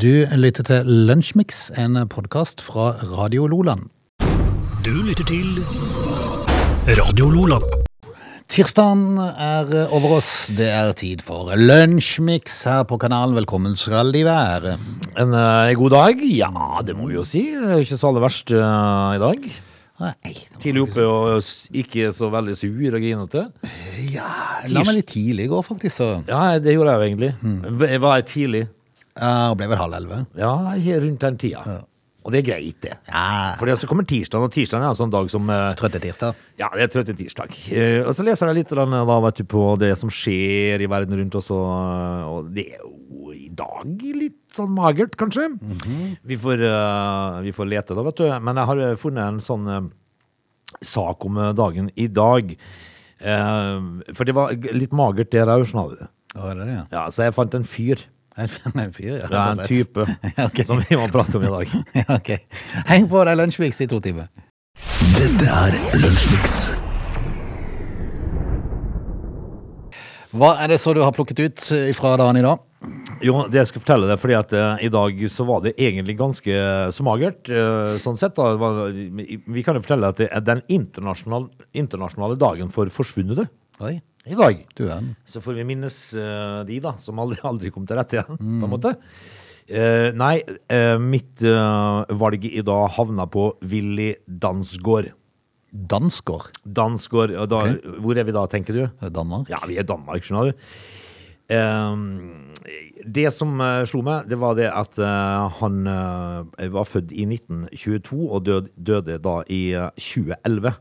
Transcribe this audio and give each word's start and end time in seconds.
Du 0.00 0.12
lytter 0.38 0.64
til 0.64 0.88
Lunsjmix, 1.08 1.66
en 1.78 1.96
podkast 2.10 2.62
fra 2.64 2.92
Radio 3.10 3.46
Loland. 3.50 3.88
Du 4.84 4.92
lytter 5.04 5.26
til 5.28 5.60
Radio 7.00 7.28
Loland. 7.32 7.66
Tirsdagen 8.50 9.18
er 9.20 9.68
over 9.94 10.16
oss. 10.18 10.30
Det 10.56 10.66
er 10.72 10.90
tid 10.98 11.22
for 11.22 11.52
Lunsjmix 11.58 12.62
her 12.66 12.82
på 12.90 12.98
kanalen. 13.02 13.36
Velkommen 13.38 13.76
skal 13.78 14.10
de 14.14 14.24
være. 14.26 14.76
En 15.20 15.36
eh, 15.36 15.74
god 15.78 15.94
dag? 15.94 16.24
Ja, 16.26 16.50
det 16.86 16.96
må 16.98 17.10
vi 17.10 17.18
jo 17.20 17.26
si. 17.26 17.44
Det 17.54 17.68
er 17.68 17.76
jo 17.78 17.84
ikke 17.86 18.00
så 18.00 18.10
aller 18.10 18.24
verst 18.26 18.50
eh, 18.56 19.12
i 19.18 19.22
dag. 19.22 19.50
Nei, 20.00 20.32
Tidlig 20.62 20.86
oppe 20.86 21.04
og 21.04 21.42
s- 21.44 21.68
ikke 21.76 22.08
så 22.16 22.30
veldig 22.32 22.54
sur 22.56 22.94
og 22.96 23.02
grinete. 23.04 23.42
ja, 24.14 24.30
la 24.72 24.80
meg 24.86 24.96
litt 24.96 25.10
tidlig 25.12 25.44
i 25.44 25.50
går, 25.52 25.64
faktisk. 25.66 25.98
Så 26.00 26.06
Ja, 26.30 26.56
det 26.58 26.72
gjorde 26.74 26.94
jeg 26.94 27.00
jo 27.00 27.08
egentlig. 27.10 27.90
Jeg 27.92 28.00
var 28.06 28.22
tidlig. 28.26 28.62
Ja, 29.16 29.54
ble 29.58 29.70
vel 29.70 29.80
halv 29.80 29.96
elleve. 29.98 30.24
Ja, 30.38 30.54
rundt 31.02 31.24
den 31.24 31.40
tida. 31.40 31.80
Og 32.20 32.34
det 32.34 32.42
er 32.42 32.48
greit, 32.50 32.76
det. 32.84 32.92
Ja, 33.08 33.54
For 33.56 33.70
så 33.80 33.88
kommer 33.88 34.04
tirsdagen, 34.08 34.44
og 34.44 34.52
tirsdagen 34.52 34.84
er 34.84 34.92
en 34.92 34.98
sånn 34.98 35.12
dag 35.12 35.30
som 35.32 35.48
uh, 35.48 35.70
trøtte 35.78 36.02
tirsdag. 36.02 36.36
Ja, 36.60 36.68
det 36.74 36.84
er 36.84 36.92
trøtte 36.92 37.14
tirsdag. 37.16 37.54
Uh, 37.72 38.02
Og 38.04 38.12
så 38.16 38.26
leser 38.26 38.50
jeg 38.50 38.60
litt 38.60 38.74
da, 38.76 38.84
vet 39.24 39.40
du, 39.40 39.46
på 39.48 39.62
det 39.80 39.94
som 39.98 40.12
skjer 40.12 40.84
i 40.84 40.90
verden 40.90 41.16
rundt 41.16 41.38
oss, 41.40 41.48
og, 41.54 41.64
og 42.28 42.52
det 42.56 42.66
er 42.74 42.84
jo 42.84 43.32
i 43.32 43.48
dag 43.56 44.04
litt 44.18 44.38
sånn 44.52 44.74
magert, 44.76 45.16
kanskje. 45.20 45.48
vi, 46.28 46.36
får, 46.40 46.66
uh, 46.68 47.40
vi 47.46 47.56
får 47.56 47.72
lete, 47.72 47.96
da, 47.96 48.04
vet 48.10 48.20
du. 48.20 48.28
Men 48.44 48.60
jeg 48.60 48.72
har 48.72 49.00
funnet 49.00 49.24
en 49.24 49.42
sånn 49.44 49.90
sak 50.84 51.24
om 51.26 51.40
dagen 51.56 51.88
i 51.98 52.06
dag. 52.12 52.52
For 53.20 54.24
det 54.24 54.32
var 54.36 54.52
litt 54.72 54.94
magert 54.96 55.32
der 55.34 55.50
òg, 55.52 55.66
skjønner 55.68 55.96
du. 55.98 56.12
Det 56.30 56.52
det, 56.60 56.68
ja? 56.70 56.84
Ja, 56.94 57.02
så 57.12 57.26
jeg 57.26 57.34
fant 57.36 57.56
en 57.58 57.66
fyr. 57.68 58.04
En 58.40 58.48
en 58.84 58.92
fyr, 58.92 59.18
ja. 59.18 59.26
En 59.26 59.32
rett 59.32 59.40
og 59.40 59.66
slett. 59.66 59.68
type 59.68 60.04
okay. 60.48 60.64
som 60.64 60.80
vi 60.80 60.98
må 60.98 61.08
prate 61.12 61.36
om 61.38 61.44
i 61.44 61.52
dag. 61.56 61.74
Ok. 62.18 62.32
Heng 62.88 63.08
på 63.10 63.24
deg 63.28 63.40
Lunsjmix 63.40 63.82
i 63.84 63.90
to 63.90 64.00
timer. 64.04 64.30
Dette 65.16 65.50
er 65.50 65.76
Lunsjmix. 66.00 66.62
Hva 70.30 70.54
er 70.62 70.70
det 70.70 70.78
så 70.78 70.94
du 70.94 71.02
har 71.02 71.12
plukket 71.12 71.40
ut 71.42 71.70
eh, 71.74 71.90
fra 71.96 72.14
dagen 72.20 72.38
i 72.38 72.44
dag? 72.46 72.60
Jo, 73.20 73.42
det 73.50 73.58
jeg 73.58 73.68
skal 73.68 73.82
fortelle 73.82 74.06
deg, 74.08 74.16
fordi 74.22 74.36
at 74.38 74.52
uh, 74.56 74.78
i 74.80 74.88
dag 74.88 75.18
så 75.28 75.44
var 75.44 75.64
det 75.66 75.74
egentlig 75.74 76.14
ganske 76.16 76.60
så 76.96 77.04
magert, 77.04 77.50
Uh, 77.50 77.98
sånn 78.00 78.16
sett. 78.16 78.38
Da. 78.38 78.86
Vi 78.88 79.64
kan 79.66 79.76
jo 79.76 79.82
fortelle 79.84 80.08
at 80.08 80.22
det 80.22 80.30
er 80.32 80.44
den 80.46 80.62
internasjonale, 80.72 81.50
internasjonale 81.76 82.38
dagen 82.40 82.72
for 82.72 82.88
forsvunne 82.94 83.44
Oi, 83.84 83.98
i 84.30 84.38
dag. 84.38 84.64
du 84.78 84.86
er. 84.88 85.04
Så 85.26 85.42
får 85.42 85.58
vi 85.58 85.66
minnes 85.68 85.96
uh, 86.16 86.62
de, 86.68 86.80
da, 86.82 86.94
som 87.02 87.20
aldri, 87.22 87.40
aldri 87.46 87.72
kom 87.74 87.86
til 87.88 87.98
rette 87.98 88.18
igjen, 88.18 88.38
på 88.38 88.68
en 88.68 88.72
måte. 88.72 88.94
Uh, 89.70 90.10
nei, 90.18 90.36
uh, 90.72 90.96
mitt 91.02 91.42
valg 91.42 92.46
i 92.46 92.62
dag 92.66 92.86
havna 92.96 93.26
på 93.30 93.50
Willy 93.70 94.12
Dansgaard. 94.26 95.12
Dansgaard? 95.70 96.50
Dansgaard, 96.64 97.36
og 97.38 97.50
da, 97.52 97.66
hvor 98.02 98.18
er 98.18 98.26
vi 98.26 98.34
da, 98.34 98.46
tenker 98.50 98.76
du? 98.76 98.82
Danmark. 99.10 99.52
Ja, 99.52 99.62
vi 99.70 99.78
er 99.78 99.86
Danmark, 99.86 100.26
skjønner 100.26 100.50
du. 100.50 100.66
Det 103.10 103.24
som 103.34 103.58
slo 103.90 104.04
meg, 104.06 104.28
det 104.30 104.36
var 104.38 104.54
det 104.54 104.68
at 104.70 105.00
han 105.58 105.80
var 105.82 106.86
født 106.86 107.10
i 107.10 107.26
1922 107.26 108.20
og 108.28 108.44
død, 108.46 108.70
døde 108.76 109.18
da 109.22 109.40
i 109.50 109.72
eh, 109.74 109.90
2011. 109.98 110.74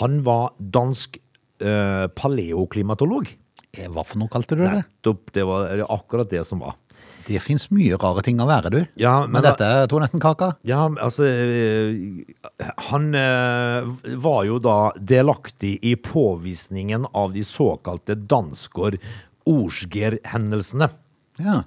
Han 0.00 0.20
var 0.26 0.52
dansk 0.60 1.18
eh, 1.62 2.06
paleoklimatolog. 2.16 3.28
Eh, 3.76 3.88
Hva 3.92 4.02
for 4.06 4.18
noe 4.20 4.30
kalte 4.32 4.56
du 4.58 4.64
det? 4.64 4.80
Nettopp, 4.82 5.32
det 5.36 5.44
var 5.46 5.82
akkurat 5.88 6.30
det 6.32 6.42
som 6.48 6.62
var. 6.64 6.74
Det 7.26 7.38
fins 7.44 7.68
mye 7.70 7.94
rare 8.00 8.22
ting 8.26 8.40
å 8.42 8.46
være, 8.48 8.70
du. 8.72 8.78
Ja, 8.98 9.20
Men, 9.22 9.36
men 9.38 9.44
dette 9.46 9.66
tok 9.92 10.00
nesten 10.02 10.20
kaka. 10.22 10.48
Ja, 10.66 10.86
altså 10.88 11.28
eh, 11.28 12.24
Han 12.90 13.10
var 14.24 14.44
jo 14.48 14.58
da 14.64 14.78
delaktig 14.98 15.76
i 15.86 15.94
påvisningen 16.00 17.06
av 17.14 17.32
de 17.36 17.44
såkalte 17.46 18.16
dansker 18.18 18.98
Orsger-hendelsene 19.50 20.90
Ja. 21.40 21.60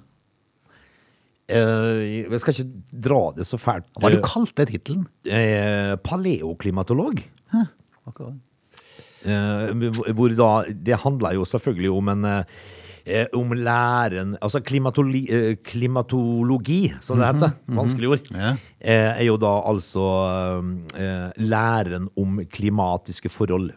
Jeg 1.48 2.38
skal 2.40 2.54
ikke 2.54 2.98
dra 3.04 3.18
det 3.36 3.44
så 3.44 3.58
fælt. 3.60 3.88
Hva 4.00 4.08
du 4.14 4.20
kalt 4.24 4.54
det 4.56 4.68
tittelen? 4.70 5.02
Paleoklimatolog. 6.04 7.20
Akkurat. 8.08 8.32
Eh, 8.32 8.53
hvor- 9.24 10.12
hvor 10.14 10.28
da 10.36 10.72
Det 10.72 10.98
handla 11.00 11.32
jo 11.34 11.44
selvfølgelig 11.44 11.90
om 11.90 12.08
en 12.08 12.24
eh, 12.24 12.44
eh, 13.06 13.26
om 13.34 13.50
læren 13.52 14.36
Altså 14.42 14.60
klimatoli, 14.64 15.26
eh, 15.30 15.56
klimatologi, 15.64 16.92
som 17.00 17.18
det 17.18 17.26
heter. 17.34 17.52
Vanskelig 17.68 18.08
ord. 18.08 18.30
Ja. 18.32 18.52
Eh, 18.80 19.20
er 19.20 19.24
jo 19.24 19.36
da 19.36 19.52
altså 19.68 20.04
eh, 20.96 21.30
læren 21.38 22.08
om 22.16 22.40
klimatiske 22.52 23.28
forhold. 23.30 23.72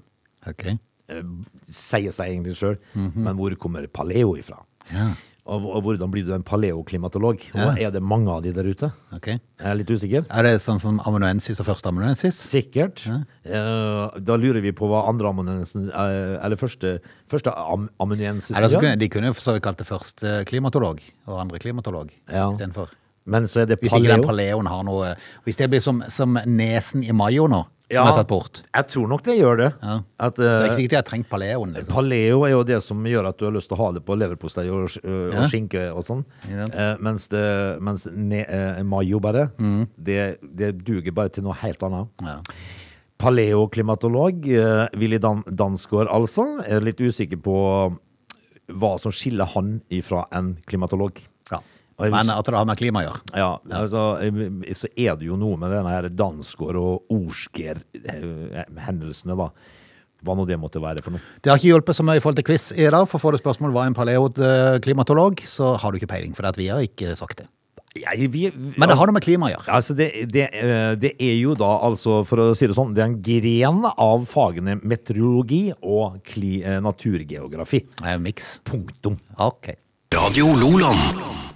Ok. 0.48 0.68
Eh, 1.10 1.24
sier 1.72 2.12
seg 2.12 2.30
egentlig 2.34 2.56
sjøl, 2.60 2.78
men 2.96 3.36
hvor 3.36 3.56
kommer 3.56 3.88
paleo 3.88 4.36
ifra? 4.38 4.60
Ja. 4.94 5.14
Og, 5.48 5.64
og 5.78 5.84
hvordan 5.86 6.12
blir 6.12 6.26
du 6.28 6.34
en 6.36 6.44
paleoklimatolog? 6.44 7.44
Og 7.56 7.80
er 7.80 7.92
det 7.94 8.02
mange 8.04 8.32
av 8.34 8.42
de 8.44 8.52
der 8.56 8.68
ute? 8.68 8.90
Okay. 9.16 9.38
Jeg 9.62 9.70
er 9.72 9.78
litt 9.80 9.92
usikker. 9.92 10.26
Er 10.28 10.44
det 10.44 10.58
sånn 10.64 10.82
som 10.84 11.00
ammunensis 11.08 11.62
og 11.64 11.70
førsteamanuensis? 11.70 12.40
Sikkert. 12.52 13.06
Eh, 13.08 14.20
da 14.28 14.38
lurer 14.40 14.60
vi 14.66 14.74
på 14.76 14.90
hva 14.92 15.06
andre 15.08 15.32
amanuensen 15.32 15.88
uh, 15.88 16.36
Eller 16.44 16.60
første, 16.60 16.98
første 17.32 17.54
am 17.56 17.88
amanuensis 18.04 18.58
Eller 18.58 18.74
så 18.74 18.82
de 19.00 19.10
kunne 19.12 19.32
jo 19.32 19.38
så 19.40 19.56
vidt 19.56 19.64
kalt 19.64 19.80
det 19.80 19.88
første 19.88 20.42
klimatolog 20.50 21.00
og 21.30 21.40
andre 21.46 21.62
klimatolog 21.64 22.12
Ja. 22.28 22.50
istedenfor. 22.52 22.92
Men 23.28 23.48
så 23.48 23.66
det 23.68 23.80
Hvis 23.80 23.96
ikke 23.96 24.12
den 24.18 24.28
paleoen 24.28 24.68
har 24.68 24.84
noe 24.88 25.16
Hvis 25.48 25.60
det 25.60 25.70
blir 25.72 25.84
som, 25.84 26.04
som 26.12 26.38
nesen 26.46 27.04
i 27.08 27.16
Mayo 27.16 27.48
nå, 27.52 27.64
som 27.90 28.08
er 28.08 28.16
tatt 28.18 28.28
bort. 28.28 28.62
Jeg 28.76 28.88
tror 28.92 29.08
nok 29.08 29.22
det 29.24 29.36
gjør 29.40 29.58
det. 29.62 29.68
Ja. 29.82 29.94
At, 30.20 30.36
Så 30.36 30.42
det 30.44 30.48
er 30.50 30.56
eh, 30.62 30.66
ikke 30.68 30.76
sikkert 30.82 30.90
de 30.90 30.96
har 31.00 31.06
trengt 31.08 31.30
paleoen, 31.30 31.74
liksom. 31.78 31.94
Paleo 31.96 32.42
er 32.44 32.52
jo 32.52 32.64
det 32.68 32.80
som 32.84 33.04
gjør 33.08 33.30
at 33.30 33.38
du 33.40 33.46
har 33.46 33.54
lyst 33.56 33.70
til 33.72 33.78
å 33.78 33.82
ha 33.86 33.92
det 33.96 34.02
på 34.06 34.18
leverpostei 34.20 34.66
og, 34.70 34.90
uh, 35.06 35.30
Ja. 35.34 35.46
skinke 35.48 35.86
og 35.96 36.04
sånn. 36.04 36.26
Ja. 36.50 36.66
sant? 36.68 36.76
Eh, 36.76 36.96
mens 37.00 37.28
det, 37.32 37.46
mens 37.82 38.08
ne, 38.12 38.42
eh, 38.44 38.84
mayo 38.84 39.20
bare, 39.24 39.52
Mm. 39.58 39.88
det, 39.98 40.40
det 40.42 40.84
duger 40.84 41.12
bare 41.14 41.30
til 41.30 41.44
noe 41.44 41.54
helt 41.54 41.80
annet. 41.84 42.08
Ja. 42.22 42.42
Paleoklimatolog 43.18 44.46
eh, 44.48 44.88
Willy 44.98 45.18
Dan 45.18 45.44
Dansgaard 45.50 46.08
altså. 46.14 46.62
Er 46.68 46.82
litt 46.86 47.00
usikker 47.02 47.40
på 47.42 47.56
hva 48.68 48.92
som 49.00 49.12
skiller 49.16 49.48
han 49.56 49.82
ifra 49.90 50.26
en 50.36 50.58
klimatolog. 50.68 51.18
Ja. 51.52 51.60
Men 51.98 52.30
at 52.30 52.46
det 52.46 52.54
har 52.54 52.70
med 52.70 52.78
klima 52.78 53.02
å 53.02 53.06
gjøre. 53.08 53.22
Ja, 53.40 53.58
altså, 53.80 54.22
eh, 54.22 54.70
så 54.78 54.86
er 54.94 55.18
det 55.18 55.26
jo 55.26 55.34
noe 55.40 55.58
med 55.58 55.72
denne 55.74 56.10
Dansgaard 56.14 56.78
og 56.78 57.02
Orsker-hendelsene, 57.14 59.34
da. 59.40 59.50
Hva 60.26 60.34
nå 60.34 60.48
det 60.50 60.58
måtte 60.58 60.82
være 60.82 61.04
for 61.06 61.12
noe. 61.14 61.22
Det 61.42 61.52
har 61.52 61.58
ikke 61.60 61.76
hjulpet 61.76 61.96
så 61.98 62.04
mye 62.06 62.18
i 62.18 62.22
forhold 62.24 62.40
til 62.40 62.48
quiz 62.48 62.72
i 62.74 62.88
dag, 62.90 63.06
for 63.10 63.18
får 63.22 63.32
du 63.36 63.40
spørsmål 63.44 63.72
hva 63.76 63.84
en 63.86 63.98
paleoklimatolog, 63.98 65.34
så 65.46 65.66
har 65.78 65.88
du 65.92 65.96
ikke 66.00 66.10
peiling, 66.14 66.34
for 66.38 66.44
at 66.50 66.58
vi 66.58 66.68
har 66.74 66.82
ikke 66.86 67.14
sagt 67.20 67.38
det. 67.44 67.48
Jeg, 67.98 68.28
vi, 68.30 68.52
Men 68.54 68.90
det 68.92 68.98
har 68.98 69.06
noe 69.10 69.16
med 69.16 69.26
klima 69.26 69.48
å 69.48 69.52
gjøre. 69.56 69.66
Altså 69.74 69.96
det, 69.98 70.10
det, 70.34 70.46
eh, 70.54 70.94
det 71.00 71.16
er 71.24 71.36
jo 71.40 71.56
da, 71.58 71.70
altså, 71.88 72.20
for 72.28 72.38
å 72.44 72.46
si 72.58 72.66
det 72.70 72.76
sånn, 72.78 72.94
det 72.98 73.04
er 73.04 73.10
en 73.10 73.20
gren 73.26 73.82
av 73.90 74.28
fagene 74.30 74.74
meteorologi 74.84 75.64
og 75.82 76.20
kli, 76.28 76.60
eh, 76.62 76.78
naturgeografi. 76.84 77.80
Det 77.98 78.06
er 78.06 78.20
en 78.20 78.26
miks. 78.28 78.60
Punktum. 78.68 79.18
Ok. 79.42 79.74
Radio 80.14 80.54
Loland. 80.60 81.47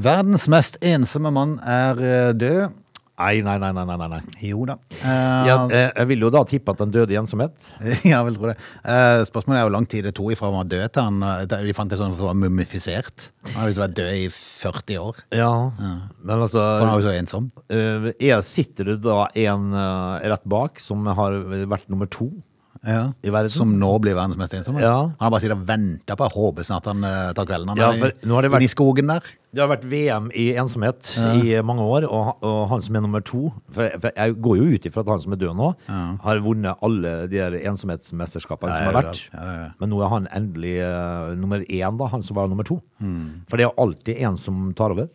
Verdens 0.00 0.46
mest 0.48 0.78
ensomme 0.80 1.32
mann 1.34 1.58
er 1.68 1.98
eh, 2.00 2.30
død. 2.38 2.78
Nei, 3.22 3.36
nei, 3.44 3.54
nei, 3.60 3.68
nei, 3.76 3.84
nei, 3.86 4.06
nei. 4.10 4.18
Jo 4.42 4.64
da. 4.66 4.74
Uh, 4.98 5.44
Jeg, 5.46 5.56
jeg, 5.70 5.90
jeg 6.00 6.06
vil 6.10 6.24
jo 6.24 6.30
da 6.32 6.40
tippe 6.48 6.72
at 6.72 6.80
han 6.82 6.90
døde 6.90 7.12
i 7.14 7.18
ensomhet. 7.20 7.68
Ja, 8.08 8.22
vil 8.26 8.34
tro 8.34 8.48
det. 8.50 8.56
Uh, 8.82 9.20
spørsmålet 9.28 9.60
er 9.60 9.66
hvor 9.68 9.74
lang 9.76 9.86
tid 9.92 10.08
det 10.08 10.14
tok 10.16 10.32
ifra 10.34 10.48
han 10.48 10.56
var 10.56 10.70
død 10.72 10.94
til 10.96 11.06
han 11.06 11.20
eh, 11.28 11.54
Vi 11.68 11.74
fant 11.76 11.92
det 11.92 12.00
sånn 12.00 12.16
at 12.16 12.18
han 12.18 12.30
var 12.32 12.40
mumifisert. 12.40 13.28
Han 13.52 13.60
har 13.60 13.70
visst 13.70 13.82
vært 13.84 13.94
død 14.00 14.10
i 14.24 14.24
40 14.32 14.98
år. 15.04 15.20
Ja, 15.38 15.52
men 15.76 16.34
altså 16.48 16.64
For 16.64 16.82
han 16.86 16.90
er 16.94 16.98
jo 16.98 17.06
så 17.06 17.14
ensom. 17.20 17.50
eh, 17.70 18.08
er, 18.32 18.42
Sitter 18.48 18.90
det 18.94 18.98
da 19.04 19.26
en 19.44 19.68
eh, 19.84 20.28
rett 20.32 20.48
bak 20.56 20.82
som 20.82 21.06
har 21.06 21.36
vært 21.70 21.86
nummer 21.92 22.10
to 22.10 22.32
Ja. 22.86 23.12
i 23.22 23.30
verden? 23.30 23.48
Som 23.52 23.76
nå 23.78 23.92
blir 24.02 24.16
verdens 24.18 24.36
mest 24.36 24.54
ensomme. 24.58 24.80
Ja. 24.82 24.96
Han 25.06 25.14
har 25.20 25.30
bare 25.30 25.40
sittet 25.44 25.54
og 25.54 25.66
venta 25.68 26.16
på 26.18 26.26
Jeg 26.26 26.34
håper 26.34 26.66
snart 26.66 26.88
han 26.90 27.04
uh, 27.06 27.32
tar 27.32 27.46
kvelden. 27.46 27.68
Han 27.68 27.78
Ja, 27.78 27.90
er 27.92 27.98
for 28.00 28.10
det 28.42 28.50
vært- 28.50 28.62
i 28.66 28.70
skogen 28.72 29.06
der. 29.12 29.20
Det 29.54 29.60
har 29.60 29.68
vært 29.68 29.84
VM 29.84 30.30
i 30.34 30.46
ensomhet 30.56 31.10
i 31.44 31.60
mange 31.62 31.84
år, 31.84 32.06
og, 32.08 32.38
og 32.42 32.68
han 32.70 32.80
som 32.82 32.96
er 32.96 33.02
nummer 33.04 33.20
to 33.20 33.52
For, 33.70 33.82
jeg- 33.84 34.00
for 34.00 34.10
jeg 34.16 34.34
går 34.40 34.56
jo 34.56 34.64
ut 34.74 34.86
ifra 34.88 35.00
at 35.04 35.10
han 35.12 35.20
som 35.20 35.32
er 35.32 35.36
død 35.42 35.54
nå, 35.58 35.68
har 36.24 36.40
vunnet 36.40 36.76
alle 36.82 37.12
de 37.28 37.36
der 37.36 37.58
ensomhetsmesterskapene 37.70 38.72
som 38.78 38.88
har 38.90 38.98
vært. 39.02 39.74
Men 39.78 39.90
nå 39.92 40.00
er 40.02 40.08
han 40.08 40.26
endelig 40.34 40.74
uh, 40.82 41.34
nummer 41.38 41.60
én, 41.68 41.98
da. 42.00 42.06
Han 42.12 42.22
som 42.22 42.34
var 42.36 42.48
nummer 42.48 42.64
to. 42.64 42.80
Mm. 43.00 43.44
For 43.48 43.56
det 43.60 43.66
er 43.68 43.76
alltid 43.78 44.16
en 44.26 44.36
som 44.40 44.72
tar 44.74 44.90
over. 44.96 45.06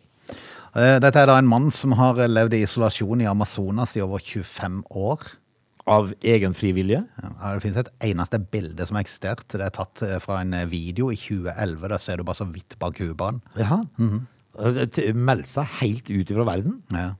Eh, 0.76 0.98
Dette 1.02 1.16
er 1.16 1.26
da 1.26 1.38
en 1.40 1.48
mann 1.48 1.70
som 1.74 1.92
har 1.98 2.14
levd 2.28 2.54
i 2.54 2.62
isolasjon 2.62 3.20
i 3.24 3.26
Amazonas 3.28 3.96
i 3.96 4.02
over 4.04 4.18
25 4.22 4.82
år. 4.94 5.18
Av 5.88 6.10
egen 6.20 6.54
fri 6.56 6.72
vilje. 6.76 7.00
Ja, 7.22 7.52
det 7.54 7.62
finnes 7.64 7.78
et 7.80 7.90
eneste 8.10 8.38
bilde 8.52 8.84
som 8.86 8.98
har 8.98 9.04
eksistert. 9.06 9.46
Det 9.52 9.64
er 9.64 9.72
tatt 9.74 10.02
eh, 10.04 10.16
fra 10.22 10.40
en 10.42 10.52
video 10.68 11.08
i 11.14 11.16
2011. 11.16 11.88
Der 11.88 12.02
ser 12.02 12.18
du 12.20 12.24
bare 12.28 12.36
så 12.40 12.46
vidt 12.52 12.76
bak 12.82 12.98
huet 13.00 13.16
på 13.18 13.30
Mm 13.32 13.40
Jaha. 13.56 13.78
Altså, 14.58 14.88
Meldt 15.14 15.46
seg 15.50 15.68
helt 15.80 16.10
ut 16.10 16.32
fra 16.34 16.44
verden 16.48 16.80
Ja. 16.92 17.12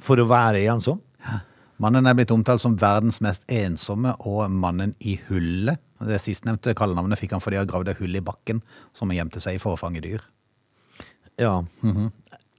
for 0.00 0.16
å 0.22 0.26
være 0.30 0.62
ensom. 0.72 1.00
Mannen 1.78 2.06
er 2.10 2.14
blitt 2.18 2.32
omtalt 2.34 2.60
som 2.62 2.74
verdens 2.80 3.20
mest 3.22 3.44
ensomme 3.52 4.14
og 4.26 4.50
mannen 4.50 4.94
i 5.00 5.18
hullet. 5.28 5.78
Det 6.00 6.18
sistnevnte 6.22 6.74
kallenavnet 6.78 7.18
fikk 7.20 7.32
han 7.36 7.42
fordi 7.42 7.58
han 7.60 7.68
gravde 7.70 7.94
hull 8.00 8.16
i 8.16 8.22
bakken 8.24 8.62
som 8.96 9.10
han 9.10 9.18
gjemte 9.20 9.40
seg 9.42 9.58
i 9.58 9.60
for 9.62 9.76
å 9.76 9.78
fange 9.78 10.00
dyr. 10.02 10.22
Ja. 11.38 11.60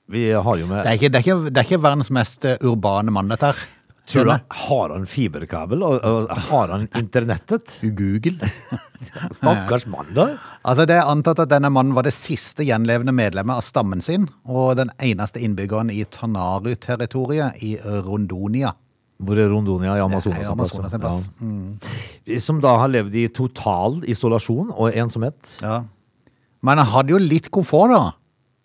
Vi 0.10 0.24
har 0.32 0.58
jo 0.58 0.68
med 0.70 0.84
Det 0.86 0.92
er 0.94 0.98
ikke, 1.00 1.10
det 1.12 1.20
er 1.20 1.26
ikke, 1.26 1.50
det 1.52 1.58
er 1.62 1.68
ikke 1.68 1.84
verdens 1.84 2.10
mest 2.16 2.46
eh, 2.48 2.56
urbane 2.66 3.12
mann, 3.12 3.28
dette 3.30 3.52
her. 3.52 3.66
Tror 4.10 4.26
du 4.26 4.34
Har 4.50 4.90
han 4.90 5.06
fiberkabel? 5.06 5.84
Og, 5.86 6.00
og 6.02 6.30
har 6.50 6.72
han 6.74 6.88
internettet? 6.98 7.78
Google. 8.00 8.50
Stakkars 9.38 9.86
mann, 9.86 10.10
da. 10.16 10.26
Altså, 10.66 10.88
det 10.90 10.98
er 10.98 11.08
antatt 11.08 11.40
at 11.46 11.52
denne 11.52 11.70
mannen 11.72 11.94
var 11.96 12.08
det 12.08 12.16
siste 12.16 12.66
gjenlevende 12.68 13.14
medlemmet 13.16 13.62
av 13.62 13.66
stammen 13.66 14.02
sin, 14.04 14.28
og 14.50 14.74
den 14.80 14.92
eneste 14.98 15.42
innbyggeren 15.46 15.92
i 15.94 16.02
Tanaru-territoriet 16.10 17.62
i 17.64 17.76
Rondonia. 18.06 18.74
Hvor 19.20 19.40
er 19.40 19.50
Rondonia? 19.52 19.98
I 20.00 20.04
Amazonas? 20.04 20.42
Er 20.46 20.52
Amazonas 20.54 20.94
en 20.96 21.02
plass. 21.04 21.30
Ja. 22.26 22.40
Som 22.40 22.62
da 22.64 22.78
har 22.80 22.92
levd 22.92 23.16
i 23.20 23.26
total 23.36 24.00
isolasjon 24.08 24.72
og 24.72 24.96
ensomhet. 24.96 25.58
Ja. 25.64 25.82
Men 26.64 26.80
han 26.80 26.88
hadde 26.92 27.16
jo 27.16 27.20
litt 27.20 27.50
komfort, 27.52 27.92
da. 27.92 28.04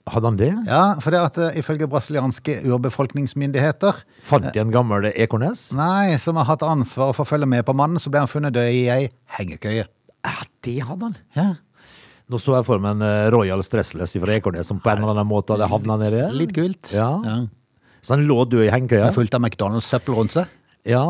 Hadde 0.05 0.29
han 0.29 0.37
det? 0.37 0.51
Ja, 0.69 0.83
for 1.01 1.15
det 1.15 1.21
at 1.25 1.39
eh, 1.41 1.59
ifølge 1.63 1.87
brasilianske 1.89 2.59
urbefolkningsmyndigheter 2.69 4.03
Fant 4.27 4.51
de 4.53 4.61
en 4.61 4.73
gammel 4.75 5.09
ekornes? 5.15 5.71
Nei, 5.77 6.19
som 6.21 6.37
har 6.37 6.49
hatt 6.51 6.65
ansvaret 6.67 7.17
for 7.17 7.25
å 7.25 7.31
følge 7.31 7.49
med 7.49 7.65
på 7.65 7.73
mannen, 7.77 8.01
så 8.03 8.13
ble 8.13 8.21
han 8.21 8.29
funnet 8.29 8.53
død 8.53 8.69
i 8.69 8.83
ei 8.93 9.07
hengekøye. 9.39 9.87
Ja, 10.25 10.35
det 10.67 10.77
hadde 10.85 11.09
han. 11.09 11.17
Ja. 11.37 11.47
Nå 12.29 12.41
så 12.41 12.55
jeg 12.59 12.67
for 12.69 12.81
meg 12.85 12.99
en 12.99 13.05
eh, 13.05 13.31
Royal 13.33 13.65
Stressless 13.65 14.17
fra 14.21 14.37
Ekornes 14.37 14.69
som 14.69 14.81
på 14.81 14.93
en 14.93 15.01
eller 15.03 15.15
annen 15.17 15.29
måte 15.29 15.57
hadde 15.57 15.69
havna 15.73 15.97
nedi. 16.01 16.21
Litt 16.37 16.53
kult. 16.57 16.93
Ja. 16.93 17.09
Ja. 17.25 17.39
Så 18.05 18.17
han 18.17 18.27
lå 18.29 18.43
død 18.45 18.67
i 18.67 18.73
hengekøya? 18.73 19.09
Fullt 19.17 19.37
av 19.37 19.41
McDonald's-søppel 19.41 20.17
rundt 20.21 20.37
seg. 20.37 20.53
Ja, 20.85 21.01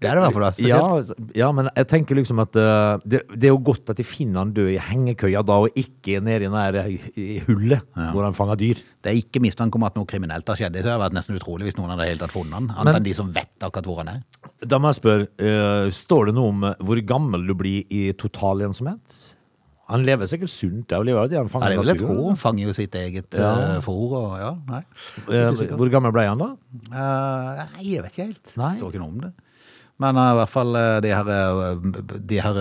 det 0.00 0.08
er 0.08 0.16
det 0.16 0.22
i 0.22 0.24
hvert 0.24 0.36
fall 0.38 0.44
spesielt. 0.56 1.10
Ja, 1.12 1.26
ja, 1.36 1.48
men 1.52 1.68
jeg 1.68 1.88
tenker 1.90 2.16
liksom 2.16 2.40
at 2.40 2.54
uh, 2.56 2.96
det, 3.04 3.20
det 3.34 3.50
er 3.50 3.52
jo 3.52 3.60
godt 3.60 3.92
at 3.92 4.00
de 4.00 4.06
finner 4.06 4.40
han 4.40 4.54
død 4.56 4.70
i 4.72 4.78
hengekøya 4.80 5.42
da, 5.44 5.58
og 5.66 5.76
ikke 5.76 6.22
nede 6.24 6.48
i 6.48 6.52
det 6.72 6.84
hullet 6.86 7.18
i 7.20 7.28
hullet 7.44 7.98
hvor 8.14 8.24
han 8.24 8.36
fanger 8.36 8.56
dyr. 8.60 8.80
Det 9.04 9.12
er 9.12 9.20
ikke 9.20 9.42
mistanke 9.44 9.76
om 9.76 9.84
at 9.84 9.98
noe 9.98 10.08
kriminelt 10.08 10.48
har 10.48 10.56
skjedd. 10.56 10.78
Det 10.78 10.86
hadde 10.86 11.02
vært 11.04 11.18
nesten 11.18 11.36
utrolig 11.36 11.68
hvis 11.68 11.76
noen 11.76 11.92
hadde 11.92 12.08
helt 12.08 12.24
tatt 12.24 12.32
funnet 12.32 12.56
han. 12.56 12.70
Annet 12.72 13.02
enn 13.02 13.08
de 13.10 13.16
som 13.20 13.28
vet 13.34 13.68
akkurat 13.68 13.90
hvor 13.90 14.00
han 14.00 14.14
er. 14.16 14.22
Da 14.64 14.80
må 14.80 14.94
jeg 14.94 15.00
spørre, 15.02 15.28
uh, 15.44 15.92
står 15.92 16.30
det 16.30 16.38
noe 16.38 16.54
om 16.54 16.64
eh, 16.70 16.80
hvor 16.88 17.02
gammel 17.12 17.44
du 17.46 17.54
blir 17.58 17.84
i 17.94 18.08
total 18.18 18.64
ensomhet? 18.70 19.20
Han 19.88 20.02
lever 20.04 20.26
sikkert 20.28 20.50
sunt, 20.52 20.90
han 20.92 21.06
Ja, 21.08 21.24
det 21.72 21.78
vil 21.80 21.92
jeg 21.94 21.98
tro. 22.02 22.16
Han 22.28 22.36
fanger 22.36 22.66
jo 22.68 22.72
sitt 22.76 22.94
eget 22.94 23.32
Ja. 23.38 23.52
ja. 23.56 23.80
fôr 23.80 24.12
og 24.18 24.38
ja, 24.38 24.50
nei. 24.68 24.82
Eh, 25.32 25.74
Hvor 25.76 25.88
gammel 25.90 26.12
ble 26.12 26.26
han 26.28 26.38
da? 26.38 26.50
Uh, 26.92 27.66
nei, 27.74 27.84
jeg 27.94 28.02
vet 28.04 28.12
ikke 28.12 28.26
helt. 28.30 28.56
Nei. 28.60 28.74
Står 28.76 28.92
ikke 28.92 29.00
noe 29.04 29.08
om 29.14 29.20
det. 29.26 29.32
Men 29.98 30.14
uh, 30.20 30.28
i 30.30 30.36
hvert 30.38 30.52
fall 30.52 30.76
de 31.02 31.10
her, 31.10 31.30
de 32.30 32.36
her 32.38 32.58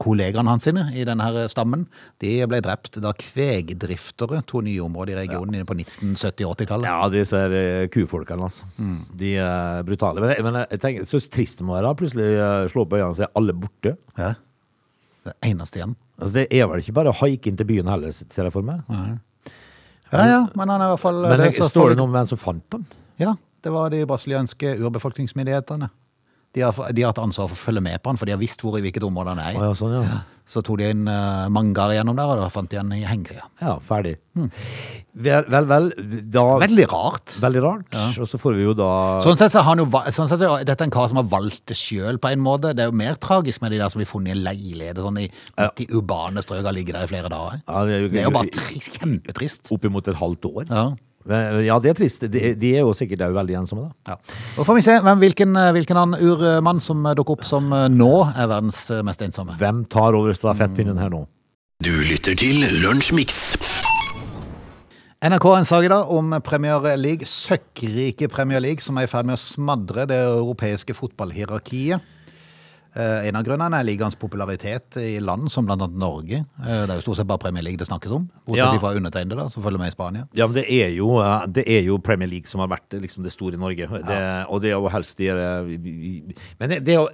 kollegaene 0.00 0.48
hans 0.48 0.64
sine 0.64 0.86
i 0.96 1.04
denne 1.04 1.26
her 1.26 1.48
stammen, 1.52 1.82
de 2.22 2.30
ble 2.48 2.60
drept 2.64 2.96
da 3.04 3.12
kvegdriftere 3.20 4.40
to 4.48 4.62
nye 4.64 4.80
områder 4.84 5.16
i 5.18 5.26
regionen 5.26 5.58
ja. 5.60 5.66
på 5.68 5.76
1970-80-tallet. 5.76 6.86
Ja, 6.88 7.08
disse 7.12 7.42
kufolkene, 7.94 8.46
altså. 8.48 8.68
Mm. 8.78 9.00
De 9.20 9.34
er 9.42 9.82
brutale. 9.88 10.22
Men, 10.24 10.32
jeg- 10.36 10.44
men 10.46 10.60
jeg 10.70 10.80
tenker, 10.86 11.04
så 11.10 11.20
trist 11.28 11.58
det 11.60 11.66
må 11.68 11.76
være. 11.76 11.92
Plutselig 12.00 12.30
slå 12.72 12.86
opp 12.86 12.96
øynene 12.96 13.10
og 13.12 13.18
se 13.20 13.28
alle 13.36 13.52
borte. 13.66 13.96
Ja. 14.18 14.32
Det 15.26 15.34
eneste 15.50 15.80
igjen. 15.80 15.96
Altså, 16.20 16.32
det 16.38 16.46
er 16.56 16.68
vel 16.70 16.82
ikke 16.82 16.96
bare 16.96 17.12
å 17.12 17.18
haike 17.20 17.50
inn 17.50 17.58
til 17.58 17.68
byen 17.68 17.90
heller, 17.90 18.14
ser 18.14 18.48
jeg 18.48 18.54
for 18.54 18.66
meg. 18.66 18.82
Ja, 20.10 20.24
ja, 20.26 20.40
men 20.58 20.72
han 20.72 20.80
er 20.80 20.88
i 20.88 20.94
hvert 20.94 21.02
fall 21.04 21.20
Men 21.22 21.36
det, 21.38 21.52
det, 21.54 21.68
står 21.70 21.92
det 21.92 22.00
noe 22.00 22.08
om 22.08 22.14
hvem 22.16 22.28
som 22.32 22.40
fant 22.40 22.64
den? 22.74 22.86
Ja, 23.20 23.36
det 23.62 23.70
var 23.70 23.92
de 23.92 24.00
brasilianske 24.08 24.72
urbefolkningsmyndighetene. 24.80 25.90
De 26.52 26.64
har, 26.66 26.74
de 26.92 27.02
har 27.04 27.12
hatt 27.12 27.20
ansvar 27.22 27.46
for 27.46 27.54
å 27.54 27.64
følge 27.68 27.80
med 27.84 28.00
på 28.02 28.10
han, 28.10 28.16
for 28.18 28.26
de 28.26 28.32
har 28.34 28.40
visst 28.40 28.62
hvor 28.64 28.74
i 28.74 28.82
hvilket 28.82 29.04
område 29.06 29.36
han 29.36 29.38
er. 29.38 29.54
Ja, 29.54 29.68
sånn, 29.78 29.92
ja. 30.02 30.22
Så 30.50 30.64
tok 30.66 30.80
de 30.80 30.88
inn 30.90 31.04
uh, 31.06 31.46
mangar 31.52 31.92
gjennom 31.94 32.16
der, 32.18 32.26
og 32.26 32.40
da 32.42 32.48
fant 32.50 32.66
de 32.72 32.78
han 32.80 32.90
i 32.96 33.04
hengekøya. 33.06 33.44
ja, 33.62 33.76
ferdig. 33.86 34.16
Vel, 35.14 35.44
vel, 35.52 35.66
vel. 35.70 35.86
Da. 36.34 36.42
Veldig 36.62 36.86
rart. 36.90 37.36
veldig 37.42 37.62
rart. 37.62 37.94
Og 38.18 38.26
så 38.26 38.38
får 38.40 38.56
vi 38.58 38.64
jo 38.64 38.72
da 38.78 38.88
Sånn 39.22 39.38
sett 39.38 39.52
så 39.54 39.62
har 39.62 39.76
han 39.76 39.82
jo, 39.84 39.86
sånn 40.14 40.30
sett 40.30 40.40
så 40.42 40.48
er 40.58 40.66
dette 40.66 40.86
en 40.88 40.90
kar 40.94 41.06
som 41.12 41.20
har 41.20 41.28
valgt 41.30 41.62
det 41.70 41.76
sjøl, 41.78 42.18
på 42.22 42.32
en 42.32 42.42
måte. 42.42 42.72
Det 42.74 42.82
er 42.82 42.90
jo 42.90 42.96
mer 42.98 43.14
tragisk 43.22 43.62
med 43.62 43.70
de 43.74 43.78
der 43.82 43.92
som 43.92 44.02
blir 44.02 44.10
funnet 44.10 44.32
i 44.32 44.36
en 44.38 44.42
leilighet 44.48 44.98
sånn 45.04 45.20
i, 45.22 45.28
midt 45.54 45.84
i 45.84 45.88
urbane 46.00 46.42
strøk 46.42 46.64
og 46.66 46.74
ligger 46.74 46.98
der 46.98 47.06
i 47.06 47.12
flere 47.14 47.30
dager. 47.30 47.62
Ja, 47.66 47.84
det 47.86 47.94
er 47.94 48.02
jo- 48.06 48.10
Det 48.10 48.20
er 48.24 48.26
jo 48.26 48.34
bare 48.40 48.54
trist, 48.58 48.98
kjempetrist. 48.98 49.70
Oppimot 49.70 50.08
et 50.10 50.18
halvt 50.18 50.50
år. 50.50 50.66
Ja. 50.70 50.84
Men, 51.28 51.64
Ja, 51.66 51.78
det 51.82 51.92
er 51.92 51.98
trist. 52.00 52.24
De, 52.32 52.54
de 52.56 52.70
er 52.74 52.84
jo 52.84 52.94
sikkert 52.96 53.26
også 53.26 53.36
veldig 53.40 53.58
ensomme, 53.60 53.88
da. 53.88 54.14
Ja. 54.14 54.38
Og 54.56 54.68
får 54.68 54.78
vi 54.78 54.84
se 54.86 54.96
hvem, 55.04 55.20
hvilken, 55.24 55.56
eh, 55.56 55.72
hvilken 55.76 56.00
annen 56.00 56.20
urmann 56.24 56.80
som 56.80 57.04
eh, 57.06 57.16
dukker 57.18 57.38
opp 57.38 57.44
som 57.48 57.72
eh, 57.76 57.88
nå 57.92 58.12
er 58.30 58.48
verdens 58.50 58.86
eh, 58.90 59.04
mest 59.06 59.22
ensomme. 59.26 59.58
Hvem 59.60 59.84
tar 59.92 60.16
over 60.16 60.36
stafettpinnen 60.36 61.00
her 61.00 61.12
nå? 61.12 61.26
Du 61.84 61.92
lytter 62.04 62.36
til 62.36 62.64
Lunsjmix. 62.82 63.56
NRK 65.20 65.44
har 65.44 65.58
en 65.60 65.68
sak 65.68 65.84
i 65.84 65.90
dag 65.92 66.08
om 66.16 66.32
Premier 66.44 66.80
League, 66.96 67.26
søkkrike 67.28 68.28
Premier 68.32 68.60
League, 68.64 68.80
som 68.80 68.96
er 68.96 69.04
i 69.04 69.10
ferd 69.10 69.28
med 69.28 69.36
å 69.36 69.40
smadre 69.40 70.06
det 70.08 70.16
europeiske 70.16 70.96
fotballhierarkiet. 70.96 72.00
Eh, 72.96 73.28
En 73.28 73.36
av 73.38 73.44
grunnene 73.46 73.78
er 73.78 73.84
ligaens 73.86 74.16
popularitet 74.18 74.96
i 74.98 75.20
land 75.22 75.50
som 75.52 75.68
annet 75.70 75.92
Norge. 75.94 76.40
Eh, 76.64 76.86
Det 76.86 76.90
er 76.90 76.96
jo 76.98 77.04
stort 77.04 77.16
sett 77.20 77.26
bare 77.26 77.38
Premier 77.38 77.62
League 77.62 77.78
det 77.78 77.86
snakkes 77.86 78.10
om, 78.10 78.28
bortsett 78.46 78.72
Ja. 78.74 78.78
fra 78.78 78.94
undertegnede 78.98 79.36
da, 79.36 79.48
som 79.48 79.62
følger 79.62 79.78
med 79.78 79.88
i 79.88 79.94
Spania. 79.94 80.26
Ja, 80.34 80.46
men 80.46 80.54
det 80.54 80.66
er 80.68 80.90
jo, 80.96 81.20
eh, 81.20 81.46
det 81.46 81.64
er 81.68 81.82
jo 81.86 81.98
Premier 81.98 82.28
League 82.28 82.48
som 82.48 82.60
har 82.60 82.68
vært 82.68 82.90
liksom 83.00 83.22
det 83.22 83.32
store 83.32 83.54
i 83.54 83.56
Norge. 83.58 83.86
Det, 83.86 84.46
og 84.48 84.60
det 84.62 84.70
er 84.70 84.74
jo 84.80 84.88
helst 84.88 85.16
de 85.18 85.28
Men 86.58 86.68
det, 86.68 86.84
det 86.84 86.94
jo 86.94 87.08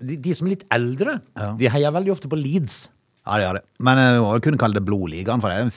de, 0.00 0.34
som 0.34 0.46
er 0.48 0.50
litt 0.56 0.64
eldre, 0.70 1.20
de 1.58 1.68
heier 1.68 1.92
veldig 1.92 2.10
ofte 2.10 2.28
på 2.28 2.36
Leeds. 2.40 2.88
Ja, 3.26 3.36
det 3.36 3.44
gjør 3.46 3.54
det. 3.60 3.62
Men 3.78 3.96
vi 3.96 4.20
må 4.24 4.40
kunne 4.42 4.58
kalle 4.58 4.74
det 4.74 4.84
blodligaen, 4.84 5.40
for 5.40 5.48
det 5.48 5.58
er 5.58 5.62
en 5.68 5.72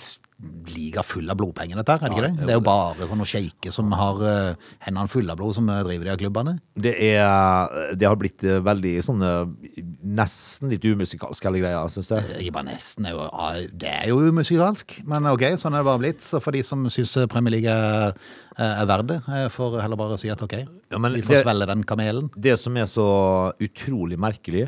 liga 0.73 1.03
full 1.05 1.29
av 1.31 1.37
blodpenger 1.39 1.79
dette 1.79 1.95
her, 1.95 2.03
er 2.03 2.11
det 2.11 2.17
ikke 2.17 2.27
det? 2.27 2.47
Det 2.47 2.53
er 2.53 2.59
jo 2.59 2.65
bare 2.65 3.07
sånne 3.09 3.27
sjeiker 3.27 3.73
som 3.75 3.91
har 3.95 4.21
eh, 4.27 4.69
hendene 4.85 5.11
fulle 5.11 5.33
av 5.33 5.39
blod 5.39 5.55
som 5.57 5.69
eh, 5.71 5.81
driver 5.85 6.07
de 6.07 6.11
her 6.13 6.19
klubbene. 6.21 6.55
Det, 6.85 6.93
er, 7.09 7.93
det 7.99 8.09
har 8.09 8.19
blitt 8.19 8.45
eh, 8.47 8.61
veldig 8.63 8.93
sånn 9.05 9.23
eh, 9.27 9.81
Nesten 10.13 10.69
litt 10.69 10.83
umusikalsk, 10.85 11.45
hele 11.47 11.63
greia, 11.63 11.81
syns 11.91 12.11
jeg. 12.11 12.37
Ikke 12.43 12.57
bare 12.57 12.69
nesten, 12.73 13.07
er 13.07 13.15
jo, 13.15 13.27
det 13.71 13.91
er 13.91 14.09
jo 14.11 14.19
umusikalsk, 14.27 14.99
men 15.09 15.29
ok, 15.31 15.45
sånn 15.61 15.73
er 15.75 15.81
det 15.83 15.89
bare 15.89 16.03
blitt. 16.03 16.23
Så 16.25 16.41
for 16.43 16.55
de 16.55 16.61
som 16.65 16.83
syns 16.93 17.15
Premier 17.31 17.55
League 17.57 17.77
er, 18.57 18.83
er 18.83 18.87
verdt 18.89 19.07
det, 19.09 19.19
Jeg 19.27 19.51
får 19.53 19.77
heller 19.81 19.99
bare 19.99 20.17
si 20.21 20.29
at 20.29 20.41
ok, 20.45 20.53
Ja, 20.93 20.99
vi 20.99 21.21
får 21.25 21.33
det- 21.35 21.43
svelge 21.43 21.67
den 21.67 21.83
kamelen. 21.83 22.29
Det 22.37 22.57
som 22.59 22.77
er 22.77 22.85
så 22.85 23.07
utrolig 23.59 24.17
merkelig, 24.17 24.67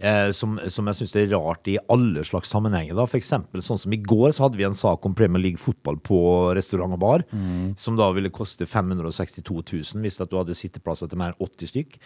eh, 0.00 0.30
som, 0.32 0.58
som 0.68 0.86
jeg 0.86 0.94
syns 1.00 1.16
er 1.16 1.28
rart 1.36 1.68
i 1.68 1.78
alle 1.92 2.24
slags 2.24 2.48
sammenhenger, 2.48 2.94
da, 2.96 3.04
for 3.06 3.18
eksempel 3.18 3.60
sånn 3.64 3.78
som 3.78 3.92
i 3.92 4.00
går 4.00 4.32
så 4.32 4.46
hadde 4.46 4.56
vi 4.56 4.64
en 4.64 4.76
sak 4.76 5.04
om 5.04 5.14
Premier 5.14 5.42
League 5.42 5.60
fotball 5.60 5.98
på 6.00 6.20
restaurant 6.56 6.96
og 6.96 7.00
bar, 7.02 7.24
som 7.76 7.96
da 7.96 8.10
ville 8.16 8.30
koste 8.30 8.66
562 8.66 9.62
000 9.94 10.02
hvis 10.02 10.20
at 10.20 10.30
du 10.30 10.38
hadde 10.38 10.56
sitteplasser 10.56 11.08
til 11.10 11.18
mer 11.20 11.34
enn 11.34 11.40
80 11.46 11.72
stykk. 11.72 11.98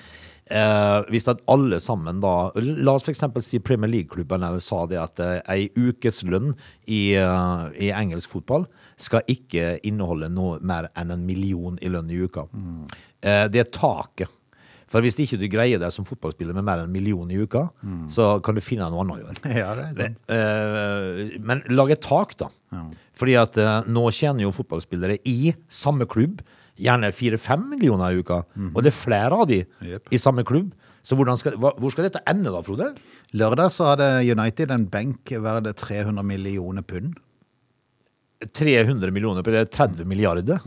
Eh, 0.50 0.99
hvis 1.12 1.28
at 1.30 1.42
alle 1.46 1.78
sammen 1.78 2.18
da 2.22 2.50
La 2.56 2.96
oss 2.96 3.06
eksempel 3.12 3.42
si 3.44 3.60
Premier 3.62 3.90
League-klubben 3.92 4.42
sa 4.60 4.82
det 4.90 4.99
at 4.99 5.20
eh, 5.22 5.40
ei 5.52 5.68
ukeslønn 5.78 6.56
i, 6.90 7.14
uh, 7.14 7.70
i 7.78 7.92
engelsk 7.94 8.32
fotball 8.32 8.66
skal 9.00 9.25
ikke 9.30 9.78
inneholde 9.87 10.28
noe 10.33 10.59
mer 10.61 10.90
enn 10.99 11.14
en 11.14 11.25
million 11.26 11.78
i 11.80 11.90
lønn 11.92 12.11
i 12.12 12.21
uka. 12.21 12.47
Eh, 13.21 13.47
det 13.52 13.64
er 13.64 13.73
taket. 13.75 14.37
For 14.90 15.04
hvis 15.07 15.14
ikke 15.23 15.38
du 15.38 15.47
greier 15.47 15.78
deg 15.78 15.92
som 15.95 16.07
fotballspiller 16.07 16.57
med 16.57 16.66
mer 16.66 16.80
enn 16.80 16.88
en 16.88 16.95
million 16.95 17.28
i 17.30 17.38
uka, 17.38 17.69
så 18.11 18.33
kan 18.42 18.57
du 18.59 18.62
finne 18.64 18.88
noe 18.90 19.04
annet 19.04 19.21
å 19.21 19.21
gjøre. 19.21 19.37
Ja, 19.61 19.75
det 19.78 19.85
er 19.87 20.00
sant. 20.00 20.25
Eh, 20.35 21.37
men 21.47 21.62
lag 21.71 21.92
et 21.95 22.02
tak, 22.02 22.35
da. 22.40 22.50
Fordi 23.19 23.37
at 23.38 23.59
eh, 23.61 23.76
nå 23.87 24.09
tjener 24.16 24.49
jo 24.49 24.54
fotballspillere 24.57 25.21
i 25.30 25.54
samme 25.71 26.09
klubb 26.11 26.42
gjerne 26.80 27.12
fire-fem 27.14 27.69
millioner 27.71 28.16
i 28.16 28.25
uka. 28.25 28.42
Og 28.73 28.83
det 28.83 28.90
er 28.90 28.99
flere 28.99 29.42
av 29.42 29.49
de 29.50 29.62
yep. 29.62 30.11
i 30.11 30.19
samme 30.19 30.42
klubb. 30.49 30.73
Så 31.07 31.16
skal, 31.40 31.57
hvor 31.57 31.92
skal 31.92 32.07
dette 32.09 32.21
ende, 32.28 32.50
da, 32.52 32.61
Frode? 32.64 32.90
Lørdag 33.33 33.73
så 33.73 33.92
hadde 33.92 34.09
United 34.28 34.73
en 34.75 34.85
benk 34.90 35.33
verdt 35.33 35.71
300 35.80 36.25
millioner 36.26 36.85
pund. 36.85 37.14
300 38.40 39.12
millioner 39.12 39.44
på 39.44 39.52
det 39.52 39.61
er 39.66 39.68
30 39.75 40.06
milliarder 40.09 40.61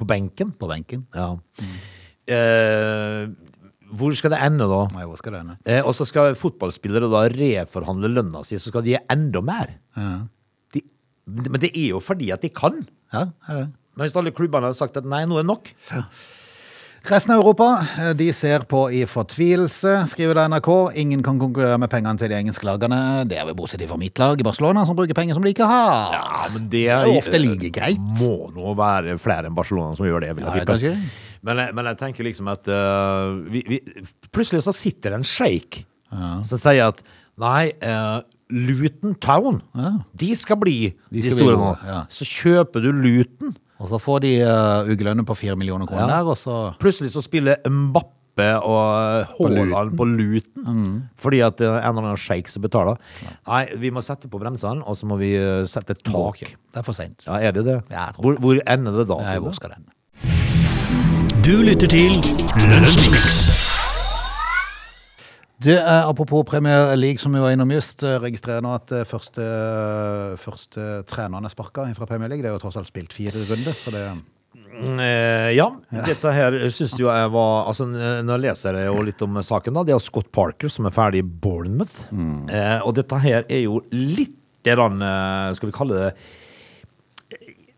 på 0.00 0.06
benken. 0.08 0.50
på 0.58 0.68
benken. 0.70 1.06
Ja. 1.14 1.36
Eh, 2.30 3.28
hvor 3.90 4.14
skal 4.14 4.30
det 4.34 4.38
ende, 4.46 4.66
da? 4.70 4.80
Nei, 4.94 5.04
hvor 5.08 5.18
skal 5.18 5.34
det 5.34 5.40
ende? 5.44 5.56
Eh, 5.66 5.80
og 5.82 5.94
så 5.98 6.06
skal 6.06 6.36
fotballspillere 6.38 7.08
da 7.10 7.24
reforhandle 7.32 8.10
lønna 8.12 8.42
si, 8.46 8.58
så 8.60 8.70
skal 8.70 8.84
de 8.86 8.94
gi 8.94 9.00
enda 9.10 9.42
mer. 9.42 9.72
Ja, 9.98 10.12
De, 10.74 10.82
men 11.26 11.60
det 11.62 11.70
er 11.76 11.88
jo 11.92 12.00
fordi 12.02 12.30
at 12.34 12.42
de 12.42 12.50
kan. 12.54 12.80
ja 13.14 13.26
er 13.48 13.60
det. 13.64 13.66
Men 13.96 14.06
hvis 14.06 14.14
alle 14.16 14.30
klubbene 14.32 14.70
har 14.70 14.76
sagt 14.78 14.96
at 14.96 15.04
nei, 15.10 15.24
nå 15.26 15.36
er 15.40 15.42
det 15.44 15.50
nok 15.50 15.72
Resten 17.08 17.32
av 17.32 17.40
Europa 17.40 17.86
eh, 17.98 18.10
de 18.16 18.26
ser 18.36 18.66
på 18.68 18.82
i 18.92 19.00
fortvilelse, 19.08 19.92
skriver 20.12 20.36
det 20.36 20.42
NRK. 20.52 20.68
Ingen 21.00 21.22
kan 21.24 21.38
konkurrere 21.40 21.78
med 21.80 21.88
pengene 21.92 22.20
til 22.20 22.28
de 22.28 22.36
engelske 22.36 22.66
lagene. 22.68 22.98
Det 23.28 23.38
er 23.40 23.46
vel 23.48 23.56
bortsett 23.56 23.86
fra 23.88 23.96
mitt 24.00 24.20
lag 24.20 24.40
i 24.40 24.44
Barcelona, 24.44 24.84
som 24.86 24.98
bruker 24.98 25.16
penger 25.16 25.38
som 25.38 25.46
de 25.46 25.52
ikke 25.54 25.68
har. 25.70 26.12
Ja, 26.12 26.50
men 26.52 26.66
det 26.68 26.84
Det 26.84 26.98
er 26.98 27.12
ofte 27.16 27.40
like 27.40 27.70
greit. 27.72 28.02
må 28.20 28.50
nå 28.52 28.74
være 28.76 29.16
flere 29.18 29.48
enn 29.48 29.56
Barcelona 29.56 29.96
som 29.96 30.04
gjør 30.06 30.26
det. 30.26 30.34
vil 30.36 30.44
jeg 30.44 30.52
Ja, 30.52 30.60
er 30.60 30.78
tippe. 30.82 30.98
Men, 31.40 31.62
jeg, 31.64 31.74
men 31.74 31.88
jeg 31.88 31.98
tenker 32.02 32.24
liksom 32.28 32.52
at 32.52 32.68
uh, 32.68 33.32
vi, 33.48 33.64
vi, 33.64 33.78
Plutselig 34.28 34.60
så 34.66 34.74
sitter 34.76 35.14
det 35.14 35.22
en 35.22 35.24
sjeik 35.24 35.86
som 36.10 36.58
sier 36.58 36.90
at 36.90 37.00
nei, 37.40 37.70
uh, 37.80 38.20
Luton 38.50 39.14
Town, 39.14 39.62
de 40.12 40.30
skal 40.36 40.58
bli 40.60 40.90
de, 40.90 41.22
skal 41.22 41.30
de 41.30 41.36
store 41.38 41.56
nå. 41.56 41.72
ja. 41.86 42.00
Så 42.12 42.26
kjøper 42.28 42.84
du 42.84 42.90
Luton. 42.92 43.56
Og 43.80 43.88
så 43.88 43.98
får 44.00 44.22
de 44.26 44.32
uh, 44.44 44.88
ukelønner 44.90 45.24
på 45.26 45.36
fire 45.38 45.56
millioner 45.56 45.88
kroner 45.88 46.06
Ja. 46.08 46.18
der, 46.20 46.30
og 46.32 46.36
så 46.36 46.56
Plutselig 46.80 47.12
så 47.14 47.22
spiller 47.24 47.56
Mbappe 47.66 48.16
og 48.64 49.26
Haaland 49.38 49.96
på 49.98 50.04
luten. 50.08 50.64
Mm. 50.64 50.92
Fordi 51.18 51.40
at 51.44 51.56
det 51.58 51.66
er 51.66 51.80
en 51.80 51.90
eller 51.96 52.10
annen 52.12 52.20
sjeik 52.20 52.48
som 52.48 52.62
betaler. 52.64 53.00
Nei, 53.48 53.62
vi 53.76 53.90
må 53.92 54.00
sette 54.04 54.28
på 54.32 54.40
bremsene, 54.40 54.84
og 54.86 54.96
så 54.96 55.08
må 55.10 55.18
vi 55.20 55.32
sette 55.68 55.96
tak. 55.98 56.12
tak. 56.12 56.54
Det 56.72 56.80
er 56.80 56.86
for 56.86 56.96
seint. 56.96 57.24
Ja, 57.26 57.40
er 57.40 57.52
det 57.56 57.64
det? 57.66 57.80
Ja, 57.92 58.06
hvor, 58.20 58.38
hvor 58.40 58.60
ender 58.64 59.00
det 59.02 59.08
da? 59.10 59.18
Nei, 59.26 59.38
hvor 59.44 59.56
skal 59.56 59.74
det 59.74 59.82
ende? 59.82 59.96
Du 61.44 61.56
lytter 61.64 61.88
til 61.90 62.20
Lunsjmix. 62.70 63.59
Det 65.60 65.76
er, 65.76 66.06
apropos 66.08 66.46
Premier 66.48 66.94
League, 66.96 67.20
som 67.20 67.34
vi 67.36 67.40
var 67.42 67.52
innom 67.52 67.70
just, 67.74 68.02
eh, 68.02 68.16
registrerer 68.22 68.64
nå 68.64 68.72
at 68.78 68.92
eh, 68.96 69.04
første, 69.04 69.44
første 70.40 70.86
treneren 71.10 71.44
er 71.44 71.52
sparka 71.52 71.84
fra 71.96 72.08
Premier 72.08 72.32
League. 72.32 72.42
Det 72.42 72.48
er 72.48 72.56
jo 72.56 72.62
tross 72.62 72.78
alt 72.80 72.88
spilt 72.88 73.12
fire 73.12 73.42
runder, 73.44 73.76
så 73.76 73.92
det 73.92 74.04
Eh, 74.80 75.50
ja, 75.58 75.66
dette 76.06 76.30
her 76.32 76.54
syns 76.72 76.94
jo 76.98 77.08
jeg 77.10 77.30
var 77.34 77.66
altså, 77.68 77.84
Nå 78.24 78.36
leser 78.40 78.78
jeg 78.78 78.88
jo 78.88 79.02
litt 79.04 79.22
om 79.26 79.40
saken, 79.44 79.76
da. 79.76 79.84
Det 79.86 79.94
er 79.94 80.02
Scott 80.02 80.30
Parker 80.32 80.72
som 80.72 80.88
er 80.88 80.94
ferdig 80.94 81.20
i 81.24 81.26
Bournemouth. 81.26 81.98
Eh, 82.10 82.78
og 82.86 82.94
dette 82.96 83.18
her 83.20 83.44
er 83.44 83.64
jo 83.66 83.82
litt 83.92 84.36
grann, 84.64 85.02
eh, 85.02 85.52
Skal 85.58 85.70
vi 85.70 85.76
kalle 85.76 86.00
det 86.00 86.10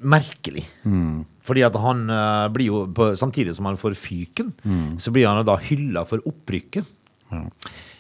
merkelig. 0.03 0.65
merkelig. 0.85 1.27
Fordi 1.43 1.65
at 1.67 1.77
han 1.83 2.09
eh, 2.11 2.49
blir 2.55 2.71
jo 2.71 2.87
på, 2.95 3.13
Samtidig 3.19 3.55
som 3.57 3.67
han 3.67 3.81
får 3.81 3.99
fyken, 3.99 4.53
så 4.99 5.15
blir 5.15 5.27
han 5.27 5.45
da 5.47 5.57
hylla 5.57 6.05
for 6.07 6.23
opprykket. 6.29 6.87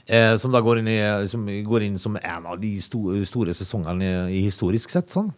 Eh, 0.06 0.36
som 0.36 0.50
da 0.52 0.60
går 0.60 0.80
inn, 0.80 0.88
i, 0.90 0.98
som 1.30 1.44
går 1.46 1.84
inn 1.86 1.98
som 1.98 2.16
en 2.18 2.46
av 2.50 2.58
de 2.60 2.72
store, 2.82 3.22
store 3.28 3.54
sesongene 3.54 4.08
i, 4.34 4.40
historisk 4.44 4.90
sett. 4.90 5.12
Sånn. 5.14 5.30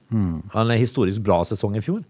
En 0.55 0.73
historisk 0.79 1.21
bra 1.25 1.43
sesong 1.45 1.77
i 1.77 1.83
fjor. 1.85 2.01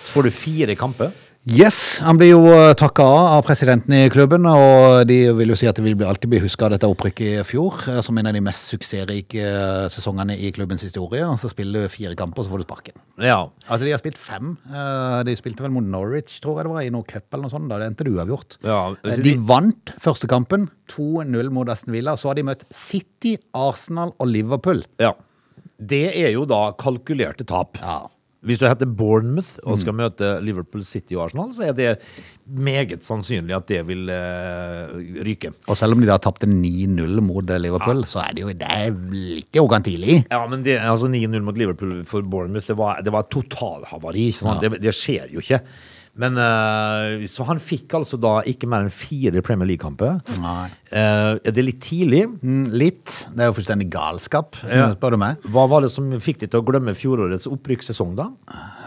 Så 0.00 0.14
får 0.14 0.28
du 0.28 0.30
fire 0.30 0.76
kamper. 0.78 1.10
Yes, 1.46 2.00
han 2.02 2.18
blir 2.18 2.32
jo 2.32 2.40
takka 2.74 3.04
av 3.06 3.26
av 3.36 3.42
presidenten 3.46 3.92
i 3.94 4.08
klubben, 4.10 4.42
og 4.50 5.04
de 5.06 5.18
vil 5.38 5.52
jo 5.52 5.54
si 5.58 5.68
at 5.70 5.76
det 5.78 5.84
vil 5.84 6.00
alltid 6.02 6.32
bli 6.32 6.40
huska 6.42 6.66
dette 6.72 6.88
opprykket 6.90 7.36
i 7.38 7.44
fjor, 7.46 7.76
eh, 7.92 8.00
som 8.02 8.18
en 8.18 8.26
av 8.26 8.34
de 8.34 8.40
mest 8.42 8.72
suksessrike 8.72 9.44
eh, 9.46 9.84
sesongene 9.92 10.34
i 10.42 10.50
klubbens 10.56 10.82
historie. 10.82 11.22
Så 11.38 11.46
spiller 11.52 11.86
du 11.86 11.92
fire 11.92 12.16
kamper, 12.18 12.42
så 12.42 12.50
får 12.50 12.64
du 12.64 12.66
sparken. 12.66 12.98
Ja. 13.22 13.38
Altså, 13.68 13.84
de 13.86 13.92
har 13.94 14.02
spilt 14.02 14.18
fem. 14.18 14.56
Eh, 14.66 15.22
De 15.28 15.36
spilte 15.38 15.62
vel 15.62 15.70
mot 15.70 15.86
Norwich, 15.86 16.40
tror 16.42 16.58
jeg 16.58 16.66
det 16.66 16.72
var, 16.74 16.82
i 16.82 16.90
noe 16.90 17.06
cup 17.06 17.28
eller 17.30 17.46
noe 17.46 17.54
sånt. 17.54 17.70
Da 17.70 17.78
det 17.78 17.92
endte 17.92 18.08
det 18.08 18.16
uavgjort. 18.16 18.58
Ja, 18.66 18.80
Eh, 19.04 19.14
De 19.16 19.22
de- 19.22 19.36
vant 19.38 19.92
første 20.02 20.26
kampen, 20.26 20.68
2-0 20.90 21.50
mot 21.52 21.68
Aston 21.68 21.92
Villa. 21.94 22.16
Så 22.16 22.26
har 22.26 22.34
de 22.34 22.42
møtt 22.42 22.64
City, 22.72 23.36
Arsenal 23.54 24.12
og 24.18 24.26
Liverpool. 24.26 24.82
ja. 24.98 25.12
Det 25.78 26.16
er 26.16 26.30
jo 26.32 26.46
da 26.46 26.72
kalkulerte 26.72 27.44
tap. 27.44 27.76
Ja. 27.82 28.08
Hvis 28.46 28.62
du 28.62 28.66
heter 28.68 28.88
Bournemouth 28.88 29.58
og 29.66 29.78
skal 29.82 29.96
møte 29.98 30.36
Liverpool 30.44 30.84
City 30.86 31.16
og 31.18 31.26
Arsenal, 31.26 31.52
så 31.56 31.66
er 31.68 31.76
det 31.76 31.96
meget 32.46 33.02
sannsynlig 33.02 33.56
at 33.56 33.66
det 33.66 33.80
vil 33.88 34.06
uh, 34.06 34.94
ryke. 35.26 35.50
Og 35.66 35.78
selv 35.78 35.96
om 35.96 36.02
de 36.02 36.08
da 36.08 36.18
tapte 36.22 36.46
9-0 36.46 37.18
mot 37.26 37.42
Liverpool, 37.42 37.76
Liverpool, 37.76 38.04
så 38.08 38.22
er 38.24 38.36
det 38.36 38.44
jo 38.44 38.54
det 38.54 38.70
er 38.70 38.94
litt 39.12 39.60
overgang 39.60 39.84
tidlig. 39.86 40.20
Ja, 40.30 40.42
men 40.50 40.64
det, 40.66 40.78
altså 40.82 41.10
9-0 41.10 41.44
mot 41.46 41.58
Liverpool 41.58 42.00
for 42.08 42.22
Bournemouth, 42.22 42.68
det 42.68 42.78
var, 42.78 43.02
det 43.04 43.12
var 43.14 43.28
totalhavari. 43.32 44.30
Ja. 44.40 44.56
Det, 44.62 44.76
det 44.82 44.94
skjer 44.96 45.32
jo 45.34 45.42
ikke. 45.44 45.62
Men 46.16 46.38
uh, 46.40 47.24
Så 47.28 47.44
han 47.44 47.58
fikk 47.60 47.92
altså 47.98 48.16
da 48.20 48.38
ikke 48.48 48.68
mer 48.70 48.86
enn 48.86 48.92
fire 48.94 49.42
Premier 49.44 49.68
League-kamper. 49.68 50.20
Eh, 50.88 51.32
er 51.44 51.52
det 51.52 51.64
litt 51.66 51.80
tidlig? 51.84 52.22
Mm, 52.40 52.70
Litt. 52.72 53.26
Det 53.34 53.44
er 53.44 53.50
jo 53.50 53.56
fullstendig 53.58 53.88
galskap, 53.92 54.56
Ja. 54.70 54.88
spør 54.94 55.16
du 55.16 55.20
meg. 55.20 55.42
Hva 55.52 55.66
var 55.68 55.84
det 55.84 55.90
som 55.92 56.08
fikk 56.22 56.40
deg 56.44 56.50
til 56.54 56.62
å 56.62 56.66
glemme 56.66 56.94
fjorårets 56.96 57.46
opprykkssesong, 57.50 58.14
da? 58.16 58.30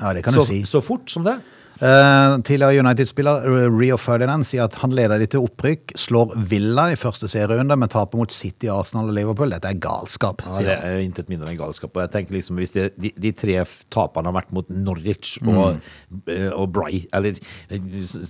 Ja, 0.02 0.14
det 0.18 0.24
kan 0.26 0.34
Så, 0.34 0.46
du 0.48 0.54
si. 0.54 0.62
så 0.66 0.82
fort 0.82 1.10
som 1.12 1.24
det? 1.28 1.38
Eh, 1.80 2.38
tidligere 2.44 2.82
United-spiller 2.84 3.46
Rio 3.72 3.96
Ferdinand 3.98 4.44
sier 4.44 4.66
at 4.66 4.76
han 4.82 4.92
leder 4.92 5.22
de 5.22 5.30
til 5.32 5.46
opprykk, 5.48 5.94
slår 5.96 6.34
Villa 6.52 6.90
i 6.92 6.98
første 7.00 7.30
serierunde, 7.32 7.78
men 7.80 7.92
taper 7.92 8.20
mot 8.20 8.34
City, 8.36 8.68
Arsenal 8.74 9.08
og 9.08 9.16
Liverpool. 9.16 9.54
Dette 9.56 9.72
er 9.72 9.80
galskap, 9.80 10.44
Ja, 10.44 10.66
det 10.66 10.76
er 10.76 11.00
intet 11.06 11.32
mindre 11.32 11.54
enn 11.54 11.60
galskap. 11.60 11.96
Og 11.96 12.04
jeg 12.04 12.12
tenker 12.16 12.36
liksom 12.36 12.60
Hvis 12.60 12.76
det, 12.76 12.90
de, 13.00 13.14
de 13.16 13.32
tre 13.32 13.62
taperne 13.94 14.28
har 14.28 14.36
vært 14.42 14.52
mot 14.56 14.68
Norwich 14.70 15.38
og, 15.46 15.80
eh, 16.28 16.50
og 16.52 16.74
Bry, 16.76 17.06
eller 17.16 17.40
eh, 17.70 17.80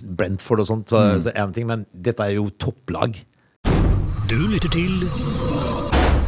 Brentford 0.06 0.62
og 0.62 0.70
sånt, 0.70 0.94
så, 0.94 1.02
så 1.18 1.32
er 1.34 1.40
det 1.40 1.48
en 1.48 1.56
ting, 1.58 1.66
men 1.70 1.84
dette 1.90 2.22
er 2.22 2.38
jo 2.38 2.46
topplag. 2.62 3.18
Du 4.30 4.38
lytter 4.46 4.70
til 4.70 5.08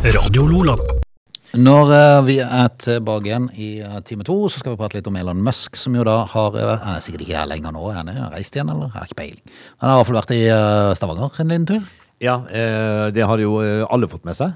Radio 0.03 0.49
Lola. 0.51 1.02
Når 1.53 1.91
eh, 1.93 2.19
vi 2.25 2.35
er 2.41 2.69
tilbake 2.81 3.29
igjen 3.29 3.47
i 3.61 3.67
eh, 3.85 3.97
time 4.09 4.25
to, 4.25 4.39
så 4.49 4.63
skal 4.63 4.73
vi 4.73 4.79
prate 4.81 4.97
litt 4.97 5.09
om 5.11 5.19
Elon 5.21 5.43
Musk, 5.45 5.77
som 5.77 5.93
jo 5.93 6.05
da 6.09 6.23
har 6.33 6.55
eh, 6.57 6.71
Han 6.81 6.97
er 6.97 7.03
sikkert 7.05 7.27
ikke 7.27 7.37
her 7.37 7.51
lenger 7.51 7.75
nå, 7.77 7.83
er 7.91 7.99
han 7.99 8.09
har 8.09 8.33
reist 8.33 8.57
igjen, 8.57 8.71
eller? 8.73 8.89
Har 8.95 9.05
ikke 9.05 9.19
peiling. 9.21 9.43
Han 9.83 9.91
har 9.91 9.99
i 9.99 10.01
hvert 10.01 10.09
fall 10.09 10.21
vært 10.23 10.33
i 10.33 10.97
Stavanger 10.97 11.43
en 11.45 11.53
liten 11.53 11.69
tur. 11.69 11.91
Ja, 12.23 12.37
eh, 12.47 13.09
det 13.11 13.25
har 13.27 13.41
jo 13.43 13.57
eh, 13.63 13.83
alle 13.91 14.07
fått 14.07 14.25
med 14.25 14.37
seg. 14.39 14.53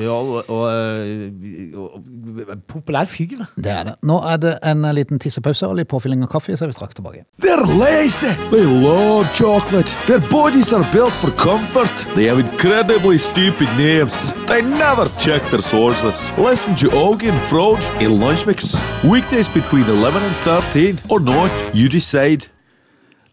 Ja, 0.00 0.14
og, 0.16 0.48
og, 0.48 0.64
eh, 0.72 1.76
og 1.76 2.62
populær 2.70 3.04
fyr. 3.10 3.42
Det 3.56 3.72
er 3.72 3.82
det. 3.90 3.94
Nå 4.06 4.16
er 4.24 4.40
det 4.40 4.54
en 4.64 4.86
liten 4.96 5.20
tissepause 5.20 5.68
og 5.68 5.76
litt 5.76 5.90
påfylling 5.92 6.24
av 6.24 6.30
kaffe, 6.32 6.56
så 6.56 6.64
er 6.64 6.72
vi 6.72 6.78
straks 6.78 6.96
tilbake. 6.96 7.26
They're 7.44 7.66
lazy. 7.76 8.32
They 8.50 8.64
love 8.64 9.28
chocolate. 9.36 9.92
Their 10.06 10.24
bodies 10.30 10.72
are 10.72 10.86
built 10.92 11.12
for 11.12 11.30
comfort. 11.36 11.92
They 12.14 12.28
have 12.30 12.40
incredibly 12.40 13.18
stupid 13.18 13.68
names. 13.76 14.32
They 14.48 14.62
never 14.62 15.06
check 15.20 15.42
their 15.50 15.62
sources. 15.62 16.32
Listen 16.38 16.74
to 16.76 16.88
Augie 16.96 17.28
and 17.28 17.40
Frode 17.50 17.84
in 18.00 18.20
Lunchmix. 18.20 18.80
Weekdays 19.04 19.48
between 19.48 19.84
11 19.84 20.22
and 20.22 20.36
13 20.36 20.98
or 21.10 21.20
not, 21.20 21.52
you 21.74 21.88
decide. 21.90 22.46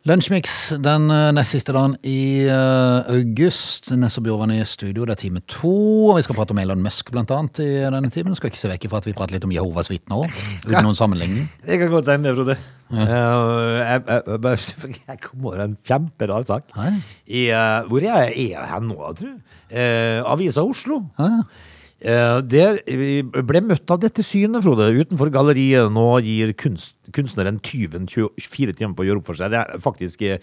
Lunsjmix 0.03 0.74
den 0.83 1.05
eh, 1.15 1.29
nest 1.31 1.53
siste 1.55 1.72
dagen 1.72 1.93
i 2.03 2.43
eh, 2.43 3.12
august. 3.13 3.88
Nesse 3.95 4.19
Bjorvann 4.19 4.51
i 4.51 4.57
studio, 4.67 5.05
det 5.07 5.13
er 5.13 5.22
time 5.22 5.39
to. 5.48 5.72
Og 6.10 6.17
vi 6.17 6.25
skal 6.25 6.36
prate 6.36 6.51
om 6.51 6.60
Elon 6.60 6.81
Musk 6.83 7.13
blant 7.13 7.31
annet 7.31 7.62
i 7.63 7.69
denne 7.86 8.12
timen. 8.12 8.36
Skal 8.36 8.51
ikke 8.51 8.60
se 8.60 8.72
vekk 8.74 8.89
fra 8.91 9.00
at 9.00 9.07
vi 9.07 9.15
prater 9.15 9.38
litt 9.38 9.48
om 9.48 9.53
Jehovas 9.55 9.88
vitner 9.88 10.25
òg, 10.25 10.36
uten 10.65 10.83
noen 10.83 11.00
sammenligning. 11.00 11.48
Det 11.63 11.79
kan 11.79 11.93
godt 11.95 12.12
hende, 12.12 12.36
Frode. 12.36 12.57
Eh, 12.91 13.13
jeg, 13.79 14.03
jeg, 14.03 14.41
jeg, 14.43 15.00
jeg 15.13 15.22
kom 15.24 15.48
over 15.48 15.63
en 15.69 15.79
kjemperar 15.88 16.51
sak. 16.51 16.67
I, 16.75 17.48
uh, 17.55 17.88
hvor 17.88 18.03
er 18.03 18.33
jeg 18.36 18.60
hen 18.74 18.89
nå, 18.91 19.00
tror 19.00 19.29
du? 19.29 19.53
Uh, 19.72 20.19
Avisa 20.33 20.67
Oslo. 20.67 21.00
Ja, 21.15 21.45
der 22.03 22.79
vi 22.88 23.22
ble 23.24 23.62
møtt 23.63 23.91
av 23.93 24.01
dette 24.03 24.24
synet, 24.25 24.63
Frode. 24.65 24.89
Utenfor 24.91 25.31
galleriet 25.31 25.91
nå 25.93 26.05
gir 26.25 26.51
kunst, 26.60 26.98
kunstneren 27.15 27.62
tyven 27.63 28.10
24 28.12 28.75
timer 28.75 28.95
på 28.98 29.05
å 29.05 29.07
gjøre 29.07 29.22
opp 29.22 29.29
for 29.31 29.39
seg. 29.39 29.53
Det 29.53 29.62
er 29.62 29.81
faktisk 29.83 30.22
eh, 30.27 30.38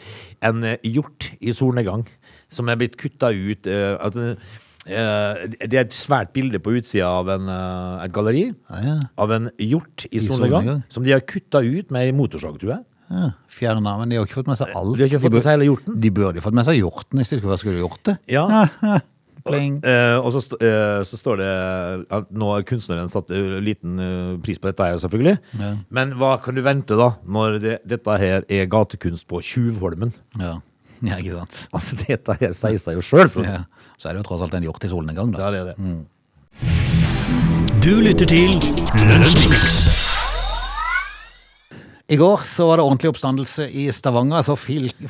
en 0.46 0.64
eh, 0.64 0.78
hjort 0.88 1.30
i 1.40 1.52
solnedgang 1.56 2.06
som 2.50 2.68
er 2.72 2.80
blitt 2.80 2.96
kutta 3.00 3.28
ut. 3.34 3.68
eh, 3.68 4.34
eh, 4.88 5.42
det 5.60 5.76
er 5.76 5.84
et 5.84 5.96
svært 5.96 6.32
bilde 6.32 6.62
på 6.64 6.72
utsida 6.80 7.10
av 7.20 7.28
en, 7.36 7.48
eh, 7.52 8.06
et 8.06 8.14
galleri 8.16 8.46
ja. 8.48 8.96
av 9.20 9.36
en 9.36 9.50
hjort 9.60 10.06
i, 10.08 10.16
I 10.16 10.24
solnedgang, 10.24 10.64
solnedgang. 10.64 10.82
som 10.88 11.04
de 11.04 11.12
har 11.12 11.20
kutta 11.28 11.60
ut 11.60 11.92
med 11.92 12.08
ei 12.08 12.16
motorsag, 12.16 12.56
tror 12.62 12.76
jeg. 12.78 12.84
ja. 13.10 13.30
Fjerna, 13.50 13.98
men 14.00 14.08
de 14.08 14.16
har 14.16 14.24
ikke 14.24 14.40
fått 14.40 14.50
med 14.50 14.60
seg 14.60 14.72
alt. 14.72 14.96
De 14.96 15.04
har 15.04 15.12
ikke 15.12 15.24
fått 15.28 15.36
med 15.36 15.44
seg 15.44 15.58
hele 15.58 15.68
hjorten. 15.68 16.00
De 16.00 16.10
burde 16.14 16.40
jo 16.40 16.48
fått 16.48 16.56
med 16.56 16.68
seg 16.70 16.80
hjorten 16.80 17.20
hvis 17.20 17.34
de 17.34 17.40
skulle, 17.42 17.58
skulle 17.60 17.82
gjort 17.84 18.04
det. 18.08 18.18
Ja, 18.32 18.48
Ja. 18.80 19.00
Pling. 19.52 19.76
Uh, 19.84 20.18
og 20.20 20.30
så, 20.34 20.42
st 20.44 20.56
eh, 20.64 21.00
så 21.06 21.18
står 21.20 21.40
det 21.40 21.50
at 22.16 22.30
nå 22.30 22.50
har 22.54 22.66
kunstneren 22.68 23.10
satt 23.12 23.30
eh, 23.34 23.58
liten 23.64 23.98
pris 24.44 24.60
på 24.60 24.70
dette, 24.70 24.86
her 24.86 25.00
selvfølgelig. 25.02 25.36
Ja. 25.60 25.72
Men 25.92 26.14
hva 26.20 26.34
kan 26.42 26.56
du 26.56 26.62
vente, 26.66 26.98
da, 26.98 27.12
når 27.24 27.58
det, 27.62 27.76
dette 27.88 28.18
her 28.22 28.46
er 28.48 28.70
gatekunst 28.70 29.28
på 29.30 29.42
Tjuvholmen? 29.44 30.14
Ja. 30.40 30.58
ja, 31.08 31.18
ikke 31.18 31.38
sant. 31.38 31.64
Altså, 31.76 32.00
dette 32.04 32.38
her 32.42 32.56
sier 32.56 32.80
seg 32.82 32.98
jo 32.98 33.04
sjøl, 33.04 33.28
Frode. 33.32 33.58
Ja. 33.60 33.90
Så 34.00 34.08
er 34.08 34.16
det 34.16 34.24
jo 34.24 34.28
tross 34.30 34.46
alt 34.46 34.56
en 34.56 34.68
hjort 34.68 34.84
i 34.84 34.92
solnedgang, 34.92 35.34
da. 35.36 35.50
Det 35.52 35.60
er 35.60 35.72
det. 35.72 35.76
Du 37.80 37.92
lytter 38.04 38.28
til 38.28 38.56
Lunsjmix. 39.08 40.09
I 42.10 42.16
går 42.18 42.40
så 42.42 42.64
var 42.66 42.80
det 42.80 42.82
ordentlig 42.82 43.12
oppstandelse 43.12 43.68
i 43.78 43.84
Stavanger. 43.94 44.42
så 44.42 44.56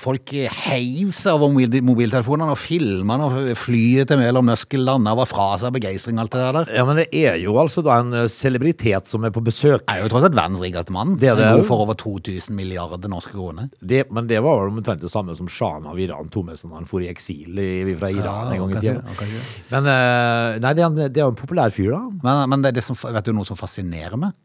Folk 0.02 0.32
heiv 0.66 1.14
seg 1.16 1.32
over 1.32 1.54
mobiltelefonene 1.80 2.52
og 2.52 2.58
filma 2.60 3.16
når 3.16 3.54
flyet 3.56 4.10
til 4.10 4.20
Elon 4.20 4.44
Musk 4.44 4.74
landa 4.76 5.14
var 5.16 5.28
fra 5.30 5.46
seg 5.62 5.72
begeistring 5.78 6.18
alt 6.20 6.34
det 6.34 6.42
der. 6.58 6.72
Ja, 6.76 6.82
men 6.84 7.00
det 7.00 7.06
er 7.16 7.38
jo 7.40 7.54
altså 7.62 7.80
da 7.86 7.96
en 8.02 8.12
eh, 8.12 8.26
celebritet 8.28 9.08
som 9.08 9.24
er 9.24 9.32
på 9.32 9.40
besøk. 9.46 9.86
Er 9.88 10.02
jo 10.02 10.10
tross 10.12 10.26
alt 10.28 10.36
verdens 10.36 10.60
rikeste 10.60 10.92
mann. 10.92 11.14
Det 11.22 11.30
er 11.30 11.40
det 11.40 11.48
God 11.54 11.64
for 11.70 11.86
over 11.86 11.96
2000 11.96 12.52
milliarder 12.58 13.08
norske 13.08 13.32
kroner. 13.32 13.70
Det, 13.80 14.02
men 14.12 14.28
det 14.28 14.42
var 14.44 14.60
vel 14.60 14.74
omtrent 14.74 15.00
det 15.00 15.12
samme 15.12 15.32
som 15.38 15.48
Shahen 15.48 15.88
av 15.88 15.96
Iran 15.96 16.28
når 16.28 16.74
han 16.74 16.90
for 16.90 17.00
i 17.00 17.08
eksil 17.08 17.56
i, 17.64 17.94
fra 17.96 18.10
Iran 18.12 18.52
en 18.52 18.66
gang 18.66 18.74
i 18.76 18.82
tida. 18.84 19.30
Men 19.72 19.88
eh, 19.88 20.60
nei, 20.60 20.74
det 20.76 20.84
er, 20.84 20.90
en, 20.90 21.00
det 21.00 21.24
er 21.24 21.32
en 21.32 21.40
populær 21.40 21.72
fyr, 21.72 21.94
da. 21.96 22.02
Men, 22.28 22.44
men 22.52 22.60
det 22.60 22.74
er 22.74 22.82
det 22.82 22.84
som, 22.84 23.00
vet 23.08 23.24
du 23.24 23.32
noe 23.32 23.48
som 23.48 23.56
fascinerer 23.56 24.20
meg? 24.20 24.36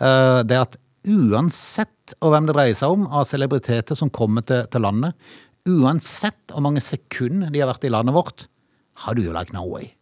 Eh, 0.00 0.40
det 0.48 0.56
er 0.56 0.64
at 0.64 0.80
uansett 1.08 2.14
hvem 2.22 2.46
det 2.48 2.54
dreier 2.56 2.78
seg 2.78 2.94
om 2.94 3.06
av 3.08 3.26
celebriteter 3.30 3.98
som 3.98 4.10
kommer 4.12 4.44
til, 4.46 4.64
til 4.72 4.84
landet, 4.84 5.16
uansett 5.68 6.52
hvor 6.52 6.64
mange 6.64 6.82
sekunder 6.82 7.52
de 7.52 7.62
har 7.62 7.70
vært 7.70 7.86
i 7.86 7.92
landet 7.92 8.16
vårt, 8.16 8.46
how 9.04 9.14
do 9.14 9.22
you 9.24 9.34
like 9.34 9.54
Norway? 9.54 9.92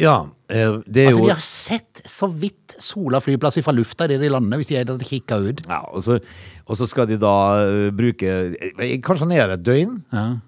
Ja, 0.00 0.30
eh, 0.48 0.78
det 0.86 1.02
er 1.02 1.08
Altså, 1.10 1.20
jo 1.20 1.26
De 1.26 1.32
har 1.34 1.42
sett 1.44 2.02
så 2.08 2.28
vidt 2.30 2.76
Sola 2.80 3.18
flyplass 3.20 3.58
fra 3.64 3.74
lufta 3.74 4.06
idet 4.06 4.20
de 4.22 4.30
lander, 4.32 4.60
hvis 4.60 4.70
de 4.70 4.78
hadde 4.78 4.96
kikka 5.04 5.36
ut. 5.42 5.60
Ja, 5.68 5.82
og 5.90 6.04
så, 6.06 6.16
og 6.64 6.78
så 6.78 6.86
skal 6.88 7.08
de 7.10 7.18
da 7.20 7.32
eh, 7.66 7.88
bruke 7.92 8.30
eh, 8.54 8.94
Kanskje 9.04 9.28
ned 9.28 9.56
et 9.58 9.64
døgn. 9.66 9.98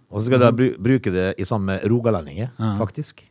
Og 0.09 0.21
så 0.23 0.29
skal 0.29 0.41
de 0.41 0.47
da 0.47 0.79
bruke 0.87 1.13
det 1.13 1.27
i 1.43 1.45
sammen 1.49 1.75
med 1.75 1.91
rogalendinger, 1.91 2.55
faktisk. 2.81 3.25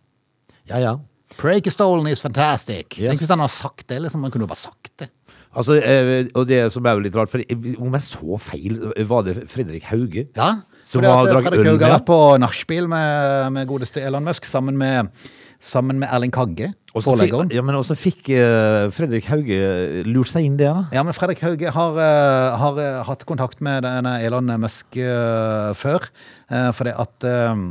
Ja, 0.70 0.78
ja. 0.84 0.94
Preikestolen 1.40 2.08
is 2.12 2.22
fantastic. 2.22 3.00
Yes. 3.00 3.08
Tenk 3.14 3.24
hvis 3.24 3.32
han 3.32 3.42
hadde 3.42 3.56
sagt 3.56 3.88
det. 3.88 4.02
liksom, 4.04 4.24
Han 4.26 4.34
kunne 4.34 4.46
jo 4.46 4.52
bare 4.52 4.62
sagt 4.62 4.92
det. 5.00 5.10
Altså, 5.52 5.76
eh, 5.84 6.30
og 6.38 6.46
det 6.48 6.62
som 6.72 6.86
er 6.88 6.96
jo 6.96 7.04
litt 7.04 7.16
rart, 7.18 7.32
for 7.32 7.44
om 7.84 7.96
jeg 7.98 8.04
så 8.06 8.38
feil, 8.40 8.78
var 9.10 9.26
det 9.28 9.34
Fredrik 9.52 9.84
Hauge? 9.90 10.28
Ja, 10.38 10.52
Som 10.88 11.04
har 11.04 11.26
at 11.26 11.34
dratt 11.34 11.48
Fredrik 11.50 11.68
Hauge 11.68 11.84
har 11.84 11.92
med? 11.92 11.98
vært 12.00 12.08
på 12.08 12.20
nachspiel 12.40 12.88
med, 12.92 13.52
med 13.58 13.68
godeste 13.68 14.00
Elon 14.04 14.24
Musk 14.24 14.48
sammen 14.48 14.78
med, 14.80 15.12
sammen 15.60 16.00
med 16.00 16.08
Erling 16.12 16.32
Kagge, 16.34 16.72
Og 16.96 17.04
så 17.04 17.18
fikk, 17.20 17.36
ja, 17.54 17.62
men 17.64 17.76
også 17.78 17.96
fikk 18.00 18.32
uh, 18.34 18.88
Fredrik 18.96 19.28
Hauge 19.32 19.60
lurt 20.08 20.32
seg 20.32 20.48
inn 20.48 20.56
der, 20.60 20.74
da. 20.74 20.86
Ja, 20.96 21.04
men 21.04 21.14
Fredrik 21.16 21.44
Hauge 21.46 21.70
har, 21.76 22.00
uh, 22.00 22.58
har 22.64 22.80
eh, 22.82 22.98
hatt 23.08 23.28
kontakt 23.30 23.62
med 23.64 23.84
denne 23.86 24.18
Elon 24.26 24.50
Musk 24.60 24.98
eh, 25.00 25.70
før. 25.78 26.08
Uh, 26.52 26.72
fordi 26.76 26.96
at 27.00 27.28
eh, 27.28 27.62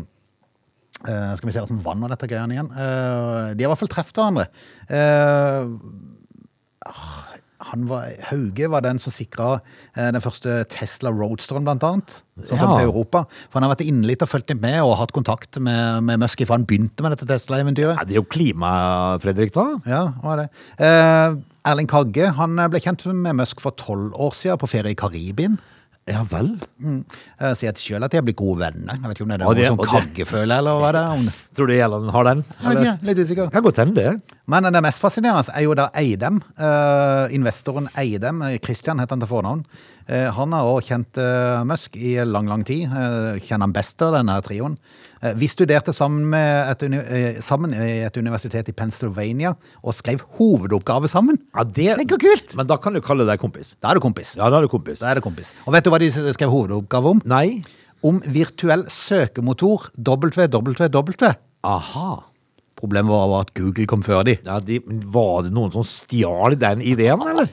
eh, 1.08 1.32
Skal 1.36 1.48
vi 1.50 1.56
se 1.56 1.64
at 1.64 1.72
vann 1.72 2.00
vant 2.04 2.12
dette 2.14 2.28
greiene 2.30 2.56
igjen. 2.56 2.70
Eh, 2.72 3.50
de 3.56 3.64
har 3.64 3.68
i 3.68 3.72
hvert 3.72 3.82
fall 3.82 3.92
truffet 3.92 4.20
hverandre. 4.22 4.46
Eh, 4.88 5.74
ah, 6.88 7.19
han 7.68 7.86
var, 7.90 8.08
Hauge 8.30 8.70
var 8.72 8.84
den 8.84 8.98
som 9.02 9.12
sikra 9.14 9.60
den 9.94 10.22
første 10.24 10.62
Tesla 10.72 11.12
Roadsteren, 11.12 11.66
blant 11.66 11.84
annet. 11.86 12.20
Som 12.48 12.60
kom 12.60 12.72
til 12.72 12.88
Europa. 12.88 13.24
For 13.50 13.58
han 13.58 13.66
har 13.66 13.74
vært 13.74 13.84
inne 13.84 14.08
litt 14.08 14.22
og 14.24 14.30
fulgt 14.32 14.52
litt 14.52 14.62
med 14.62 14.78
og 14.80 14.96
hatt 15.00 15.12
kontakt 15.16 15.58
med, 15.60 16.00
med 16.06 16.22
Musk 16.22 16.40
fra 16.46 16.56
han 16.56 16.66
begynte 16.68 17.04
med 17.04 17.14
dette 17.14 17.28
Tesla-eventyret. 17.28 17.98
Ja, 17.98 18.06
det 18.08 18.16
er 18.16 18.22
jo 18.22 18.28
klima, 18.28 18.70
Fredrik, 19.22 19.52
da. 19.56 19.66
Ja, 19.88 20.04
var 20.24 20.44
det. 20.44 20.46
Eh, 20.80 21.36
Erling 21.68 21.90
Kagge 21.90 22.30
han 22.38 22.56
ble 22.72 22.80
kjent 22.80 23.04
med 23.12 23.36
Musk 23.42 23.60
for 23.60 23.76
tolv 23.76 24.16
år 24.16 24.32
siden 24.36 24.60
på 24.60 24.70
ferie 24.70 24.94
i 24.94 24.98
Karibien. 24.98 25.60
Ja 26.08 26.22
vel. 26.26 26.54
Jeg 26.80 27.56
sier 27.60 27.76
selv 27.78 28.06
at 28.06 28.10
de 28.14 28.18
har 28.18 28.24
blitt 28.26 28.38
gode 28.38 28.58
venner. 28.64 28.96
Jeg 28.96 29.04
vet 29.04 29.18
ikke 29.18 29.26
om 29.26 29.28
det 29.30 29.36
er 29.36 29.44
noe 29.44 29.54
det- 29.54 29.70
og 29.70 29.78
det- 29.78 29.90
Kagge 29.90 30.26
føler, 30.26 30.58
eller 30.58 30.80
hva 30.80 30.92
det 30.92 31.00
er. 31.00 31.12
Om. 31.12 31.28
Tror 31.54 31.66
du 31.66 31.72
Gjelland 31.74 32.10
har 32.10 32.24
den? 32.24 32.44
Jeg 32.62 32.70
Eller? 32.70 32.84
Ja, 32.84 32.96
litt 33.02 33.18
usikker. 33.18 33.50
Kan 33.52 33.62
godt 33.62 33.76
hende 33.76 33.94
det. 33.94 34.22
Men 34.46 34.62
det 34.72 34.82
mest 34.82 34.98
fascinerende 34.98 35.50
er 35.54 35.62
jo 35.62 35.74
da 35.74 35.88
Eidem. 35.94 36.42
Uh, 36.58 37.28
investoren 37.30 37.88
Eidem, 37.96 38.42
eh, 38.42 38.58
Christian 38.58 38.98
heter 38.98 39.10
han 39.10 39.20
til 39.20 39.28
fornavn. 39.28 39.64
Eh, 40.10 40.26
han 40.34 40.54
har 40.56 40.66
også 40.66 40.90
kjent 40.90 41.18
eh, 41.22 41.60
Musk 41.68 41.94
i 41.98 42.16
lang, 42.26 42.48
lang 42.50 42.64
tid. 42.66 42.88
Eh, 42.90 43.38
kjenner 43.44 43.68
han 43.68 43.74
best 43.74 44.02
av 44.02 44.16
denne 44.16 44.38
trioen. 44.44 44.76
Vi 45.36 45.44
studerte 45.52 45.92
sammen, 45.92 46.22
med 46.32 46.70
et, 46.72 47.42
sammen 47.44 47.74
i 47.76 47.98
et 48.06 48.14
universitet 48.16 48.70
i 48.72 48.72
Pennsylvania 48.72 49.50
og 49.84 49.92
skrev 49.92 50.22
hovedoppgave 50.38 51.10
sammen. 51.12 51.36
Ja, 51.52 51.66
det, 51.66 51.90
Tenk 51.98 52.14
hvor 52.14 52.22
kult! 52.22 52.54
Men 52.56 52.70
da 52.70 52.78
kan 52.80 52.96
du 52.96 53.02
kalle 53.04 53.26
deg 53.28 53.42
kompis. 53.42 53.74
Da 53.84 53.90
er 53.90 54.00
du 54.00 54.04
kompis. 54.06 54.32
Ja, 54.38 54.48
da 54.48 54.62
er 54.62 54.64
du 54.64 54.72
kompis. 54.72 55.02
Da 55.02 55.10
er 55.10 55.20
du 55.20 55.26
kompis. 55.26 55.52
Og 55.66 55.76
vet 55.76 55.84
du 55.84 55.92
hva 55.92 56.00
de 56.00 56.08
skrev 56.08 56.54
hovedoppgave 56.54 57.12
om? 57.12 57.20
Nei. 57.28 57.60
Om 58.00 58.22
virtuell 58.32 58.86
søkemotor 58.88 59.90
www. 60.00 61.30
Aha. 61.68 62.10
Problemet 62.80 63.12
var 63.12 63.42
at 63.42 63.52
Google 63.60 63.84
kom 63.92 64.00
før 64.06 64.24
de. 64.24 64.38
Ja, 64.46 64.56
de, 64.64 64.80
var 65.12 65.44
det 65.44 65.52
noen 65.52 65.74
som 65.74 65.84
stjal 65.84 66.56
den 66.56 66.80
ideen, 66.80 67.20
eller? 67.28 67.52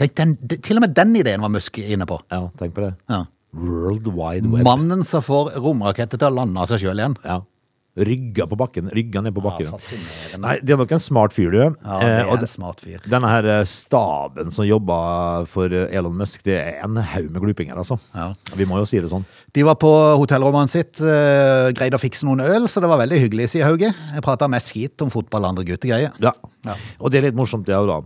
Tenk, 0.00 0.14
den, 0.18 0.36
til 0.62 0.76
og 0.80 0.86
med 0.86 0.94
den 0.96 1.14
ideen 1.20 1.44
var 1.44 1.52
Musk 1.52 1.78
inne 1.82 2.06
på. 2.08 2.20
Ja, 2.32 2.44
tenk 2.60 2.74
på 2.76 2.86
det. 2.88 2.94
Ja. 3.12 3.24
World 3.52 4.06
Wide 4.08 4.48
Web. 4.48 4.64
Mannen 4.64 5.02
som 5.04 5.20
får 5.24 5.54
romraketter 5.60 6.16
til 6.20 6.30
å 6.30 6.36
lande 6.42 6.60
av 6.62 6.70
seg 6.70 6.80
sjøl 6.86 7.02
igjen. 7.02 7.18
Ja. 7.26 7.42
Rygga 7.92 8.46
på 8.48 8.56
bakken. 8.56 8.86
Rygga 8.88 9.20
ned 9.20 9.34
på 9.36 9.42
bakken. 9.44 9.66
Ja, 9.68 10.38
Nei, 10.40 10.54
det 10.64 10.72
er 10.72 10.78
nok 10.80 10.94
en 10.96 11.02
smart 11.04 11.34
fyr, 11.36 11.50
du. 11.52 11.58
Ja, 11.60 11.98
det 12.00 12.06
Eh, 12.08 12.20
er 12.22 12.30
og 12.32 12.40
en 12.40 12.48
smart 12.48 12.80
fyr. 12.80 13.02
Denne 13.04 13.28
her 13.28 13.44
eh, 13.58 13.64
staben 13.68 14.48
som 14.50 14.64
jobber 14.64 15.44
for 15.52 15.68
eh, 15.68 15.92
Elon 15.92 16.16
Musk, 16.16 16.40
det 16.48 16.56
er 16.56 16.78
en 16.86 16.96
haug 16.96 17.28
med 17.28 17.42
glupinger, 17.44 17.76
altså. 17.76 17.98
Ja. 18.16 18.30
Vi 18.56 18.64
må 18.64 18.80
jo 18.80 18.88
si 18.88 18.96
det 19.04 19.12
sånn. 19.12 19.26
De 19.52 19.66
var 19.68 19.76
på 19.76 19.92
hotellrommet 20.22 20.72
sitt, 20.72 21.04
eh, 21.04 21.68
greide 21.76 22.00
å 22.00 22.00
fikse 22.00 22.24
noen 22.24 22.40
øl, 22.46 22.64
så 22.64 22.80
det 22.80 22.88
var 22.88 23.02
veldig 23.04 23.20
hyggelig, 23.26 23.50
sier 23.52 23.68
Hauge. 23.68 23.92
Jeg 23.92 24.24
prata 24.24 24.48
mest 24.48 24.72
skit 24.72 25.04
om 25.04 25.12
fotball 25.12 25.44
og 25.44 25.52
andre 25.52 25.68
guttegreier. 25.74 26.16
Ja. 26.24 26.32
Ja. 26.64 26.78
Og 26.98 27.12
det 27.12 27.20
er 27.20 27.28
litt 27.28 27.36
morsomt, 27.36 27.68
det 27.68 27.76
òg, 27.76 27.92
da. 27.92 28.00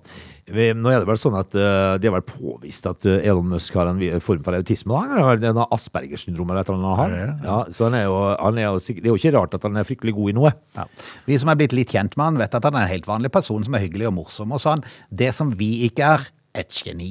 Nå 0.46 0.90
er 0.92 1.02
det 1.02 1.08
vel 1.08 1.18
sånn 1.18 1.34
at 1.34 1.54
uh, 1.58 1.96
det 1.98 2.06
er 2.06 2.12
vel 2.14 2.22
påvist 2.22 2.86
at 2.86 3.02
uh, 3.08 3.16
Elon 3.18 3.48
Musk 3.50 3.74
har 3.74 3.88
en 3.90 3.98
form 4.22 4.44
for 4.46 4.54
autisme. 4.54 4.94
da. 4.94 5.00
Han 5.10 5.24
har 5.26 5.42
en 5.50 5.58
Aspergers 5.74 6.22
syndrom 6.22 6.52
eller 6.52 6.62
et 6.62 6.70
eller 6.70 6.84
annet. 6.84 7.00
Han 7.00 7.16
har. 7.16 7.32
Ja, 7.48 7.56
så 7.74 7.88
han 7.88 7.96
er 7.98 8.04
jo, 8.06 8.14
han 8.38 8.60
er 8.62 8.68
jo, 8.68 8.78
det 8.78 9.02
er 9.02 9.10
jo 9.10 9.18
ikke 9.18 9.34
rart 9.34 9.56
at 9.58 9.66
han 9.66 9.80
er 9.80 9.88
fryktelig 9.88 10.14
god 10.14 10.30
i 10.30 10.36
noe. 10.38 10.52
Ja. 10.78 10.86
Vi 11.26 11.40
som 11.42 11.50
er 11.50 11.58
blitt 11.58 11.74
litt 11.74 11.90
kjent 11.96 12.14
med 12.14 12.28
han, 12.28 12.38
vet 12.44 12.54
at 12.54 12.70
han 12.70 12.78
er 12.78 12.86
en 12.86 12.94
helt 12.94 13.10
vanlig 13.10 13.32
person 13.34 13.66
som 13.66 13.74
er 13.74 13.82
hyggelig 13.88 14.06
og 14.12 14.16
morsom. 14.20 14.54
Og 14.54 14.62
sånn. 14.62 14.86
Det 15.10 15.32
som 15.34 15.50
vi 15.58 15.72
ikke 15.88 16.14
er, 16.14 16.30
et 16.56 16.72
geni. 16.72 17.10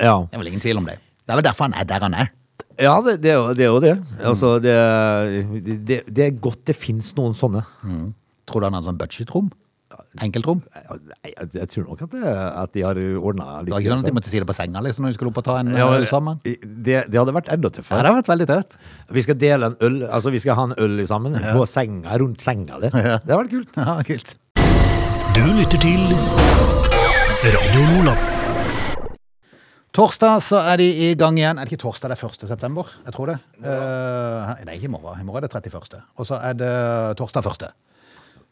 Ja, 0.00 0.16
Det 0.24 0.38
er 0.38 0.40
vel 0.40 0.48
ingen 0.54 0.64
tvil 0.64 0.80
om 0.80 0.88
det. 0.88 0.96
Det 1.22 1.34
er 1.34 1.38
vel 1.38 1.46
derfor 1.46 1.68
han 1.68 1.76
er 1.78 1.86
der 1.86 2.08
han 2.08 2.16
er. 2.16 2.32
ja 2.80 2.96
det, 3.04 3.20
det, 3.22 3.36
er 3.36 3.54
det 3.54 3.66
er 3.66 3.74
jo 3.74 3.84
det. 3.84 3.96
Altså, 4.24 4.56
det, 4.58 6.00
det, 6.08 6.24
er 6.24 6.40
godt 6.40 6.64
det 6.66 6.80
fins 6.80 7.12
noen 7.18 7.36
sånne. 7.36 7.62
Tror 8.48 8.64
du 8.64 8.70
han 8.70 8.78
har 8.78 8.88
sånn 8.88 8.98
budgetrom? 8.98 9.52
Enkeltrom? 10.18 10.58
Ja, 10.74 10.96
Jeg, 11.22 11.48
jeg 11.54 11.68
tror 11.70 11.84
nok 11.86 12.00
at, 12.02 12.10
det, 12.16 12.22
at 12.62 12.72
de 12.74 12.82
har 12.82 12.98
ordna 13.20 13.44
litt. 13.60 13.68
Det 13.68 13.74
var 13.76 13.84
ikke 13.84 13.92
sånn 13.92 14.02
at 14.02 14.08
de 14.10 14.14
måtte 14.16 14.32
si 14.32 14.40
det 14.42 14.48
på 14.48 14.56
senga 14.58 14.82
liksom, 14.82 15.04
når 15.06 15.12
de 15.12 15.18
skulle 15.20 15.30
opp 15.30 15.38
og 15.38 15.46
ta 15.46 15.58
en 15.62 15.70
Ja, 15.76 15.86
øl 15.94 16.06
sammen? 16.10 16.40
det, 16.42 16.96
det 17.12 17.20
hadde 17.20 17.34
vært 17.36 17.52
enda 17.54 17.70
Ja, 17.70 17.74
tøffere. 17.78 18.00
det 18.02 18.10
hadde 18.10 18.18
vært 18.18 18.32
veldig 18.32 18.48
tøft. 18.50 18.74
Vi 19.14 19.22
skal 19.22 19.38
dele 19.38 19.70
en 19.70 19.76
øl, 19.86 20.00
altså 20.10 20.32
vi 20.34 20.42
skal 20.42 20.58
ha 20.58 20.64
en 20.70 20.74
øl 20.82 21.06
sammen 21.06 21.38
på 21.38 21.62
senga, 21.70 22.18
rundt 22.18 22.42
senga. 22.42 22.80
Det, 22.82 22.90
det 22.90 23.06
hadde 23.22 23.38
vært 23.44 23.54
kult. 23.54 23.78
Ja, 23.78 23.96
kult. 24.10 24.34
Du 25.36 25.44
lytter 25.54 25.78
til 25.78 26.02
Radio 27.54 27.86
Nordland. 27.94 28.26
Torsdag 29.94 30.38
så 30.46 30.60
er 30.70 30.78
de 30.78 30.86
i 31.10 31.14
gang 31.18 31.38
igjen. 31.38 31.58
Er 31.58 31.66
det 31.66 31.72
ikke 31.74 31.82
torsdag 31.82 32.12
det 32.12 32.18
er 32.18 32.28
1. 32.30 32.44
september? 32.50 32.90
Jeg 33.06 33.14
tror 33.16 33.32
det. 33.32 33.38
Uh, 33.58 34.52
nei, 34.66 34.76
ikke 34.78 34.86
i 34.86 34.92
morgen. 34.92 35.18
I 35.18 35.26
morgen 35.26 35.42
er 35.42 35.48
det 35.50 35.62
31. 35.70 36.02
Og 36.18 36.28
så 36.28 36.38
er 36.46 36.54
det 36.60 36.74
torsdag 37.18 37.46
1. 37.50 37.70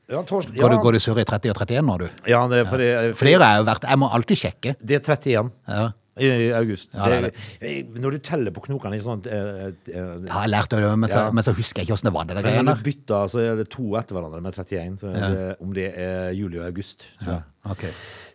Ja, 0.09 0.23
tors- 0.25 0.49
Går, 0.49 0.71
du, 0.73 0.77
går 0.81 0.93
du 0.97 1.01
sur 1.05 1.19
i 1.21 1.25
30 1.29 1.51
og 1.53 1.59
31 1.61 1.85
nå, 1.85 1.99
du? 2.01 2.09
Ja, 2.31 2.47
det, 2.49 2.63
er 2.63 2.69
fordi... 2.71 2.85
Ja. 2.89 3.01
Flere 3.19 3.45
er 3.45 3.59
jo 3.61 3.65
verdt 3.69 3.83
Jeg 3.85 3.99
må 4.01 4.09
alltid 4.17 4.39
sjekke. 4.41 4.77
det 4.81 4.97
er 4.97 5.03
31 5.05 5.51
Ja. 5.69 5.89
i 6.19 6.49
august. 6.51 6.95
Ja, 6.97 7.09
det 7.23 7.35
Det- 7.61 8.01
Når 8.03 8.11
du 8.17 8.19
teller 8.19 8.51
på 8.51 8.63
knokene 8.65 8.97
i 8.97 9.01
sånt 9.05 9.27
eh, 9.29 9.69
eh, 9.69 9.73
Jeg 9.93 10.33
har 10.33 10.49
lært 10.49 10.71
det, 10.73 10.81
men 10.99 11.09
så, 11.09 11.27
Ja. 11.27 11.31
men 11.31 11.45
så 11.45 11.53
husker 11.55 11.83
jeg 11.83 11.87
ikke 11.87 11.95
åssen 11.99 12.09
det 12.09 12.15
var. 12.15 12.25
det 12.25 12.43
der 12.43 12.63
når 12.63 12.81
du 12.81 12.83
bytter, 12.89 13.29
så 13.29 13.39
er 13.39 13.57
det 13.61 13.69
to 13.71 13.85
etter 14.01 14.17
hverandre 14.17 14.41
med 14.41 14.55
31. 14.57 14.97
Så 14.99 15.13
Ja. 15.15 15.29
det, 15.29 15.57
om 15.61 15.73
det 15.75 15.93
er 15.95 16.31
juli 16.33 16.59
og 16.59 16.65
august. 16.67 17.05
tror 17.23 17.33
jeg. 17.35 17.43
Ok. 17.71 17.85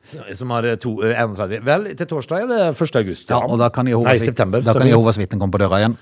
Så- 0.04 0.36
Som 0.36 0.50
har 0.52 0.76
to, 0.76 1.02
eh, 1.04 1.18
31. 1.20 1.60
Vel, 1.66 1.96
til 1.96 2.06
torsdag 2.08 2.44
er 2.44 2.48
det 2.48 2.78
1. 2.78 2.96
august. 2.96 3.30
Ja, 3.30 3.38
og 3.44 3.58
da 3.60 3.70
kan 3.70 3.88
Jehovas. 3.88 4.22
Jehovas 4.24 5.18
vitne 5.18 5.40
komme 5.40 5.52
på 5.52 5.58
døra 5.60 5.82
igjen. 5.82 5.98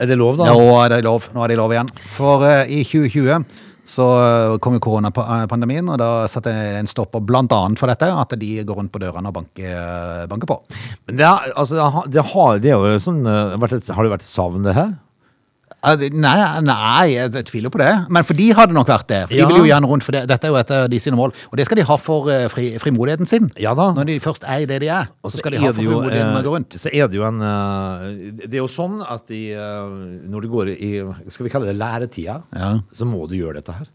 Er 0.00 0.06
det 0.06 0.18
lov, 0.18 0.36
da? 0.38 0.44
Ja, 0.46 0.84
er 0.84 0.88
det 0.88 1.04
lov. 1.04 1.22
Nå 1.32 1.44
er 1.44 1.48
det 1.48 1.56
lov 1.56 1.70
igjen. 1.70 1.88
For 2.16 2.42
eh, 2.44 2.66
i 2.68 2.82
2020 2.82 3.44
så 3.84 4.04
eh, 4.24 4.56
kom 4.64 4.78
jo 4.78 4.82
koronapandemien, 4.84 5.88
og 5.92 5.98
da 6.00 6.10
satte 6.30 6.52
en 6.80 6.88
stopper 6.88 7.20
annet 7.52 7.78
for 7.80 7.92
dette, 7.92 8.08
at 8.08 8.32
de 8.40 8.50
går 8.64 8.78
rundt 8.80 8.92
på 8.94 9.02
dørene 9.02 9.28
og 9.28 9.36
banker, 9.36 10.24
banker 10.30 10.48
på. 10.48 10.56
Men 11.06 11.18
det, 11.20 11.26
har- 11.28 11.52
altså, 11.54 11.76
det 11.76 11.84
har, 11.92 12.08
det 12.16 12.26
har, 12.32 12.58
det 12.64 12.72
er 12.74 12.98
sånn, 13.04 13.20
eh, 13.28 13.56
det 14.08 14.14
vært 14.16 14.24
et 14.24 14.32
savn, 14.32 14.64
det 14.64 14.74
her? 14.78 14.94
Nei, 15.84 16.60
nei, 16.64 17.06
jeg 17.14 17.44
tviler 17.50 17.70
på 17.72 17.78
det. 17.82 17.90
Men 18.12 18.24
for 18.24 18.34
de 18.38 18.46
hadde 18.56 18.72
nok 18.76 18.88
vært 18.88 19.06
det. 19.10 19.20
For 19.28 19.34
Ja. 19.36 19.44
De 19.46 19.52
vil 19.52 19.62
jo 19.64 19.68
gjerne 19.68 19.88
rundt, 19.90 20.02
for 20.06 20.12
det, 20.16 20.22
dette 20.30 20.44
er 20.48 20.52
jo 20.54 20.56
et 20.56 20.70
av 20.70 20.88
de 20.90 20.98
sine 21.02 21.16
mål. 21.18 21.32
Og 21.52 21.56
det 21.60 21.66
skal 21.68 21.76
de 21.80 21.84
ha 21.88 21.96
for 22.00 22.28
eh, 22.32 22.46
fri, 22.48 22.70
frimodigheten 22.80 23.28
sin. 23.28 23.50
Ja 23.60 23.74
da. 23.76 23.90
Når 23.96 24.06
de 24.08 24.18
først 24.24 24.44
er 24.48 24.64
i 24.64 24.68
det 24.70 24.80
de 24.84 24.88
er, 24.88 25.08
Og 25.22 25.30
så 25.30 25.38
skal 25.42 25.52
de 25.52 25.58
ha 25.62 25.66
for 25.72 25.80
frimodigheten 25.80 26.32
med 26.32 26.44
å 26.44 26.48
gå 26.48 26.54
rundt. 26.56 26.76
så 26.80 26.88
er 26.92 27.08
det 27.08 27.18
jo 27.20 27.26
en 27.28 27.40
eh, 27.42 28.32
Det 28.46 28.54
er 28.54 28.62
jo 28.62 28.70
sånn 28.70 29.00
at 29.04 29.26
de, 29.28 29.42
eh, 29.52 29.94
når 30.32 30.40
du 30.42 30.48
går 30.48 30.72
i 30.74 30.92
Skal 31.28 31.44
vi 31.48 31.50
kalle 31.52 31.66
det 31.70 31.76
læretida, 31.78 32.42
Ja. 32.56 32.72
så 32.92 33.04
må 33.06 33.28
du 33.28 33.36
gjøre 33.36 33.60
dette 33.60 33.72
her. 33.76 33.86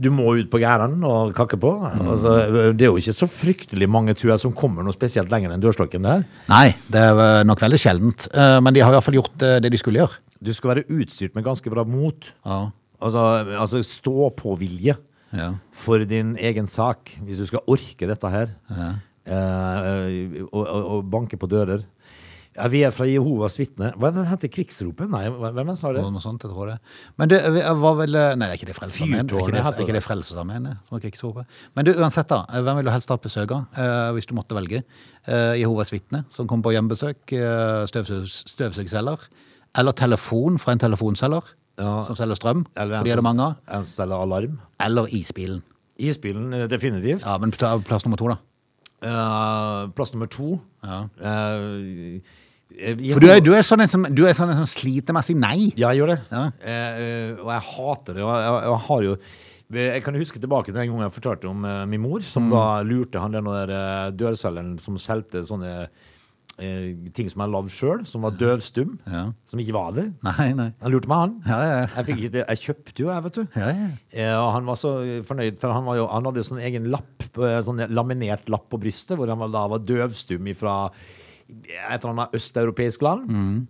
Du 0.00 0.10
må 0.10 0.34
ut 0.40 0.50
på 0.50 0.58
gæren 0.60 1.02
og 1.04 1.34
kakke 1.36 1.58
på. 1.60 1.72
Altså, 2.00 2.72
det 2.76 2.82
er 2.86 2.90
jo 2.90 2.96
ikke 3.00 3.14
så 3.16 3.28
fryktelig 3.28 3.88
mange 3.88 4.14
jeg, 4.20 4.38
som 4.40 4.52
kommer 4.52 4.82
noe 4.84 4.92
spesielt 4.92 5.30
lenger 5.30 5.52
enn 5.52 5.60
dørstokken 5.62 6.02
der. 6.02 6.24
Nei, 6.48 6.74
det 6.90 7.00
er 7.00 7.44
nok 7.44 7.60
veldig 7.60 7.78
sjeldent. 7.80 8.28
Eh, 8.34 8.60
Men 8.60 8.74
de 8.74 8.80
har 8.80 8.90
i 8.92 8.96
hvert 8.98 9.04
fall 9.04 9.14
gjort 9.14 9.42
eh, 9.42 9.58
det 9.60 9.70
de 9.72 9.78
skulle 9.80 10.00
gjøre. 10.02 10.18
Du 10.42 10.52
skal 10.56 10.74
være 10.74 10.86
utstyrt 10.88 11.34
med 11.36 11.44
ganske 11.44 11.70
bra 11.72 11.84
mot. 11.84 12.30
Ja. 12.46 12.70
Altså, 13.00 13.24
altså 13.60 13.82
stå-på-vilje 13.84 14.96
Ja. 15.32 15.52
for 15.72 15.98
din 16.04 16.36
egen 16.40 16.66
sak, 16.66 17.12
hvis 17.22 17.38
du 17.38 17.46
skal 17.46 17.60
orke 17.70 18.08
dette 18.08 18.28
her. 18.32 18.48
Eh, 19.30 20.44
og, 20.50 20.64
og, 20.66 20.84
og 20.96 21.10
banke 21.12 21.36
på 21.40 21.46
dører. 21.50 21.84
Ja, 22.56 22.66
vi 22.66 22.80
er 22.82 22.90
fra 22.90 23.06
Jehovas 23.06 23.54
vitne. 23.60 23.92
Hva 23.94 24.08
er 24.08 24.14
det 24.16 24.18
den 24.24 24.26
heter? 24.32 24.50
Krigsropet? 24.50 25.06
Nei, 25.12 25.22
hvem 25.30 25.68
sa 25.78 25.92
det? 25.94 26.02
Noe 26.02 26.20
sånt, 26.20 26.42
jeg 26.42 26.50
tror 26.50 26.72
det. 26.72 26.78
Men 27.20 27.30
det 27.30 27.38
var 27.78 27.94
vel 28.00 28.16
eh, 28.18 28.32
Nei, 28.34 28.48
det 28.50 28.56
er 28.56 28.58
ikke 28.58 28.70
det 28.72 28.74
Frelsesarmeen. 28.80 29.28
Det 29.30 29.38
ikke 29.38 29.54
det, 29.54 29.84
ikke 29.84 29.94
det 29.94 30.02
Frelsesarmeen 30.02 30.66
eh, 30.72 30.80
som 30.88 30.98
er 30.98 31.04
krigsropet. 31.04 31.60
Men 31.78 31.86
du, 31.86 31.92
uansett, 31.94 32.26
da. 32.32 32.40
eh, 32.50 32.64
Hvem 32.66 32.80
vil 32.80 32.88
du 32.88 32.92
helst 32.96 33.12
ha 33.14 33.20
besøk 33.22 33.54
av, 33.54 33.68
eh, 33.78 34.08
hvis 34.16 34.26
du 34.26 34.34
måtte 34.36 34.58
velge? 34.58 34.82
Eh, 35.30 35.52
Jehovas 35.62 35.94
vitne, 35.94 36.24
som 36.32 36.50
kommer 36.50 36.66
på 36.66 36.74
hjemmebesøk. 36.74 37.22
eh, 37.38 37.86
støvsug- 37.92 38.26
Støvsugselger. 38.50 39.28
Eller 39.78 39.92
telefon 39.92 40.58
fra 40.58 40.72
en 40.72 40.78
telefonselger 40.82 41.42
Ja. 41.78 42.02
som 42.02 42.14
selger 42.16 42.34
strøm. 42.36 42.66
Eller 42.76 42.98
fordi 42.98 43.10
er 43.12 43.16
det 43.16 43.24
mange 43.24 43.40
av. 43.42 43.54
En 43.70 43.84
selger 43.84 44.20
alarm. 44.22 44.58
Eller 44.80 45.06
isbilen. 45.16 45.62
Isbilen, 45.98 46.52
eh, 46.54 46.66
definitivt. 46.66 47.22
Ja, 47.24 47.38
men 47.38 47.50
ta 47.52 47.78
plass 47.78 48.04
nummer 48.04 48.16
to, 48.16 48.28
da. 48.28 48.36
Eh, 49.02 49.86
plass 49.96 50.12
nummer 50.12 50.26
to. 50.28 50.60
Ja. 50.84 51.04
Eh, 51.20 52.20
eh, 52.78 53.12
For 53.14 53.20
du 53.20 53.28
er, 53.30 53.40
du 53.40 53.52
er 53.54 53.62
sånn 53.66 53.80
en 53.84 53.88
som, 53.88 54.02
du 54.04 54.24
er 54.26 54.32
sånn 54.36 54.50
en 54.52 54.56
som 54.60 54.68
sliter 54.68 55.12
med 55.16 55.22
å 55.22 55.26
si 55.26 55.34
nei. 55.34 55.72
Ja, 55.76 55.90
jeg 55.92 56.00
gjør 56.02 56.12
det. 56.14 56.18
Ja. 56.30 56.42
Eh, 56.60 57.00
eh, 57.04 57.30
og 57.40 57.48
jeg 57.54 57.62
hater 57.70 58.14
det. 58.18 58.22
Og 58.26 58.34
jeg, 58.34 58.44
jeg, 58.44 58.68
jeg 58.70 58.84
har 58.88 59.02
jo 59.08 59.16
jeg 59.70 60.02
kan 60.02 60.16
huske 60.18 60.40
tilbake 60.42 60.64
til 60.72 60.74
den 60.74 60.88
gangen 60.90 61.04
jeg 61.06 61.14
fortalte 61.14 61.46
om 61.48 61.64
eh, 61.64 61.84
min 61.86 62.00
mor, 62.02 62.20
som 62.26 62.48
Mm. 62.48 62.50
da 62.50 62.82
lurte 62.82 63.20
han 63.22 63.30
den 63.32 63.44
der 63.44 64.10
dørselgeren 64.10 64.80
som 64.82 64.96
solgte 64.98 65.44
sånne 65.46 65.88
ting 67.16 67.30
som 67.32 67.42
jeg 67.44 67.52
lagde 67.54 67.72
sjøl, 67.72 68.02
som 68.06 68.22
var 68.26 68.34
døvstum, 68.36 68.98
Ja. 69.08 69.22
som 69.48 69.60
ikke 69.62 69.72
var 69.76 69.94
det. 69.96 70.04
Nei, 70.26 70.50
nei. 70.58 70.68
Han 70.82 70.92
lurte 70.92 71.08
meg, 71.10 71.18
han. 71.24 71.34
Ja, 71.48 71.58
ja, 71.64 71.78
ja. 71.80 72.04
Jeg, 72.10 72.30
jeg 72.36 72.60
kjøpte 72.66 73.04
jo, 73.04 73.08
jeg, 73.10 73.24
vet 73.26 73.38
du. 73.40 73.42
Ja, 73.56 73.70
ja. 73.72 73.88
Eh, 74.12 74.34
og 74.36 74.52
han 74.58 74.68
var 74.68 74.78
så 74.80 74.92
fornøyd, 75.28 75.58
for 75.62 75.72
han, 75.72 75.84
var 75.88 75.96
jo, 76.00 76.06
han 76.12 76.28
hadde 76.28 76.42
jo 76.42 76.48
sånn 76.50 76.62
egen 76.68 76.90
lapp, 76.92 77.26
sånn 77.64 77.84
laminert 77.90 78.48
lapp 78.52 78.68
på 78.72 78.80
brystet, 78.82 79.16
hvor 79.18 79.30
han 79.32 79.40
var, 79.40 79.52
da 79.54 79.66
var 79.72 79.84
døvstum 79.88 80.48
fra 80.58 80.78
et 81.50 81.98
eller 82.04 82.12
annet 82.12 82.34
østeuropeisk 82.38 83.02
land. 83.02 83.26
Mm. 83.32 83.60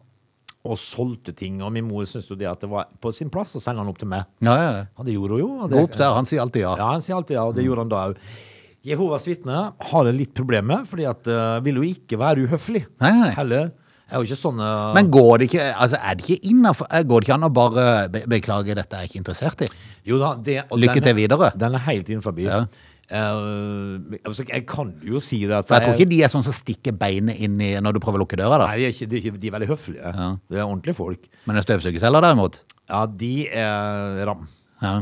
Og 0.68 0.76
solgte 0.76 1.32
ting. 1.32 1.62
Og 1.64 1.70
min 1.72 1.86
mor 1.88 2.04
syntes 2.04 2.28
jo 2.28 2.36
det 2.36 2.44
at 2.50 2.60
det 2.60 2.68
var 2.68 2.90
på 3.00 3.08
sin 3.16 3.30
plass 3.32 3.54
å 3.56 3.62
sende 3.64 3.80
han 3.80 3.88
opp 3.88 3.96
til 4.02 4.10
meg. 4.12 4.26
ja, 4.44 4.56
ja. 4.60 4.84
Og 5.00 5.06
det 5.08 5.14
gjorde 5.14 5.38
hun 5.38 5.40
jo. 5.40 5.50
og 5.64 5.72
Gå 5.72 5.84
opp 5.86 5.94
der, 5.96 6.12
han 6.18 6.28
sier 6.28 6.42
alltid 6.44 6.66
ja. 6.66 6.74
Ja, 6.76 6.90
han 6.92 7.00
sier 7.00 7.16
alltid 7.16 7.38
ja, 7.38 7.46
og 7.48 7.54
det 7.56 7.64
gjorde 7.64 7.86
han 7.86 7.92
da 7.94 8.02
òg. 8.10 8.18
Jehovas 8.86 9.26
vitner 9.28 9.74
har 9.90 10.08
jeg 10.08 10.16
litt 10.16 10.32
problemer 10.36 10.80
med, 10.80 10.88
fordi 10.88 11.04
at 11.08 11.28
uh, 11.28 11.58
vil 11.64 11.82
jo 11.82 11.86
ikke 11.90 12.18
være 12.20 12.46
uhøflig. 12.46 12.86
Nei, 13.04 13.12
nei. 13.18 13.30
Heller. 13.36 13.70
Er 14.10 14.18
jo 14.18 14.26
ikke 14.26 14.40
sånn 14.40 14.58
Men 14.96 15.06
går 15.14 15.32
det 15.38 15.46
ikke, 15.46 15.64
altså 15.78 15.98
er 16.02 16.16
det 16.18 16.24
ikke 16.24 16.48
innenfor, 16.50 16.88
eh, 16.90 17.04
går 17.06 17.22
det 17.22 17.28
ikke 17.28 17.34
an 17.36 17.46
å 17.46 17.50
bare 17.54 17.84
be 18.10 18.24
beklage 18.32 18.74
dette 18.74 18.96
er 18.96 19.04
jeg 19.04 19.12
ikke 19.12 19.20
interessert 19.20 19.60
i? 19.62 19.68
Jo 20.08 20.16
da, 20.18 20.32
det, 20.34 20.56
Lykke 20.66 20.96
denne, 20.96 21.04
til 21.04 21.12
er- 21.12 21.18
videre. 21.20 21.50
Den 21.62 21.76
er 21.78 21.84
helt 21.84 22.10
innenfor. 22.10 22.40
Ja. 22.42 22.64
Uh, 23.10 24.18
altså, 24.22 24.44
jeg 24.46 24.64
kan 24.70 24.90
jo 25.02 25.18
si 25.22 25.40
det 25.50 25.64
For 25.66 25.74
jeg 25.74 25.82
tror 25.82 25.96
ikke 25.98 26.10
de 26.12 26.18
er 26.22 26.30
sånn 26.30 26.44
som 26.46 26.54
stikker 26.54 26.94
beinet 26.94 27.40
inn 27.42 27.56
i 27.58 27.72
når 27.82 27.96
du 27.96 28.00
prøver 28.02 28.18
å 28.18 28.22
lukke 28.22 28.38
døra 28.38 28.60
da. 28.62 28.68
Nei, 28.70 28.80
de 28.82 28.86
er, 28.86 28.94
ikke, 28.94 29.08
de, 29.10 29.22
de 29.34 29.50
er 29.50 29.54
veldig 29.56 29.68
høflige. 29.70 30.12
Det 30.50 30.58
er 30.58 30.64
ordentlige 30.64 30.98
folk. 30.98 31.30
Men 31.50 31.58
en 31.58 31.66
støvsugerselger 31.66 32.26
derimot. 32.26 32.60
Ja, 32.90 33.04
de 33.06 33.34
er 33.46 34.24
ram. 34.30 34.46
Ja. 34.82 34.94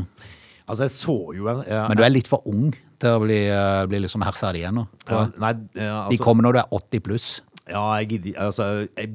Altså, 0.69 0.85
jeg 0.85 0.93
så 0.93 1.17
jo 1.37 1.49
en 1.49 1.63
eh, 1.65 1.85
Men 1.89 1.97
du 1.97 2.05
er 2.05 2.13
litt 2.13 2.29
for 2.29 2.45
ung 2.49 2.73
til 3.01 3.15
å 3.15 3.21
bli, 3.23 3.39
eh, 3.49 3.85
bli 3.89 4.01
liksom 4.05 4.23
hersa 4.25 4.51
ja, 4.55 4.71
jeg. 4.71 4.85
Eh, 5.09 5.57
De 5.75 5.89
altså, 5.89 6.23
kommer 6.23 6.45
når 6.47 6.57
du 6.57 6.59
er 6.59 6.77
80 6.79 7.03
pluss. 7.05 7.29
Ja, 7.69 7.83
jeg 7.99 8.09
gidder 8.13 8.39
Altså, 8.47 8.69
jeg, 8.97 9.11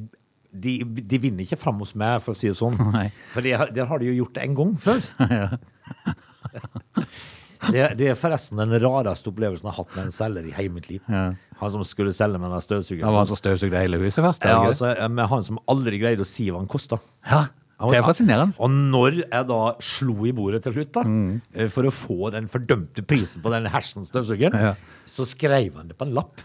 de, 0.55 0.75
de 0.85 1.18
vinner 1.18 1.44
ikke 1.44 1.59
fram 1.59 1.81
hos 1.83 1.94
meg, 1.99 2.23
for 2.23 2.35
å 2.35 2.38
si 2.38 2.51
det 2.51 2.59
sånn. 2.59 2.77
Nei. 2.94 3.09
For 3.35 3.44
det, 3.44 3.57
det 3.75 3.88
har 3.90 4.03
de 4.03 4.11
jo 4.12 4.18
gjort 4.23 4.42
en 4.44 4.59
gang 4.61 4.75
før. 4.81 5.01
Det, 7.73 7.85
det 7.97 8.11
er 8.12 8.16
forresten 8.18 8.61
den 8.61 8.75
rareste 8.83 9.31
opplevelsen 9.31 9.64
jeg 9.64 9.73
har 9.73 9.79
hatt 9.79 9.94
med 9.97 10.09
en 10.09 10.12
selger 10.12 10.49
i 10.51 10.53
hele 10.53 10.75
mitt 10.77 10.88
liv. 10.90 11.01
Han 11.09 11.73
som 11.73 11.85
skulle 11.87 12.12
selge 12.12 12.37
med 12.37 12.51
den 12.51 12.59
Det 12.59 12.66
støvsugeren. 12.66 13.09
var 13.09 13.23
han 13.23 13.31
som 13.31 13.40
støvsugde 13.40 13.81
hele 13.81 14.01
huset 14.03 14.20
først. 14.25 14.44
Ja, 14.44 14.59
altså, 14.66 14.90
med 15.09 15.31
han 15.31 15.44
som 15.47 15.61
aldri 15.70 16.01
greide 16.03 16.27
å 16.27 16.29
si 16.29 16.51
hva 16.51 16.61
han 16.61 16.68
kosta. 16.68 17.01
ja. 17.31 17.47
Det 17.80 17.98
er 17.98 18.02
fascinerende. 18.06 18.54
Og 18.62 18.70
når 18.70 19.16
jeg 19.30 19.46
da 19.48 19.60
slo 19.82 20.24
i 20.24 20.32
bordet 20.32 20.62
til 20.62 20.72
slutt, 20.76 20.92
da, 20.94 21.02
Mm. 21.02 21.40
eh, 21.54 21.68
for 21.68 21.82
å 21.84 21.90
få 21.92 22.30
den 22.30 22.46
fordømte 22.48 23.02
prisen 23.04 23.42
på 23.42 23.50
den 23.50 23.66
hersens 23.66 24.08
støvsugeren, 24.12 24.54
Ja. 24.54 24.74
Så 25.06 25.26
skrev 25.28 25.76
han 25.76 25.88
det 25.90 25.96
på 25.98 26.06
en 26.06 26.14
lapp. 26.16 26.40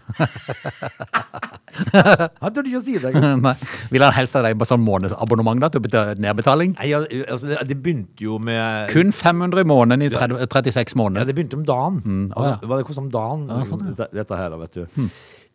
han 2.40 2.52
turte 2.52 2.68
ikke 2.68 2.80
å 2.80 2.84
si 2.84 2.96
det. 3.00 3.12
Nei. 3.44 3.54
Vil 3.92 4.04
han 4.04 4.14
helst 4.16 4.36
ha 4.36 4.42
deg 4.44 4.58
på 4.60 4.68
sånn 4.68 4.82
månedsabonnement 4.84 5.62
da, 5.62 5.70
til 5.72 6.22
nedbetaling? 6.22 6.74
Nei, 6.78 6.92
altså, 6.94 7.50
det, 7.50 7.60
det 7.70 7.78
begynte 7.80 8.26
jo 8.26 8.38
med 8.42 8.90
Kun 8.92 9.14
500 9.16 9.64
i 9.64 9.68
måneden 9.68 10.06
i 10.06 10.10
30, 10.12 10.46
36 10.50 10.94
Ja, 10.94 11.00
måneder. 11.00 11.28
det 11.28 11.36
begynte 11.38 11.60
om 11.60 11.66
dagen. 11.68 12.00
Mm. 12.04 12.24
Å, 12.30 12.32
ja. 12.32 12.54
Altså, 12.56 12.70
Hva 12.70 12.80
det 12.80 12.88
kostet 12.88 13.04
om 13.04 13.12
dagen, 13.14 13.46
sånn, 13.68 13.86
dette, 13.92 14.10
dette 14.20 14.40
her, 14.40 14.58
vet 14.64 14.80
du. 14.80 15.06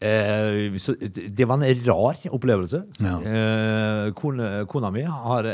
Eh, 0.05 0.75
så 0.81 0.95
det 0.99 1.45
var 1.47 1.61
en 1.63 1.83
rar 1.85 2.23
opplevelse. 2.35 2.81
Ja. 2.99 3.15
Eh, 3.21 4.07
kone, 4.17 4.49
kona 4.71 4.91
mi 4.91 5.05
har, 5.07 5.47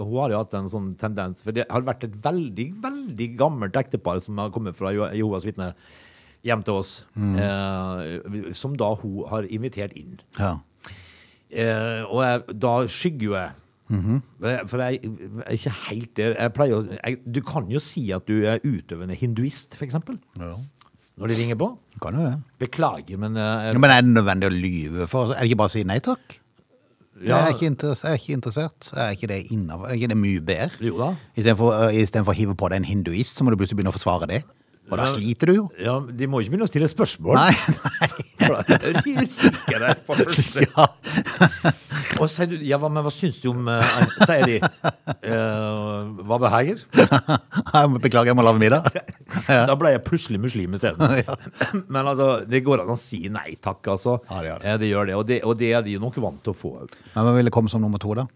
hun 0.00 0.16
har 0.18 0.34
jo 0.34 0.40
hatt 0.40 0.56
en 0.58 0.70
sånn 0.72 0.88
tendens 0.98 1.44
For 1.44 1.54
det 1.54 1.68
har 1.70 1.84
vært 1.86 2.08
et 2.08 2.16
veldig, 2.24 2.68
veldig 2.82 3.28
gammelt 3.38 3.76
ektepar 3.78 4.18
som 4.24 4.40
har 4.42 4.50
kommet 4.54 4.76
fra 4.78 4.90
Jehovas 4.94 5.46
vitne 5.46 5.72
hjem 6.44 6.62
til 6.66 6.80
oss. 6.80 6.92
Mm. 7.16 7.34
Eh, 7.40 8.54
som 8.56 8.76
da 8.78 8.92
hun 9.00 9.24
har 9.30 9.48
invitert 9.48 9.94
inn. 9.98 10.18
Ja. 10.38 10.56
Eh, 11.50 12.02
og 12.08 12.22
jeg, 12.24 12.58
da 12.62 12.74
skygger 12.90 13.28
jo 13.28 13.36
jeg. 13.38 13.52
Mhm. 13.94 14.20
For 14.40 14.80
jeg, 14.80 15.00
jeg 15.04 15.42
er 15.44 15.58
ikke 15.58 15.74
helt 15.90 16.14
der. 16.16 16.36
Jeg 16.40 16.52
pleier 16.56 16.78
å, 16.78 16.84
jeg, 16.94 17.18
du 17.28 17.42
kan 17.44 17.68
jo 17.72 17.82
si 17.82 18.06
at 18.16 18.24
du 18.28 18.46
er 18.48 18.62
utøvende 18.64 19.16
hinduist, 19.18 19.76
f.eks. 19.76 19.98
Ja. 20.40 20.54
Når 21.20 21.30
de 21.30 21.36
ringer 21.38 21.58
på. 21.60 21.68
Kan 22.02 22.16
jo 22.18 22.24
det. 22.26 22.38
Beklager, 22.64 23.20
men 23.20 23.36
eh, 23.38 23.68
Ja, 23.68 23.76
Men 23.78 23.92
er 23.92 24.00
det 24.02 24.16
nødvendig 24.16 24.48
å 24.50 24.54
lyve 24.54 25.06
for? 25.10 25.34
Er 25.34 25.44
det 25.44 25.52
ikke 25.52 25.62
bare 25.62 25.72
å 25.72 25.76
si 25.76 25.84
nei 25.86 26.00
takk? 26.02 26.40
Jeg 27.22 27.30
er 27.30 27.52
ikke 27.52 27.68
interessert. 27.70 28.08
Jeg 28.08 28.16
er 28.16 28.22
ikke, 28.22 28.36
interessert. 28.40 28.88
Er 28.98 29.12
ikke 29.14 29.28
det 29.30 29.38
innenfor? 29.54 29.86
Er 29.86 29.94
ikke 29.94 30.10
det 30.10 30.18
mye 30.18 30.40
bedre? 30.42 30.82
Jo 30.82 30.96
da. 30.98 31.12
Istedenfor 31.38 31.76
uh, 31.76 31.94
istedenfor 31.94 32.34
å 32.34 32.38
hive 32.40 32.56
på 32.58 32.70
deg 32.72 32.82
en 32.82 32.88
hinduist, 32.88 33.38
så 33.38 33.46
må 33.46 33.54
du 33.54 33.58
plutselig 33.60 33.78
begynne 33.78 33.92
å 33.94 33.96
forsvare 33.96 34.28
det. 34.32 34.40
Og 34.92 34.98
da 35.00 35.06
sliter 35.08 35.48
du 35.50 35.54
jo. 35.54 35.64
Ja, 35.80 35.96
De 36.12 36.26
må 36.28 36.42
ikke 36.42 36.54
begynne 36.54 36.66
å 36.68 36.70
stille 36.70 36.88
spørsmål. 36.90 37.38
Nei, 37.40 37.52
For 38.44 38.58
da 39.70 39.80
det 39.88 39.96
på 40.06 40.16
første. 40.18 40.66
ja. 40.76 40.86
Og 42.22 42.30
sier 42.30 42.48
du, 42.50 42.56
ja, 42.64 42.78
men 42.80 43.02
hva 43.04 43.12
syns 43.12 43.40
du 43.42 43.48
om 43.50 43.68
eh, 43.70 43.96
Sier 44.22 44.44
de 44.46 44.56
uh, 44.62 46.10
Hva 46.26 46.38
behager? 46.42 46.84
Jeg 47.74 47.90
må 47.90 48.00
beklage, 48.02 48.30
jeg 48.30 48.38
må 48.38 48.44
lage 48.46 48.60
middag. 48.62 48.86
Da 49.68 49.74
ble 49.78 49.90
jeg 49.92 50.02
plutselig 50.06 50.38
muslim 50.40 50.76
isteden. 50.76 51.00
Men 51.92 52.06
altså, 52.06 52.28
det 52.48 52.62
går 52.64 52.84
an 52.84 52.92
å 52.94 52.96
si 52.98 53.24
nei 53.32 53.56
takk, 53.62 53.82
altså. 53.94 54.16
Ja, 54.30 54.40
det 54.40 54.48
gjør 54.48 54.60
det. 54.60 54.70
Eh, 54.70 54.78
det, 54.80 54.88
gjør 54.88 55.08
det. 55.08 55.16
Og 55.18 55.26
det. 55.28 55.38
Og 55.48 55.56
det 55.58 55.70
er 55.74 55.84
de 55.84 55.96
nok 56.00 56.16
vant 56.22 56.40
til 56.44 56.54
å 56.54 56.56
få. 56.56 56.72
Men 57.14 57.28
hvem 57.28 57.38
ville 57.40 57.52
komme 57.54 57.72
som 57.72 57.82
nummer 57.82 58.00
to, 58.02 58.14
da? 58.16 58.26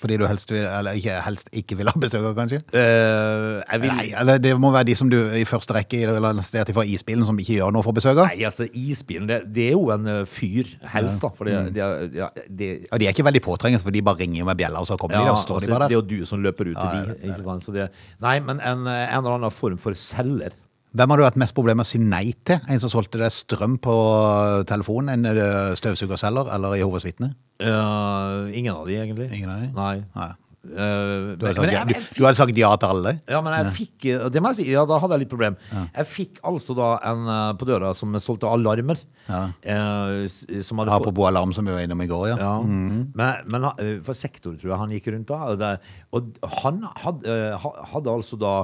Fordi 0.00 0.18
du 0.20 0.26
helst 0.28 0.52
vil, 0.52 0.64
eller 0.64 0.96
ikke, 0.98 1.14
helst 1.24 1.48
ikke 1.56 1.78
vil 1.78 1.90
ha 1.90 2.00
besøk 2.00 2.24
av, 2.24 2.34
kanskje? 2.36 2.60
Uh, 2.72 3.60
jeg 3.62 3.82
vil 3.84 3.94
Nei, 3.96 4.08
eller 4.20 4.40
det 4.42 4.54
må 4.60 4.70
være 4.74 4.90
de 4.90 4.96
som 4.98 5.10
du 5.12 5.16
i 5.36 5.44
første 5.48 5.76
rekke 5.76 6.02
eller 6.06 6.42
fra 6.76 6.84
isbilen, 6.84 7.24
som 7.28 7.38
ikke 7.40 7.58
gjør 7.58 7.74
noe 7.74 7.84
for 7.86 7.96
besøket? 7.96 8.24
Nei, 8.28 8.44
altså, 8.48 8.68
isbilen, 8.72 9.28
det, 9.30 9.42
det 9.56 9.70
er 9.70 9.76
jo 9.76 9.88
en 9.94 10.10
fyr, 10.28 10.72
helst, 10.82 11.20
da. 11.22 11.28
For 11.28 11.44
Mm. 11.46 11.72
det, 11.72 11.82
er- 11.82 12.10
ja, 12.14 12.28
de, 12.48 12.86
Og 12.92 12.98
de 12.98 13.06
er 13.06 13.12
ikke 13.12 13.24
veldig 13.24 13.42
påtrengende, 13.42 13.82
for 13.82 13.90
de 13.90 14.02
bare 14.02 14.16
ringer 14.20 14.44
med 14.44 14.56
bjella, 14.56 14.78
og 14.80 14.86
så 14.86 14.96
kommer 14.98 15.16
de, 15.18 15.30
og 15.30 15.36
så 15.36 15.42
står 15.46 15.54
altså, 15.60 15.66
de 15.66 15.72
bare 15.72 15.88
det 15.88 15.96
er 15.96 16.00
jo 16.02 16.20
du 16.20 16.24
som 16.26 16.42
løper 16.42 16.70
ut 16.70 16.76
til 16.76 16.84
Ja, 16.84 17.04
de. 17.04 17.16
Ikke 17.30 17.42
sant? 17.44 17.66
Det, 17.74 17.90
nei, 18.20 18.40
men 18.40 18.60
en, 18.60 18.86
eh, 18.86 19.08
en 19.14 19.24
eller 19.24 19.34
annen 19.38 19.50
form 19.50 19.76
for 19.78 19.92
selger. 19.94 20.52
Hvem 20.96 21.10
har 21.10 21.16
du 21.18 21.24
hatt 21.24 21.36
mest 21.36 21.54
problemer 21.54 21.76
med 21.76 21.84
å 21.84 21.90
si 21.90 21.98
nei 21.98 22.32
til? 22.44 22.58
En 22.68 22.80
som 22.80 22.88
solgte 22.88 23.18
deg 23.20 23.28
strøm 23.30 23.76
på 23.78 24.64
telefonen? 24.66 25.10
En 25.12 25.26
eh, 25.26 25.74
støvsugerselger 25.76 26.48
eller 26.54 26.76
Jehovas 26.78 27.04
vitne? 27.04 27.34
Uh, 27.60 28.48
ingen 28.52 28.74
av 28.74 28.86
de, 28.86 28.96
egentlig. 28.96 29.30
Ingen 29.32 29.50
av 29.50 29.60
de? 29.60 29.68
Nei. 29.74 30.04
Nei. 30.16 30.30
Eh, 30.70 31.36
Du 31.36 31.46
hadde 31.46 31.54
sagt, 31.56 31.72
ja, 31.72 31.84
jeg- 31.86 32.06
du 32.16 32.24
hadde 32.24 32.36
sagt 32.38 32.56
ja 32.58 32.70
til 32.76 32.88
alle? 32.88 33.12
Ja, 33.28 33.40
men 33.40 33.52
jeg 33.54 33.72
fikk 33.76 34.04
eh, 34.10 34.28
Det 34.28 34.42
må 34.42 34.48
jeg 34.52 34.56
si, 34.56 34.70
ja, 34.72 34.84
da 34.86 34.98
hadde 34.98 35.12
jeg 35.16 35.20
litt 35.20 35.30
problem. 35.30 35.56
Jeg 35.94 36.06
fikk 36.06 36.40
altså 36.44 36.74
da 36.76 36.88
en 37.12 37.26
eh, 37.28 37.52
på 37.60 37.66
døra 37.68 37.94
som 37.96 38.12
solgte 38.22 38.48
alarmer. 38.50 38.98
Ja. 39.28 39.50
eh, 39.62 40.24
s- 40.26 40.46
som 40.66 40.78
hadde 40.78 40.90
fått 41.04 41.18
alarm, 41.28 41.52
som 41.54 41.64
vi 41.64 41.72
var 41.72 41.80
innom 41.82 42.00
i 42.02 42.06
går, 42.06 42.28
ja. 42.28 42.36
ja. 42.38 42.60
Men, 42.62 43.44
men 43.46 43.64
eh, 43.78 44.00
for 44.02 44.12
sektor, 44.14 44.54
tror 44.56 44.70
jeg 44.72 44.78
han 44.78 44.90
gikk 44.90 45.06
rundt 45.12 45.26
da. 45.26 45.42
Og, 45.52 45.58
det, 45.58 45.80
og 46.12 46.34
han 46.62 46.82
eh, 47.24 47.56
hadde 47.92 48.08
altså 48.12 48.38
da 48.38 48.54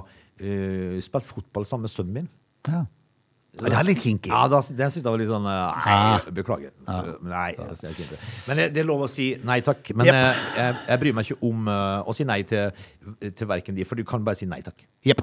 uh, 0.43 1.01
spilt 1.01 1.25
fotball 1.29 1.65
sammen 1.65 1.83
med 1.87 1.91
sønnen 1.91 2.13
min. 2.15 2.29
ja. 2.69 2.85
Ja, 3.53 3.67
Det 3.69 3.77
er 3.77 3.85
litt 3.85 4.01
kinky. 4.01 4.31
Ja, 4.33 4.47
da, 4.49 4.63
det 4.65 4.87
syns 4.89 5.03
jeg 5.03 5.05
var 5.05 5.21
litt 5.21 5.29
sånn 5.29 5.45
eh, 5.45 5.81
Nei, 5.85 6.33
beklager. 6.39 6.71
Eh, 6.89 7.09
Nei. 7.29 7.51
Men 8.49 8.63
det, 8.73 8.81
er 8.81 8.87
lov 8.89 9.03
å 9.05 9.09
si 9.13 9.27
nei 9.45 9.59
takk. 9.61 9.91
Men 9.93 10.09
Jep. 10.09 10.17
eh, 10.17 10.47
jeg, 10.57 10.79
jeg 10.89 11.03
bryr 11.03 11.19
meg 11.19 11.29
ikke 11.29 11.51
om 11.51 11.69
eh, 11.69 12.09
å 12.09 12.15
si 12.17 12.25
nei 12.25 12.39
til, 12.49 12.73
til 13.29 13.51
verken 13.51 13.77
de, 13.77 13.85
for 13.85 14.01
du 14.01 14.07
kan 14.09 14.25
bare 14.25 14.41
si 14.41 14.49
nei 14.49 14.63
takk. 14.65 14.87
Jepp. 15.05 15.21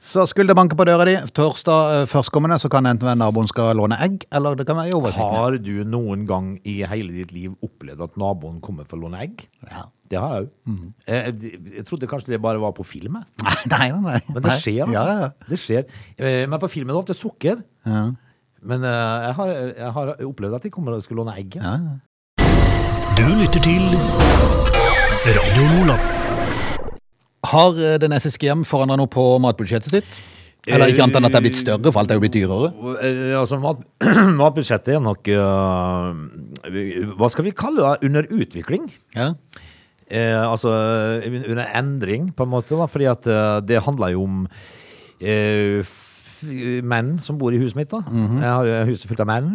Så 0.00 0.24
skulle 0.30 0.48
det 0.54 0.56
banke 0.56 0.78
på 0.80 0.86
døra 0.88 1.04
di 1.10 1.18
torsdag 1.36 2.06
førstkommende, 2.08 2.56
så 2.62 2.72
kan 2.72 2.88
det 2.88 2.96
enten 2.96 3.10
være 3.10 3.20
naboen 3.20 3.52
skal 3.52 3.76
låne 3.76 4.00
egg, 4.00 4.24
eller 4.32 4.56
det 4.56 4.64
kan 4.68 4.80
være 4.80 4.96
oversikten. 4.96 5.36
Har 5.36 5.60
du 5.60 5.72
noen 5.84 6.24
gang 6.30 6.54
i 6.64 6.78
hele 6.88 7.12
ditt 7.20 7.36
liv 7.36 7.52
opplevd 7.60 8.06
at 8.08 8.16
naboen 8.16 8.62
kommer 8.64 8.88
for 8.88 8.96
å 8.96 9.04
låne 9.04 9.20
egg? 9.28 9.44
Ja. 9.68 9.84
Det 10.08 10.18
har 10.20 10.34
jeg 10.38 10.46
òg. 10.46 10.82
Jeg, 11.06 11.52
jeg 11.76 11.84
trodde 11.88 12.08
kanskje 12.10 12.32
det 12.32 12.40
bare 12.44 12.60
var 12.62 12.72
på 12.76 12.86
film. 12.86 13.18
Nei, 13.72 13.88
nei, 13.92 14.00
nei. 14.00 14.20
Men 14.32 14.42
det 14.46 14.54
skjer, 14.62 14.84
altså. 14.86 14.94
Ja, 14.96 15.18
ja. 15.26 15.28
Det 15.50 15.58
skjer. 15.60 15.84
Eh, 16.16 16.44
Men 16.48 16.60
på 16.62 16.70
filmen 16.72 16.92
er 16.94 16.96
det 16.98 17.02
ofte 17.04 17.16
sukker. 17.18 17.60
Ja. 17.86 18.04
Men 18.62 18.84
eh, 18.88 19.26
jeg 19.28 19.34
har, 19.38 19.52
jeg 19.82 19.92
har 19.98 20.14
opplevd 20.26 20.58
at 20.58 20.66
de 20.66 20.72
kommer 20.74 20.96
og 20.96 21.04
skal 21.04 21.20
låne 21.20 21.36
egg. 21.38 21.58
Ja. 21.60 21.76
Du 23.18 23.26
lytter 23.34 23.60
til 23.60 23.84
Radio 25.28 25.68
Nordland. 25.74 26.16
Har 27.48 27.76
Den 28.02 28.10
det 28.12 28.18
SSGM 28.22 28.64
forandra 28.66 28.96
noe 28.98 29.10
på 29.10 29.24
matbudsjettet 29.42 29.94
sitt? 29.94 30.20
Eller 30.68 30.90
ikke 30.90 31.04
annet 31.04 31.16
enn 31.20 31.28
at 31.28 31.32
det 31.32 31.38
er 31.38 31.44
blitt 31.46 31.58
større, 31.60 31.92
for 31.92 32.02
alt 32.02 32.10
er 32.12 32.18
jo 32.18 32.22
blitt 32.24 32.34
dyrere. 32.36 32.70
Eh, 33.00 33.32
Altså, 33.38 33.58
mat, 33.62 33.80
matbudsjettet 34.42 34.96
er 34.96 35.02
nok 35.04 35.30
uh, 35.32 36.18
Hva 37.18 37.30
skal 37.32 37.46
vi 37.46 37.54
kalle 37.56 37.84
det? 37.84 38.08
Under 38.10 38.28
utvikling. 38.34 38.88
Ja. 39.16 39.30
Eh, 40.10 40.40
altså 40.40 40.70
under 41.28 41.66
endring, 41.76 42.30
på 42.34 42.46
en 42.46 42.52
måte. 42.54 42.76
Da, 42.78 42.86
fordi 42.88 43.08
at 43.10 43.26
eh, 43.28 43.60
det 43.68 43.82
handler 43.84 44.14
jo 44.14 44.22
om 44.24 44.44
eh, 45.20 45.82
menn 46.86 47.16
som 47.18 47.34
bor 47.36 47.50
i 47.52 47.58
huset 47.58 47.74
mitt. 47.76 47.90
da 47.90 47.98
Mhm. 47.98 48.36
Jeg 48.40 48.48
har 48.54 48.86
huset 48.86 49.08
fullt 49.10 49.20
av 49.20 49.26
menn. 49.26 49.48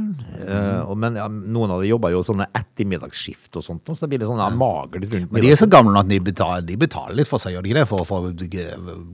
eh, 0.45 0.81
og, 0.83 0.97
men 0.97 1.15
ja, 1.15 1.27
noen 1.29 1.71
av 1.71 1.79
dem 1.81 1.89
jobber 1.89 2.11
jo 2.11 2.19
sånne 2.27 2.47
ettermiddagsskift 2.53 3.55
og 3.55 3.63
sånt, 3.63 3.85
så 3.87 4.01
det 4.03 4.09
blir 4.11 4.19
litt 4.19 4.27
sånn 4.27 4.37
ja, 4.43 4.49
magert 4.51 5.07
rundt 5.13 5.31
Men 5.31 5.41
de 5.41 5.51
er 5.51 5.55
så 5.55 5.69
gamle 5.69 5.97
at 5.97 6.09
de 6.09 6.19
betaler, 6.19 6.65
de 6.67 6.75
betaler 6.75 7.15
litt 7.15 7.27
for 7.31 7.39
seg, 7.39 7.53
gjør 7.55 7.63
de 7.63 7.69
ikke 7.71 7.79
det? 7.79 7.87
For 7.87 8.03
å 8.03 8.09
få 8.09 8.19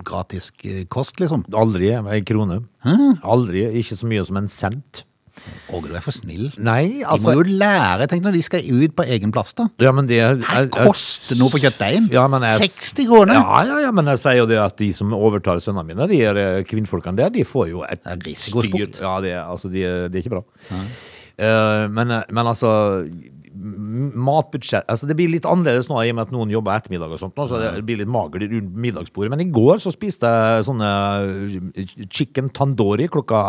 gratis 0.03 0.51
eh, 0.65 0.85
kost, 0.89 1.19
liksom? 1.21 1.45
Aldri 1.53 1.93
en 1.93 2.25
krone. 2.25 2.63
Aldri. 3.23 3.67
Ikke 3.79 3.95
så 3.95 4.07
mye 4.09 4.25
som 4.25 4.37
en 4.37 4.47
cent. 4.49 5.03
Åge, 5.69 5.87
du 5.91 5.95
er 5.95 6.01
for 6.01 6.11
snill. 6.15 6.47
Nei, 6.57 6.99
De 6.99 7.03
altså 7.05 7.29
må 7.29 7.35
jo 7.39 7.57
lære, 7.61 8.07
tenk 8.09 8.23
når 8.25 8.33
de 8.33 8.41
skal 8.41 8.59
ut 8.65 8.95
på 8.97 9.05
egen 9.05 9.31
plass, 9.31 9.53
da. 9.53 9.67
ja, 9.79 9.91
men 9.93 10.07
det 10.09 10.17
er, 10.19 10.37
Her 10.41 10.63
er- 10.63 10.69
er- 10.69 10.87
koster 10.89 11.37
noe 11.37 11.49
for 11.53 11.59
kjøttdeigen. 11.59 12.09
Ja, 12.11 12.27
men 12.27 12.41
jeg- 12.41 12.69
60 12.69 13.05
kroner! 13.07 13.33
Ja, 13.37 13.61
ja, 13.67 13.77
ja, 13.85 13.91
men 13.91 14.05
jeg 14.05 14.17
sier 14.17 14.37
jo 14.41 14.45
det 14.49 14.57
at 14.57 14.77
de 14.77 14.91
som 14.93 15.13
overtar 15.13 15.61
sønnene 15.61 15.85
mine, 15.85 16.07
de 16.09 16.17
her 16.17 16.35
eh, 16.37 16.63
kvinnfolkene 16.63 17.15
der, 17.15 17.29
de 17.29 17.43
får 17.45 17.69
jo 17.69 17.83
et 17.83 18.03
Det 18.03 18.33
er 18.33 18.35
styr. 18.35 18.99
Ja, 19.01 19.19
det, 19.21 19.31
er- 19.37 19.45
altså, 19.45 19.69
de, 19.71 19.83
er- 19.85 20.07
det 20.09 20.15
er 20.19 20.23
ikke 20.27 20.37
bra. 20.39 20.43
Eh, 21.39 21.87
men, 21.87 22.11
eh, 22.11 22.23
men 22.31 22.45
altså 22.45 23.07
Matbudsjett 23.59 24.85
altså 24.87 25.07
Det 25.09 25.15
blir 25.17 25.29
litt 25.33 25.45
annerledes 25.49 25.89
nå 25.89 25.97
i 26.05 26.09
og 26.11 26.15
med 26.15 26.27
at 26.27 26.31
noen 26.35 26.51
jobber 26.53 26.75
ettermiddag, 26.77 27.11
og 27.11 27.19
sånt, 27.19 27.35
nå, 27.35 27.47
så 27.49 27.59
det 27.75 27.83
blir 27.87 27.97
litt 28.01 28.07
magert 28.11 28.45
rundt 28.51 28.75
middagsbordet. 28.75 29.29
Men 29.33 29.41
i 29.43 29.49
går 29.51 29.81
så 29.83 29.91
spiste 29.91 30.29
jeg 30.29 30.65
sånne 30.67 32.07
chicken 32.13 32.49
tandoori 32.55 33.09
klokka 33.11 33.41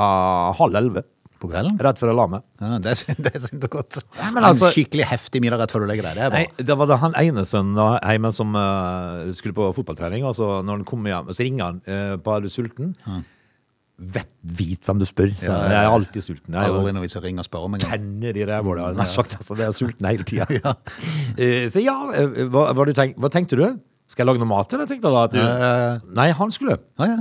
halv 0.59 0.74
elleve. 0.81 1.05
På 1.40 1.48
kvelden? 1.48 1.79
Rett 1.81 1.96
før 1.96 2.11
jeg 2.12 2.18
la 2.18 2.26
meg. 2.29 2.42
Ja, 2.61 2.79
det 2.85 2.92
er 2.92 3.16
det 3.24 3.70
godt. 3.72 3.72
godt. 3.72 3.98
men 4.20 4.42
En 4.42 4.48
altså- 4.50 4.70
skikkelig 4.74 5.07
heftig 5.09 5.40
middag 5.40 5.62
rett 5.62 5.72
før 5.72 5.87
du 5.87 5.88
legger 5.88 6.11
deg. 6.11 6.20
Det. 6.20 6.31
Nei, 6.35 6.46
det 6.68 6.76
var 6.76 6.87
da 6.90 6.98
han 7.00 7.16
ene 7.16 7.46
sønnen 7.48 7.81
hjemme 8.05 8.33
som 8.37 8.55
uh, 8.55 9.24
skulle 9.33 9.57
på 9.57 9.70
fotballtrening. 9.74 10.24
Og 10.29 10.35
så 10.37 10.61
når 10.61 10.81
han 10.81 10.85
kom 10.85 11.07
hjem, 11.09 11.33
så 11.33 11.46
ringer 11.46 11.64
han 11.64 11.81
uh, 11.88 12.16
bare 12.20 12.50
sulten. 12.53 12.94
Vet, 14.00 14.29
vit 14.40 14.85
hvem 14.85 15.00
du 15.00 15.05
spør. 15.09 15.33
Så 15.37 15.48
Ja, 15.48 15.57
ja, 15.57 15.62
ja. 15.64 15.70
Jeg 15.72 15.85
er 15.85 15.94
alltid 15.96 16.24
sulten. 16.24 16.55
Jeg 16.57 16.72
Aldri 16.72 16.92
noe 16.96 17.05
vits 17.05 17.16
å 17.16 17.22
ringe 17.24 17.40
og 17.42 17.48
spørre 17.48 17.68
om 17.68 17.74
en 17.76 17.81
gang. 17.81 17.90
tenner 17.90 18.37
i 18.37 18.44
rævhålet. 18.48 18.96
nær 18.96 19.12
sagt, 19.12 19.37
Altså, 19.37 19.57
det 19.57 19.64
er 19.66 19.72
sulten 19.76 20.09
hele 20.09 20.24
tida. 20.24 20.74
så 21.72 21.83
ja, 21.85 21.96
eh, 22.16 22.44
hva, 22.48 22.70
hva, 22.76 22.87
tenk, 22.96 23.16
hva 23.20 23.33
tenkte 23.33 23.57
du? 23.61 23.66
Skal 24.09 24.24
jeg 24.24 24.33
lage 24.33 24.42
noe 24.42 24.48
mat, 24.50 24.68
til 24.68 24.81
deg? 24.81 24.88
tenkte 24.88 25.09
jeg 25.09 25.16
da? 25.16 25.26
Du, 25.33 25.38
Ja, 25.38 25.50
ja, 25.57 25.72
ja. 25.85 25.98
Nei, 26.16 26.31
han 26.37 26.53
skulle. 26.55 26.81
Å, 26.98 27.09
ja. 27.12 27.18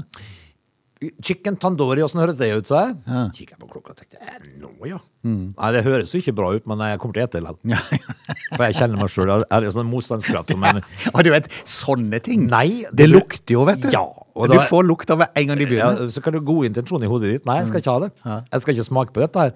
Chicken 1.24 1.56
tandoori, 1.56 2.02
åssen 2.04 2.20
høres 2.20 2.36
det 2.42 2.50
ut, 2.52 2.68
sa 2.68 2.82
jeg. 2.90 2.96
Ja. 3.08 3.20
Kikket 3.32 3.54
jeg 3.54 3.60
på 3.62 3.70
klokka 3.72 3.94
og 3.94 4.00
tenkte 4.02 4.20
eh, 4.20 4.42
nå, 4.60 4.68
ja. 4.84 4.98
Nei, 5.24 5.70
det 5.72 5.86
høres 5.86 6.12
jo 6.12 6.20
ikke 6.20 6.34
bra 6.36 6.50
ut, 6.52 6.66
men 6.68 6.82
jeg 6.84 7.00
kommer 7.00 7.16
til 7.16 7.24
å 7.24 7.28
ete 7.30 7.42
likevel. 7.46 7.72
Ja. 7.72 7.80
For 8.58 8.66
jeg 8.66 8.76
kjenner 8.82 9.00
meg 9.00 9.14
sjøl. 9.14 9.32
Jeg 9.32 9.48
har 9.54 9.68
sånn 9.78 9.88
motstandskraft 9.88 10.52
som 10.52 10.66
en 10.68 10.82
Og 11.14 11.22
du 11.24 11.32
vet, 11.32 11.48
sånne 11.64 12.20
ting. 12.26 12.50
Nei, 12.52 12.84
Det 12.92 13.08
lukter 13.08 13.56
jo, 13.56 13.64
vet 13.70 13.86
du. 13.86 13.88
Ja, 13.96 14.04
og 14.10 14.52
du 14.52 14.58
får 14.68 14.86
lukt 14.90 15.16
av 15.16 15.24
en 15.24 15.32
gang 15.54 15.56
de 15.60 15.70
ja, 15.70 15.72
begynner. 15.72 16.12
Så 16.12 16.24
kan 16.26 16.36
du 16.36 16.42
ha 16.42 16.46
god 16.52 16.68
intensjon 16.74 17.08
i 17.08 17.12
hodet 17.12 17.32
ditt. 17.38 17.48
Nei, 17.48 17.62
jeg 17.62 17.72
skal 17.72 17.84
ikke 17.86 17.96
ha 17.96 18.04
det. 18.04 18.12
Jeg 18.36 18.66
skal 18.66 18.76
ikke 18.76 18.88
smake 18.92 19.16
på 19.16 19.24
dette 19.24 19.48
her. 19.48 19.56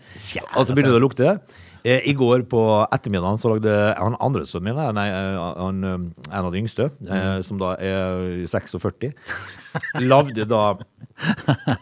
Og 0.56 0.64
så 0.64 0.76
begynner 0.76 0.96
det 0.96 1.02
å 1.02 1.04
lukte. 1.04 1.36
Eh, 1.36 1.62
I 1.84 2.14
går 2.16 2.46
på 2.48 2.60
ettermiddagen 2.96 3.40
så 3.42 3.50
lagde 3.52 3.72
han 4.00 4.16
andre 4.24 4.46
sønnen 4.48 4.70
min, 4.72 4.94
nei, 4.96 5.08
eh, 5.12 5.40
han, 5.60 5.84
eh, 5.84 5.98
en 6.30 6.46
av 6.48 6.52
de 6.54 6.62
yngste, 6.62 6.86
eh, 7.10 7.42
som 7.44 7.60
da 7.60 7.74
er 7.76 8.46
46, 8.48 9.12
lagde 10.14 10.46
da 10.48 10.62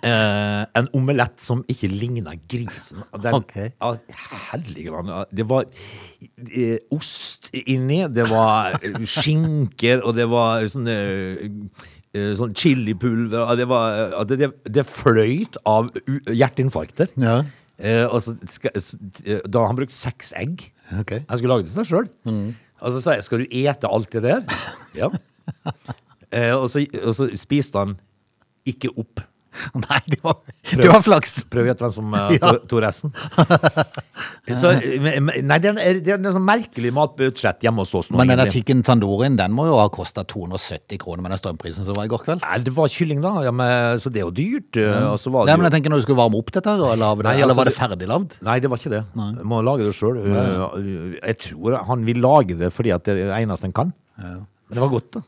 eh, 0.02 0.64
en 0.82 0.90
omelett 0.98 1.38
som 1.44 1.62
ikke 1.70 1.90
ligna 1.92 2.34
grisen. 2.50 3.04
Den, 3.22 3.38
Ok. 3.38 3.56
ja, 3.70 3.94
Hellige 4.52 4.92
land. 4.96 5.14
Det 5.32 5.46
var 5.50 5.66
eh, 6.50 6.78
ost 6.98 7.52
inni, 7.54 8.02
det 8.10 8.28
var 8.32 8.78
eh, 8.82 9.00
skinker, 9.06 10.02
og 10.06 10.18
det 10.18 10.28
var 10.32 10.66
sånn 10.72 10.90
eh, 10.92 11.48
eh, 12.18 12.34
Sånn 12.36 12.52
chilipulver 12.58 13.54
Det, 13.56 13.66
var, 13.72 14.02
eh, 14.10 14.24
det, 14.28 14.38
det, 14.42 14.50
det 14.80 14.84
fløyt 14.90 15.58
av 15.70 15.88
hjerteinfarkter. 16.28 17.14
Ja. 17.22 17.42
Eh, 17.82 18.06
og 18.06 18.22
så 18.22 18.36
eh, 18.70 19.42
da 19.50 19.64
har 19.64 19.72
han 19.72 19.80
brukt 19.80 19.96
seks 19.96 20.32
egg. 20.38 20.68
Okay. 21.02 21.24
Han 21.30 21.40
skulle 21.40 21.56
lage 21.56 21.66
det 21.66 21.72
til 21.74 21.80
seg 21.82 21.90
sjøl. 21.90 22.10
Og 22.82 22.94
så 22.96 23.02
sa 23.02 23.16
jeg 23.18 23.26
skal 23.26 23.44
du 23.44 23.56
ete 23.64 23.90
alt 23.90 24.14
det 24.14 24.24
der. 24.28 24.46
Ja. 25.02 25.08
Eh, 26.32 26.54
og, 26.56 26.70
så, 26.72 26.84
og 27.02 27.14
så 27.16 27.30
spiste 27.40 27.80
han 27.80 27.98
ikke 28.68 28.92
opp. 29.00 29.24
Nei, 29.84 29.98
det 30.08 30.18
var, 30.24 30.38
det 30.72 30.88
var 30.88 31.02
flaks. 31.04 31.34
Prøv 31.52 31.66
å 31.66 31.70
gjette 31.72 31.84
hvem 31.84 31.94
som 31.96 32.14
uh, 32.16 32.30
Ja. 32.38 32.52
tok 32.72 32.82
resten. 32.86 33.12
Så, 34.62 34.72
eh, 34.74 35.18
nei, 35.22 35.58
det 35.64 35.72
er, 35.72 36.00
det 36.04 36.14
er 36.14 36.18
en 36.20 36.28
sånn 36.36 36.46
merkelig 36.48 36.92
matbudsjett 36.96 37.64
hjemme 37.66 37.84
hos 37.84 37.92
oss 37.98 38.10
nå. 38.12 38.20
Men 38.22 38.32
den 38.40 38.52
chicken 38.54 38.82
tandorien, 38.88 39.36
den 39.40 39.54
må 39.56 39.66
jo 39.70 39.76
ha 39.80 39.86
kosta 39.94 40.24
270 40.28 41.00
kroner 41.02 41.24
med 41.26 41.34
den 41.36 41.42
strømprisen 41.42 41.88
som 41.88 41.96
var 41.98 42.08
i 42.08 42.12
går 42.12 42.24
kveld. 42.26 42.44
Nei, 42.46 42.60
det 42.66 42.74
var 42.76 42.92
kylling, 42.92 43.22
da. 43.24 43.34
Ja, 43.48 43.54
men, 43.56 44.00
så 44.04 44.12
det 44.14 44.22
er 44.24 44.28
jo 44.30 44.34
dyrt. 44.40 44.80
eh, 44.82 45.08
Og 45.12 45.20
så 45.22 45.34
var 45.34 45.46
det 45.46 45.52
Nei, 45.54 45.58
men 45.62 45.70
jeg 45.70 45.76
tenker 45.78 45.94
når 45.94 46.04
du 46.04 46.08
skulle 46.08 46.22
varme 46.22 46.40
opp 46.42 46.52
dette, 46.56 46.76
eller, 46.78 46.96
det, 46.96 47.28
Nei, 47.28 47.36
eller 47.38 47.50
altså, 47.50 47.60
var 47.62 47.70
det 47.70 47.76
det- 47.76 47.80
ferdiglagd? 47.82 48.38
Nei, 48.48 48.58
det 48.64 48.72
var 48.72 48.82
ikke 48.84 48.94
det. 48.96 49.04
Nei. 49.20 49.30
må 49.52 49.62
lage 49.68 49.88
det 49.88 49.96
sjøl. 49.98 50.22
Jeg 51.22 51.38
tror 51.48 51.78
han 51.92 52.08
vil 52.08 52.22
lage 52.24 52.58
det 52.60 52.72
fordi 52.76 52.96
at 52.96 53.06
det 53.08 53.18
er 53.20 53.32
det 53.34 53.40
eneste 53.44 53.68
han 53.70 53.76
kan. 53.82 53.94
Men 54.22 54.46
det 54.78 54.84
var 54.84 54.92
godt, 54.96 55.12
da. 55.18 55.24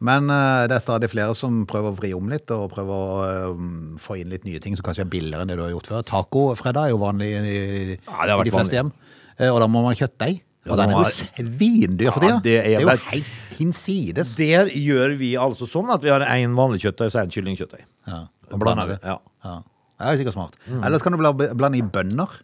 Men 0.00 0.30
eh, 0.30 0.64
det 0.70 0.76
er 0.76 0.82
stadig 0.84 1.08
flere 1.10 1.34
som 1.34 1.64
prøver 1.66 1.90
å 1.90 1.96
vri 1.98 2.12
om 2.14 2.28
litt, 2.30 2.50
og 2.54 2.68
prøver 2.70 2.94
å 2.94 3.22
eh, 3.26 3.62
få 4.02 4.18
inn 4.20 4.30
litt 4.30 4.44
nye 4.46 4.60
ting 4.62 4.76
som 4.78 4.86
kanskje 4.86 5.02
er 5.06 5.10
billigere 5.10 5.42
enn 5.42 5.50
det 5.50 5.56
du 5.58 5.64
har 5.64 5.72
gjort 5.74 5.90
før. 5.90 6.04
Tacofredag 6.06 6.86
er 6.86 6.92
jo 6.94 7.00
vanlig 7.02 7.30
i, 7.34 7.40
i, 7.40 7.96
Ja, 8.06 8.36
i 8.38 8.46
de 8.46 8.54
fleste 8.54 8.78
hjem. 8.78 8.92
Eh, 9.38 9.50
Og 9.50 9.58
da 9.62 9.66
må 9.70 9.82
man 9.82 9.90
ha 9.94 9.98
kjøttdeig. 9.98 10.44
Ja, 10.68 10.76
den 10.76 10.90
er 10.92 10.98
jo 11.00 11.10
svindyr 11.16 12.12
for 12.12 12.24
Ja, 12.26 12.36
det 12.44 12.54
er 12.58 12.64
Det 12.66 12.76
er 12.76 12.82
jo 12.82 12.94
helt 13.08 13.56
hinsides. 13.56 14.34
Der 14.36 14.68
gjør 14.74 15.14
vi 15.16 15.30
altså 15.40 15.66
sånn 15.70 15.88
at 15.94 16.02
vi 16.04 16.10
har 16.12 16.20
én 16.26 16.54
vanlig 16.58 16.82
kjøttdeig 16.84 17.08
og 17.14 17.22
én 17.22 17.32
kyllingkjøttdeig. 17.32 17.86
Ja, 18.10 18.20
Og 18.52 18.60
blander 18.60 18.90
det. 18.94 18.98
Ja. 19.02 19.16
Ja. 19.46 19.54
Det 19.98 20.06
er 20.06 20.14
jo 20.14 20.20
sikkert 20.20 20.36
smart. 20.36 20.58
Mm. 20.68 20.82
Ellers 20.86 21.02
kan 21.02 21.14
du 21.16 21.18
blande 21.18 21.78
i 21.78 21.82
bønner. 21.82 22.36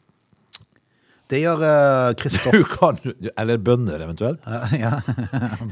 Det 1.33 1.41
gjør 1.41 1.63
uh, 1.65 2.11
Kristoff 2.21 2.53
Du 2.53 2.67
kan, 2.69 2.99
eller 3.33 3.61
bønner, 3.65 4.03
eventuelt. 4.05 4.45
Ja, 4.85 4.99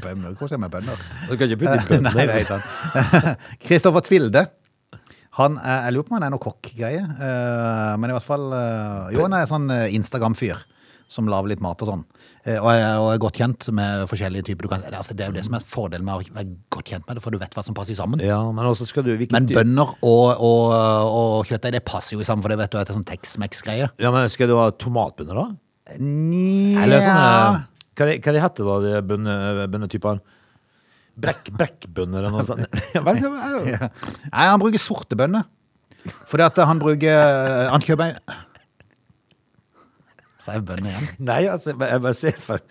bønner. 0.01 0.33
Hvordan 0.33 0.49
er 0.49 0.57
det 0.57 0.61
med 0.63 0.73
bønner? 0.73 1.05
Du 1.29 1.35
kan 1.37 1.47
ikke 1.47 1.61
putte 1.61 1.77
i 1.77 1.87
bønner. 1.91 2.17
Nei, 2.17 2.25
det 2.29 2.41
er 2.41 2.51
sant. 2.55 3.47
Kristoffer 3.67 4.05
Tvilde. 4.07 4.47
Han 5.37 5.57
er, 5.57 5.87
jeg 5.87 5.95
lurer 5.95 6.05
på 6.07 6.13
om 6.13 6.19
han 6.19 6.27
er 6.27 6.33
noe 6.33 6.41
kokkgreie. 6.41 7.05
Uh, 7.17 7.93
men 8.01 8.11
i 8.11 8.17
hvert 8.17 8.25
fall 8.25 8.49
uh, 8.53 9.09
Jo, 9.13 9.25
han 9.25 9.37
er 9.37 9.49
sånn 9.49 9.69
eh, 9.73 9.87
Instagram-fyr 9.97 10.61
som 11.09 11.29
lager 11.29 11.53
litt 11.53 11.61
mat 11.61 11.81
og 11.85 11.89
sånn. 11.89 12.03
Eh, 12.43 12.57
og, 12.59 12.67
er, 12.73 12.97
og 12.99 13.09
er 13.13 13.19
godt 13.23 13.37
kjent 13.39 13.69
med 13.75 14.03
forskjellige 14.11 14.49
typer. 14.49 14.67
Du 14.67 14.71
kan, 14.73 14.81
altså, 14.89 15.15
det 15.15 15.23
er 15.23 15.31
jo 15.31 15.35
det 15.37 15.45
som 15.47 15.55
er 15.55 15.63
fordelen 15.67 16.03
med 16.07 16.19
å 16.19 16.35
være 16.35 16.55
godt 16.75 16.91
kjent 16.91 17.05
med 17.07 17.15
det, 17.15 17.23
for 17.23 17.31
du 17.31 17.39
vet 17.39 17.55
hva 17.55 17.63
som 17.63 17.77
passer 17.77 17.95
sammen. 17.95 18.19
Ja, 18.23 18.41
men 18.51 18.67
også 18.67 18.87
skal 18.89 19.07
du 19.07 19.13
Men 19.31 19.47
bønner 19.47 19.95
og, 20.03 20.25
og, 20.35 20.73
og 20.73 21.47
kjøttdeig, 21.47 21.77
det 21.77 21.85
passer 21.87 22.17
jo 22.17 22.27
sammen, 22.27 22.43
for 22.43 22.51
det 22.51 22.59
vet 22.59 22.73
du 22.73 22.79
at 22.81 22.89
det 22.89 22.95
er 22.95 22.99
sånn 22.99 23.07
Tex-Mex-greie. 23.07 23.89
Ja, 24.03 24.11
men 24.11 24.27
Skal 24.33 24.51
du 24.51 24.57
ha 24.59 24.67
tomatbønner, 24.75 25.39
da? 25.39 25.47
Nja 25.99 26.85
Eller 26.85 27.01
sånne 27.03 27.63
Hva, 27.93 28.05
de, 28.07 28.13
hva 28.23 28.33
heter 28.39 28.67
da, 28.67 28.77
de 28.83 29.01
bønne, 29.07 29.33
bønnetypene? 29.71 30.39
Brekk, 31.23 31.51
brekkbønner 31.53 32.23
eller 32.23 32.31
noe 32.33 32.43
sånt. 32.47 32.63
Nei, 34.33 34.45
han 34.49 34.57
bruker 34.59 34.81
sorte 34.81 35.15
bønner. 35.19 35.45
Fordi 36.27 36.43
at 36.43 36.57
han 36.67 36.81
bruker 36.81 37.69
Han 37.69 37.83
kjøper 37.85 38.17
Jeg 40.51 40.63
bønner 40.67 40.91
igjen? 40.91 41.07
Nei, 41.29 41.39
altså, 41.51 41.71
jeg 41.71 41.79
bare- 41.79 41.91
jeg 41.93 42.03
bare 42.03 42.17
ser 42.19 42.37
for, 42.43 42.61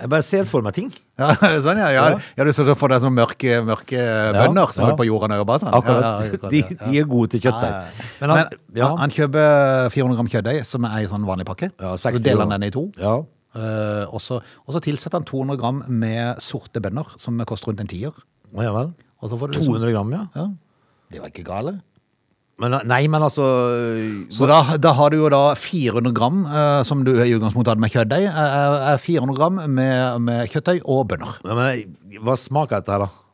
jeg 0.00 0.10
bare 0.14 0.26
ser 0.26 0.48
for 0.50 0.66
meg 0.66 0.76
ting. 0.76 0.90
Ja, 1.20 1.30
er 1.46 1.56
det 1.56 1.62
sånn, 1.66 1.80
ja. 1.82 1.90
ja. 1.94 2.04
ja 2.36 2.46
du 2.46 2.52
så 2.56 2.66
for 2.74 2.92
deg 2.92 3.02
sånne 3.04 3.20
mørke, 3.20 3.58
mørke 3.66 4.04
bønner 4.36 4.72
som 4.74 4.82
ja. 4.82 4.88
holder 4.88 5.00
på 5.00 5.08
jorda 5.08 5.40
og 5.40 5.48
bare 5.50 5.62
sånn? 5.64 5.74
Akkurat. 5.76 6.00
Ja, 6.02 6.12
ja, 6.12 6.30
akkurat, 6.34 6.54
De, 6.54 6.62
ja. 6.64 6.78
de 6.86 7.02
er 7.02 7.10
gode 7.10 7.34
til 7.34 7.44
kjøttdeig. 7.46 7.98
Men, 8.00 8.22
Men 8.22 8.32
han, 8.36 8.56
ja, 8.80 8.94
han, 9.02 9.14
kjøper 9.18 9.92
400 9.96 10.20
gram 10.20 10.32
kjøttdeig, 10.34 10.64
som 10.72 10.88
er 10.90 11.04
i 11.04 11.10
sånn 11.10 11.28
vanlig 11.28 11.46
pakke. 11.50 11.70
Ja, 11.80 11.92
så 12.00 12.14
deler 12.16 12.46
han 12.46 12.56
den 12.58 12.70
i 12.70 12.72
to. 12.74 12.88
ja. 13.00 13.20
Uh, 13.50 14.06
og, 14.14 14.20
så, 14.22 14.36
og 14.62 14.74
så 14.76 14.78
tilsetter 14.78 15.18
han 15.18 15.24
200 15.26 15.58
gram 15.58 15.80
med 15.90 16.38
sorte 16.38 16.78
bønner, 16.78 17.08
som 17.18 17.40
koster 17.50 17.72
rundt 17.72 17.80
en 17.82 17.90
tier. 17.90 18.14
Å, 18.54 18.60
ja 18.62 18.70
vel. 18.76 18.92
Og 19.18 19.32
så 19.32 19.38
får 19.40 19.50
du 19.50 19.58
liksom, 19.58 19.74
200 19.74 19.94
gram, 19.96 20.12
ja. 20.14 20.20
Ja, 20.38 20.44
det 21.10 21.22
var 21.24 21.32
ikke 21.32 21.42
gale. 21.48 21.72
Men, 22.60 22.76
nei, 22.84 23.00
men 23.08 23.24
altså 23.24 23.46
Så 24.32 24.48
da, 24.50 24.60
da 24.76 24.92
har 24.98 25.12
du 25.12 25.22
jo 25.22 25.30
da 25.32 25.54
400 25.56 26.12
gram, 26.16 26.42
eh, 26.44 26.82
som 26.84 27.06
du 27.06 27.14
i 27.14 27.32
utgangspunktet 27.32 27.72
hadde 27.72 27.84
med 27.86 27.94
kjøttdeig, 27.94 28.28
er 28.28 29.00
400 29.00 29.38
gram 29.38 29.62
med, 29.64 30.20
med 30.26 30.52
kjøttdeig 30.52 30.84
og 30.84 31.06
bønner. 31.14 31.40
Men, 31.46 31.60
men, 31.62 32.20
Hva 32.26 32.36
smaker 32.40 32.82
dette 32.82 32.96
her, 32.96 33.06
da? 33.06 33.26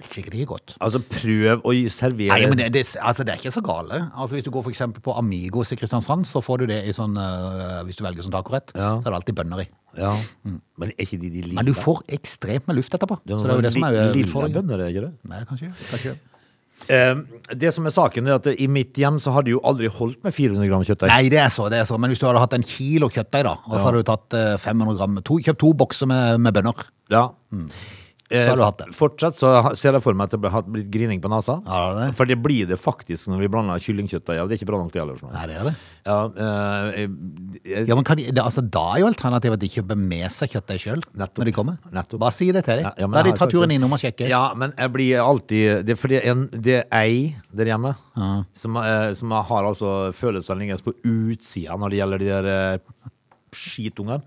Skikkelig 0.00 0.46
godt. 0.48 0.74
Altså, 0.80 1.00
prøv 1.04 1.64
å 1.66 1.72
servere 1.92 2.32
Nei, 2.32 2.48
men 2.48 2.56
det, 2.60 2.70
det, 2.72 2.84
altså, 3.04 3.24
det 3.26 3.34
er 3.34 3.42
ikke 3.42 3.52
så 3.52 3.62
gale. 3.64 3.98
Altså, 4.14 4.36
hvis 4.36 4.46
du 4.46 4.50
går 4.54 4.64
for 4.64 4.72
eksempel 4.72 5.04
på 5.04 5.12
Amigos 5.20 5.74
i 5.74 5.76
Kristiansand, 5.76 6.24
så 6.28 6.40
får 6.44 6.62
du 6.62 6.70
det 6.72 6.78
i 6.88 6.94
sånn, 6.96 7.18
uh, 7.20 7.82
hvis 7.84 8.00
du 8.00 8.04
velger 8.06 8.24
sånn 8.24 8.32
tacorett, 8.32 8.72
Ja. 8.72 8.94
så 8.96 9.04
er 9.04 9.10
det 9.10 9.18
alltid 9.20 9.38
bønner 9.42 9.64
i. 9.66 9.68
Ja. 9.98 10.14
Men 10.46 10.94
er 10.94 11.04
ikke 11.04 11.18
de 11.20 11.28
de 11.34 11.44
lille? 11.44 11.58
Men 11.58 11.68
du 11.68 11.74
får 11.76 12.04
ekstremt 12.16 12.68
med 12.70 12.78
luft 12.78 12.94
etterpå. 12.96 13.20
Det 13.26 13.36
Så 13.36 13.44
det 13.44 13.52
er 13.52 13.60
jo 13.60 13.66
det 13.66 13.74
som 13.76 13.86
er 13.90 13.98
lille 14.14 14.52
bønner, 14.56 14.84
er 14.86 14.92
ikke 14.94 15.06
det? 15.08 15.12
Nei, 15.28 15.44
kanskje, 15.50 15.72
kanskje. 15.90 16.16
Eh, 16.88 17.14
det 17.60 17.72
som 17.74 17.86
er 17.86 17.94
saken, 17.94 18.26
er 18.30 18.38
at 18.38 18.48
i 18.50 18.68
mitt 18.70 18.96
hjem 18.98 19.18
så 19.22 19.34
har 19.34 19.44
de 19.46 19.54
jo 19.54 19.60
aldri 19.66 19.90
holdt 19.92 20.22
med 20.26 20.34
400 20.34 20.70
gram 20.70 20.84
kjøttdeig. 20.86 21.12
Nei, 21.12 21.28
det 21.32 21.40
er 21.42 21.52
så, 21.52 21.68
det 21.72 21.82
er 21.82 21.88
så. 21.88 21.98
Men 22.00 22.12
hvis 22.12 22.22
du 22.22 22.26
hadde 22.28 22.42
hatt 22.42 22.56
en 22.56 22.66
kilo 22.66 23.10
kjøttdeig, 23.12 23.44
da, 23.46 23.56
og 23.66 23.76
så 23.76 23.84
hadde 23.88 24.02
du 24.02 24.08
tatt 24.10 24.38
eh, 24.38 24.56
500 24.62 24.98
gram, 24.98 25.20
to, 25.26 25.38
kjøpt 25.44 25.62
to 25.62 25.72
bokser 25.84 26.10
med, 26.10 26.40
med 26.46 26.56
bønner. 26.56 26.86
Ja. 27.12 27.28
Eh, 27.54 27.98
Så 28.30 28.46
har 28.52 28.56
du 28.60 28.62
hatt 28.62 28.78
det. 28.78 28.86
Fortsatt 28.94 29.34
så 29.40 29.50
ser 29.74 29.96
jeg 29.96 30.02
for 30.04 30.14
meg 30.14 30.28
at 30.30 30.36
det 30.38 30.50
har 30.54 30.62
blitt 30.62 30.86
grining 30.94 31.18
på 31.22 31.30
nesa. 31.32 31.56
Ja, 31.66 31.80
det 31.90 31.96
er 31.96 31.96
det. 32.06 32.16
For 32.20 32.30
det 32.30 32.36
blir 32.42 32.68
det 32.70 32.78
faktisk 32.78 33.26
når 33.32 33.42
vi 33.42 33.48
blander 33.50 33.82
kyllingkjøttdeig. 33.82 34.38
Ja, 34.38 34.44
det 34.46 34.54
er 34.54 34.60
ikke 34.60 34.68
bra 34.70 34.78
nok 34.84 34.92
det 34.94 35.00
heller. 35.02 35.18
sånn. 35.18 35.32
Nei, 35.34 35.46
det 35.50 35.56
er 35.58 35.66
det. 35.66 35.74
Ja, 36.06 36.18
eh, 36.46 37.00
eh, 37.00 37.84
Ja, 37.90 37.96
men 37.98 38.04
kan 38.06 38.20
de, 38.20 38.28
det, 38.30 38.38
altså, 38.44 38.62
Da 38.62 38.84
er 38.94 39.02
jo 39.02 39.10
alternativet 39.10 39.58
at 39.58 39.64
de 39.64 39.70
kjøper 39.74 39.98
med 39.98 40.30
seg 40.30 40.54
kjøttdeig 40.54 40.80
sjøl 40.84 41.02
når 41.18 41.50
de 41.50 41.56
kommer. 41.56 41.78
Nettopp. 41.90 42.20
Bare 42.22 42.36
si 42.36 42.50
det 42.54 42.64
til 42.68 42.84
dem. 42.84 42.90
Ja, 42.94 43.06
da 43.10 43.18
har 43.18 43.28
de 43.28 43.34
tatt 43.36 43.50
turen 43.50 43.68
det. 43.68 43.80
innom 43.80 43.98
og 43.98 44.02
sjekket. 44.02 44.28
Ja, 44.30 44.44
men 44.54 44.74
jeg 44.78 44.92
blir 44.94 45.20
alltid 45.24 45.84
Det 45.86 45.96
er 45.96 46.00
fordi 46.00 46.20
en, 46.30 46.46
det 46.54 46.76
er 46.84 46.86
ei 47.00 47.36
der 47.50 47.72
hjemme 47.72 47.96
som, 48.54 48.76
eh, 48.76 49.10
som 49.18 49.32
har 49.34 49.64
altså 49.66 50.12
følelsene 50.14 50.62
liggende 50.62 50.84
på 50.86 50.94
utsida 51.02 51.76
når 51.80 51.90
det 51.90 51.98
gjelder 52.00 52.22
de 52.22 52.30
der 52.30 52.50
eh, 52.54 53.10
skitungene. 53.56 54.20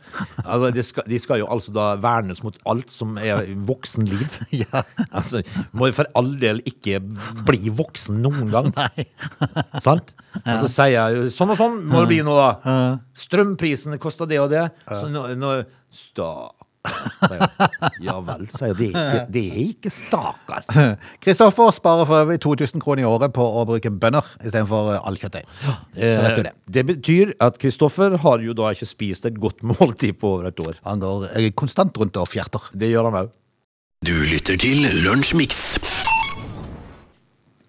Altså, 0.43 0.71
de, 0.75 0.83
skal, 0.85 1.07
de 1.09 1.19
skal 1.21 1.41
jo 1.43 1.49
altså 1.51 1.73
da 1.75 1.87
vernes 2.01 2.43
mot 2.45 2.57
alt 2.69 2.93
som 2.93 3.17
er 3.21 3.47
voksenliv. 3.67 4.39
Ja. 4.63 4.83
Altså, 5.11 5.41
må 5.75 5.89
for 5.95 6.07
all 6.17 6.35
del 6.39 6.59
ikke 6.69 6.99
bli 7.47 7.71
voksen 7.73 8.19
noen 8.23 8.51
gang. 8.53 8.69
Sant? 9.85 10.13
Og 10.43 10.65
så 10.65 10.69
sier 10.71 10.93
jeg 10.93 11.31
sånn 11.33 11.53
og 11.53 11.59
sånn 11.59 11.79
må 11.89 12.03
det 12.03 12.11
bli 12.13 12.19
nå, 12.25 12.35
da. 12.37 12.83
Strømprisen 13.17 13.97
koster 14.01 14.29
det 14.29 14.39
og 14.43 14.51
det. 14.53 14.67
Så 14.89 15.09
nå, 15.11 15.25
nå 15.39 15.55
sta. 15.93 16.29
Ja 18.03 18.17
vel, 18.25 18.45
sier 18.51 18.73
jeg. 18.73 18.77
Det 18.77 18.87
er 18.87 18.93
ikke, 18.93 19.21
det 19.35 19.43
er 19.47 19.59
ikke 19.63 19.91
stakar. 19.93 20.65
Kristoffer 21.23 21.71
sparer 21.75 22.09
for 22.09 22.23
øvrig 22.25 22.39
2000 22.43 22.83
kroner 22.83 23.05
i 23.05 23.07
året 23.07 23.33
på 23.35 23.45
å 23.45 23.63
bruke 23.69 23.91
bønner 23.91 24.27
istedenfor 24.43 24.93
all 24.99 25.19
kjøttdeig. 25.21 25.45
Så 25.63 26.25
vet 26.25 26.35
du 26.39 26.43
det. 26.49 26.51
Eh, 26.53 26.73
Det 26.79 26.85
betyr 26.89 27.33
at 27.43 27.59
Kristoffer 27.61 28.17
har 28.25 28.43
jo 28.43 28.55
da 28.57 28.73
ikke 28.75 28.89
spist 28.89 29.25
et 29.29 29.39
godt 29.39 29.63
måltid 29.63 30.19
på 30.19 30.35
over 30.37 30.51
et 30.51 30.59
år. 30.65 30.75
Han 30.87 30.99
går 31.03 31.29
eh, 31.37 31.51
konstant 31.55 31.97
rundt 32.01 32.19
og 32.19 32.27
fjerter. 32.31 32.71
Det 32.75 32.91
gjør 32.91 33.09
han 33.11 33.21
òg. 33.23 33.31
Du 34.03 34.11
lytter 34.27 34.57
til 34.59 34.83
Lunsjmix. 35.05 35.77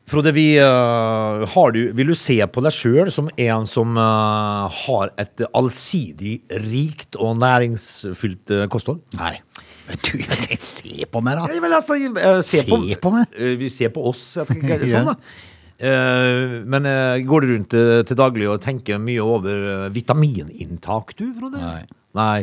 Frode, 0.04 0.34
vi, 0.36 0.58
uh, 0.60 1.44
har 1.48 1.72
du, 1.72 1.80
vil 1.96 2.10
du 2.12 2.14
se 2.18 2.36
på 2.52 2.62
deg 2.64 2.74
sjøl 2.76 3.08
som 3.12 3.30
en 3.40 3.64
som 3.68 3.96
uh, 3.96 4.66
har 4.84 5.14
et 5.20 5.44
allsidig, 5.56 6.34
rikt 6.66 7.16
og 7.16 7.38
næringsfylt 7.40 8.52
uh, 8.52 8.66
kosthold? 8.72 9.00
Nei. 9.16 9.38
Du, 10.04 10.20
se 10.64 11.08
på 11.08 11.20
meg, 11.24 11.40
da! 11.40 11.48
Vel, 11.60 11.76
altså, 11.76 11.96
se, 12.44 12.62
Se 12.64 13.00
på 13.00 13.10
meg. 13.12 13.32
Eh, 13.36 13.56
Vi 13.60 13.68
ser 13.72 13.92
på 13.96 14.04
oss. 14.12 14.22
Jeg 14.40 14.48
tenker, 14.52 14.84
Ja. 14.88 15.00
sånn, 15.00 15.12
da. 15.12 15.50
Men 16.70 16.86
går 17.26 17.44
du 17.44 17.50
rundt 17.50 17.74
til 18.08 18.16
daglig 18.16 18.46
og 18.48 18.62
tenker 18.64 18.96
mye 19.02 19.20
over 19.20 19.90
vitamininntak, 19.92 21.12
du, 21.18 21.26
Frode? 21.36 21.60
Nei. 21.60 21.82
Nei. 22.16 22.38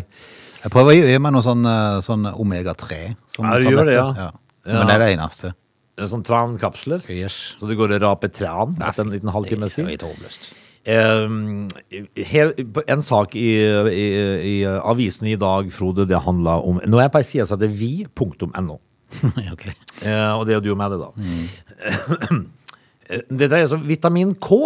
Jeg 0.61 0.73
prøver 0.75 0.91
å 0.91 0.97
gi 0.99 1.17
meg 1.23 1.33
noe 1.33 1.45
sånn, 1.45 1.65
sånn 2.05 2.27
omega-3. 2.29 2.99
Sånn 3.31 3.49
Ja, 3.49 3.57
du 3.57 3.71
gjør 3.71 3.89
det, 3.89 3.95
ja. 3.97 4.05
ja. 4.27 4.29
Men 4.67 4.85
det 4.91 4.97
er 4.99 5.03
det 5.05 5.09
eneste. 5.15 5.53
Eh, 6.01 6.07
Sånn 6.09 6.25
trankapsler. 6.25 7.05
Yes. 7.13 7.53
Så 7.59 7.69
du 7.69 7.75
går 7.77 7.95
og 7.97 8.03
raper 8.03 8.31
tran 8.33 8.75
etter 8.81 9.05
en 9.05 9.13
liten 9.13 9.31
halvtimes 9.33 9.75
Det 9.77 9.83
er 9.83 9.87
tid? 9.87 9.91
litt 9.93 10.05
håpløst. 10.09 10.51
Her, 10.81 12.53
en 12.89 13.03
sak 13.05 13.35
i, 13.37 13.49
i, 13.93 14.05
i 14.49 14.55
avisen 14.65 15.27
i 15.29 15.35
dag, 15.37 15.69
Frode, 15.75 16.07
det 16.09 16.23
handla 16.25 16.55
om 16.65 16.79
Nå 16.89 16.97
er 16.97 17.05
jeg 17.05 17.13
på 17.13 17.21
ei 17.21 17.27
side 17.27 17.45
som 17.45 17.59
heter 17.61 17.75
vi.no. 17.77 18.79
okay. 19.53 19.75
Eh, 20.01 20.31
og 20.33 20.47
det 20.47 20.55
er 20.55 20.57
jo 20.57 20.71
du 20.71 20.79
med 20.79 20.95
det, 20.95 20.99
da. 21.03 21.11
Mm. 21.21 22.41
det 23.37 23.51
dreier 23.51 23.69
seg 23.69 23.77
om 23.77 23.85
vitamin 23.91 24.33
K. 24.41 24.59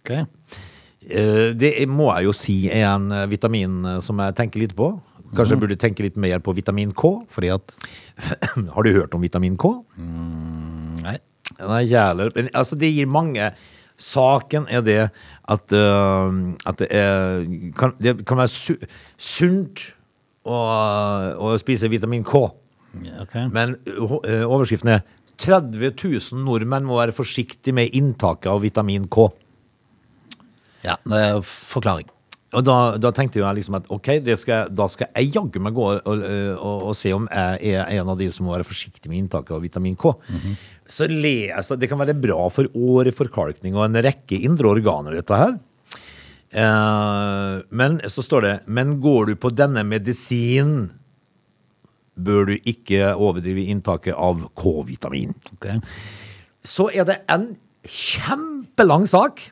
Okay. 0.00 0.24
Eh, 1.10 1.50
det 1.58 1.74
må 1.90 2.08
jeg 2.14 2.30
jo 2.30 2.34
si 2.40 2.56
er 2.72 2.86
en 2.94 3.10
vitamin 3.28 3.98
som 4.04 4.22
jeg 4.24 4.38
tenker 4.40 4.64
litt 4.64 4.76
på. 4.78 4.94
Kanskje 5.36 5.54
jeg 5.54 5.62
burde 5.62 5.78
tenke 5.78 6.02
litt 6.06 6.16
mer 6.18 6.40
på 6.42 6.54
vitamin 6.56 6.94
K. 6.96 7.12
Fordi 7.30 7.52
at 7.54 7.76
Har 8.74 8.86
du 8.86 8.94
hørt 8.96 9.12
om 9.14 9.22
vitamin 9.22 9.60
K? 9.60 9.76
Nei. 10.00 10.59
Nei, 11.68 11.84
jævlig. 11.90 12.30
Men 12.36 12.50
altså, 12.54 12.78
det 12.80 12.94
gir 12.94 13.10
mange 13.10 13.52
Saken 14.00 14.64
er 14.72 14.80
det 14.80 15.00
at, 15.44 15.72
uh, 15.76 16.32
at 16.64 16.78
det, 16.80 16.86
er, 16.88 17.42
kan, 17.76 17.92
det 18.00 18.14
kan 18.24 18.40
være 18.40 18.48
su 18.48 18.78
sunt 19.20 19.90
å, 20.48 20.56
å 21.36 21.50
spise 21.60 21.90
vitamin 21.92 22.24
K. 22.24 22.40
Okay. 23.26 23.50
Men 23.52 23.76
uh, 23.92 24.14
overskriften 24.48 24.94
er 24.94 25.04
30 25.40 25.92
000 26.00 26.40
nordmenn 26.46 26.88
må 26.88 26.96
være 26.96 27.12
forsiktige 27.16 27.76
med 27.76 27.92
inntaket 27.96 28.48
av 28.52 28.64
vitamin 28.64 29.04
K. 29.12 29.28
Ja, 30.86 30.96
det 31.04 31.20
er 31.20 31.44
forklaring. 31.44 32.08
Og 32.50 32.64
da, 32.66 32.76
da 32.98 33.12
tenkte 33.14 33.38
jeg 33.38 33.58
liksom 33.60 33.76
at 33.78 33.86
ok, 33.94 34.08
det 34.26 34.34
skal, 34.40 34.72
da 34.74 34.88
skal 34.90 35.10
jeg 35.14 35.30
jaggu 35.36 35.60
meg 35.62 35.74
gå 35.76 35.84
og, 35.86 36.00
og, 36.02 36.24
og, 36.56 36.86
og 36.90 36.96
se 36.98 37.12
om 37.14 37.28
jeg 37.30 37.76
er 37.76 38.00
en 38.00 38.10
av 38.10 38.18
de 38.18 38.26
som 38.34 38.48
må 38.48 38.56
være 38.56 38.66
forsiktig 38.66 39.10
med 39.10 39.20
inntaket 39.20 39.54
av 39.54 39.62
vitamin 39.62 39.94
K. 39.98 40.10
Så 40.90 41.06
les, 41.06 41.52
altså, 41.54 41.78
Det 41.78 41.86
kan 41.90 42.00
være 42.00 42.18
bra 42.18 42.48
for 42.50 42.66
åreforkalkning 42.74 43.78
og 43.78 43.86
en 43.86 44.00
rekke 44.02 44.40
indre 44.42 44.72
organer, 44.72 45.14
dette 45.20 45.38
her. 45.38 45.54
Eh, 46.50 47.60
men 47.70 48.00
så 48.10 48.24
står 48.26 48.42
det 48.42 48.54
Men 48.66 48.96
går 48.98 49.30
du 49.30 49.36
på 49.38 49.52
denne 49.54 49.84
medisinen, 49.86 50.88
bør 52.18 52.50
du 52.50 52.56
ikke 52.68 53.14
overdrive 53.14 53.68
inntaket 53.70 54.18
av 54.18 54.42
K-vitamin. 54.58 55.32
Okay. 55.54 55.78
Så 56.66 56.90
er 56.90 57.06
det 57.08 57.20
en 57.30 57.52
kjempelang 57.86 59.06
sak. 59.08 59.46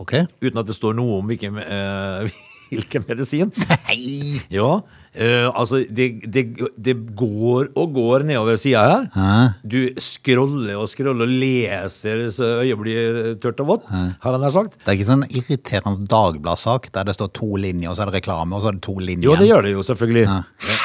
Ok. 0.00 0.14
Uten 0.40 0.58
at 0.62 0.68
det 0.68 0.76
står 0.76 0.96
noe 0.96 1.18
om 1.20 1.28
hvilken, 1.30 1.58
eh, 1.60 2.30
hvilken 2.72 3.04
medisin. 3.08 3.52
Nei! 3.88 4.40
Ja, 4.52 4.80
eh, 5.14 5.48
altså 5.52 5.82
det, 5.88 6.06
det, 6.32 6.44
det 6.80 6.94
går 7.18 7.70
og 7.78 7.92
går 7.94 8.24
nedover 8.28 8.56
sida 8.60 8.82
her. 8.88 9.06
Hæ? 9.14 9.32
Du 9.68 9.78
scroller 10.00 10.78
og 10.80 10.88
scroller 10.92 11.26
og 11.26 11.32
leser 11.42 12.24
så 12.32 12.48
øyet 12.62 12.78
blir 12.80 13.18
tørt 13.42 13.60
og 13.64 13.68
vått, 13.74 13.88
har 13.92 14.32
han 14.36 14.40
nær 14.42 14.54
sagt. 14.54 14.78
Det 14.82 14.92
er 14.92 14.98
ikke 14.98 15.08
sånn 15.10 15.24
irriterende 15.28 16.06
dagbladsak 16.10 16.90
der 16.94 17.08
det 17.08 17.16
står 17.18 17.32
to 17.36 17.50
linjer, 17.60 17.90
og 17.92 17.96
så 17.98 18.04
er 18.06 18.12
det 18.12 18.20
reklame, 18.20 18.56
og 18.56 18.64
så 18.64 18.70
er 18.72 18.78
det 18.78 18.84
to 18.86 18.96
linjer. 19.00 19.26
Jo, 19.28 19.36
det 19.40 19.48
gjør 19.50 19.66
det 19.68 19.74
jo 19.76 19.84
selvfølgelig. 19.90 20.24
Hæ? 20.30 20.40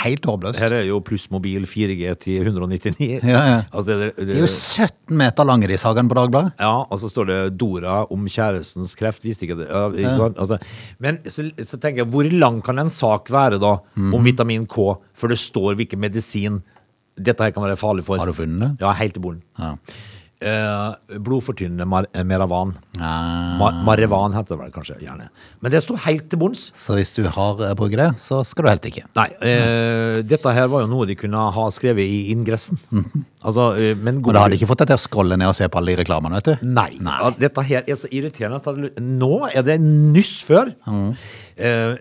Helt 0.07 0.27
håpløst. 0.29 0.61
Her 0.63 0.75
er 0.79 0.85
jo 0.87 0.99
plussmobil 1.03 1.65
4G 1.67 2.13
til 2.23 2.47
199. 2.51 3.09
Ja, 3.23 3.41
ja. 3.47 3.57
Altså, 3.71 3.97
det, 3.99 4.11
det, 4.17 4.27
De 4.33 4.37
er 4.39 4.43
jo 4.45 4.51
17 4.51 5.17
meter 5.17 5.47
lange, 5.47 5.67
de 5.71 5.77
sakene 5.81 6.11
på 6.11 6.17
Dagbladet. 6.19 6.53
Ja, 6.61 6.73
og 6.85 6.99
så 7.01 7.09
står 7.11 7.29
det 7.31 7.39
Dora 7.59 8.01
om 8.13 8.27
kjærestens 8.31 8.95
kreft. 8.99 9.23
Visste 9.25 9.47
ikke 9.47 9.57
det. 9.61 9.67
Ja, 9.71 9.87
ikke? 9.93 10.29
Altså, 10.39 10.57
men 11.03 11.19
så, 11.27 11.47
så 11.67 11.79
tenker 11.81 12.03
jeg, 12.03 12.11
hvor 12.13 12.27
lang 12.33 12.59
kan 12.65 12.79
en 12.83 12.91
sak 12.93 13.31
være 13.33 13.59
da 13.61 13.75
Mhm. 13.97 14.13
Om 14.17 14.25
vitamin 14.27 14.65
K, 14.67 14.89
for 15.13 15.31
det 15.33 15.39
står 15.41 15.77
hvilken 15.79 16.01
medisin 16.03 16.61
dette 17.17 17.41
her 17.41 17.53
kan 17.55 17.63
være 17.65 17.79
farlig 17.79 18.03
for? 18.05 18.19
Har 18.21 18.29
du 18.29 18.33
funnet 18.37 18.61
det? 18.61 18.73
Ja, 18.85 18.91
helt 18.99 19.15
til 19.17 19.23
bolen. 19.23 19.41
Ja. 19.57 19.71
eh, 20.45 21.17
blodfortynnende 21.25 21.85
mar 21.89 22.05
Meravan. 22.29 22.75
Ah, 23.01 23.55
Ma 23.57 23.71
Marevan 23.87 24.35
heter 24.37 24.53
det 24.53 24.59
vel 24.59 24.73
kanskje, 24.75 24.99
gjerne. 25.01 25.29
Men 25.65 25.73
det 25.73 25.81
sto 25.81 25.95
helt 26.03 26.27
til 26.29 26.37
bunns. 26.43 26.67
så 26.77 26.93
hvis 26.99 27.09
du 27.15 27.23
har 27.25 27.63
eh, 27.65 27.73
bruker 27.79 27.97
det, 28.03 28.09
så 28.21 28.43
skal 28.45 28.67
du 28.67 28.69
helt 28.69 28.85
ikke. 28.91 29.07
Nei, 29.17 29.25
eh, 29.41 30.19
dette 30.29 30.53
her 30.53 30.69
var 30.69 30.85
jo 30.85 30.91
noe 30.91 31.07
de 31.09 31.15
kunne 31.17 31.41
ha 31.57 31.65
skrevet 31.73 32.05
i 32.05 32.19
ingressen. 32.35 32.77
Altså, 33.41 33.71
eh, 33.81 33.95
men 33.97 34.21
Og 34.21 34.29
da 34.33 34.45
hadde 34.45 34.53
de 34.53 34.61
ikke 34.61 34.69
fått 34.69 34.85
deg 34.85 34.91
til 34.93 34.99
å 34.99 35.05
scrolle 35.07 35.39
ned 35.41 35.49
og 35.49 35.57
se 35.57 35.65
på 35.73 35.81
alle 35.81 35.95
de 35.95 36.01
reklamene, 36.03 36.37
vet 36.37 36.51
du. 36.61 36.67
Nei. 36.69 36.91
Nei. 37.01 37.17
Dette 37.41 37.65
her 37.71 37.81
er 37.87 37.97
så 37.97 38.09
irriterende. 38.13 38.61
Nå 39.01 39.33
er 39.49 39.65
det 39.65 39.81
nyss 39.81 40.37
før. 40.45 40.73
Eh, 40.85 41.33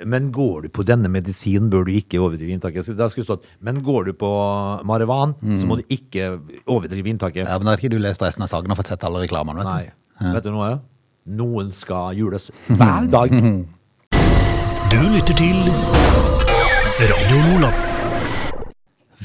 men 0.04 0.30
går 0.34 0.66
du 0.66 0.68
på 0.68 0.84
denne 0.84 1.08
medisinen, 1.08 1.70
bør 1.72 1.86
du 1.88 1.92
ikke 1.96 2.20
overdrive 2.20 2.52
inntaket. 2.56 2.90
Da 2.98 3.08
skulle 3.08 3.24
stått 3.24 3.46
Men 3.64 3.82
går 3.86 4.10
du 4.10 4.12
på 4.12 4.30
Marevan, 4.84 5.32
så 5.56 5.68
må 5.68 5.78
du 5.80 5.86
ikke 5.88 6.34
overdrive 6.66 7.08
inntaket. 7.12 7.46
Ja, 7.46 7.56
men 7.56 7.64
da 7.64 7.72
har 7.74 7.80
ikke 7.80 7.94
du 7.94 7.98
lest 8.02 8.22
resten 8.22 8.44
av 8.44 8.52
saken 8.52 8.70
og 8.74 8.80
fått 8.82 8.92
sett 8.92 9.06
alle 9.08 9.24
reklamene, 9.24 9.64
vet 9.64 9.72
Nei. 9.72 9.82
du. 10.20 10.30
Vet 10.36 10.44
du 10.44 10.52
noe? 10.52 10.70
Noen 11.26 11.72
skal 11.74 12.14
jules 12.18 12.50
hver 12.68 13.10
dag. 13.10 13.34
Du 14.86 15.00
lytter 15.02 15.34
til 15.34 15.56
Radio 17.00 17.36
Nordland. 17.42 17.95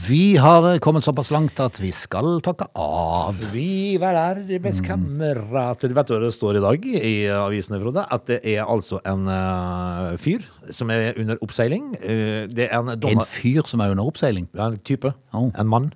Vi 0.02 0.38
har 0.38 0.80
kommet 0.80 1.06
såpass 1.06 1.30
langt 1.32 1.60
at 1.62 1.78
vi 1.82 1.92
skal 1.94 2.40
takke 2.42 2.66
av. 2.80 3.38
Vi 3.54 4.00
er 4.02 4.40
best 4.64 4.82
Vet 4.82 5.84
Du 5.84 5.94
hva 5.94 6.04
det 6.24 6.32
står 6.34 6.58
i 6.58 6.64
dag 6.64 6.86
i 6.90 7.14
avisene, 7.30 7.78
Frode? 7.84 8.08
At 8.10 8.26
det 8.28 8.40
er 8.42 8.66
altså 8.66 9.02
en 9.06 9.28
uh, 9.30 10.18
fyr 10.18 10.42
som 10.74 10.90
er 10.90 11.14
under 11.22 11.38
oppseiling. 11.46 11.94
Uh, 12.02 12.50
det 12.50 12.70
er 12.72 12.80
en 12.80 12.90
En 12.96 13.26
fyr 13.30 13.62
som 13.70 13.80
er 13.80 13.94
under 13.94 14.08
oppseiling. 14.10 14.50
Ja, 14.58 14.72
en 14.72 14.80
type. 14.80 15.14
Oh. 15.34 15.52
En 15.54 15.70
mann. 15.70 15.92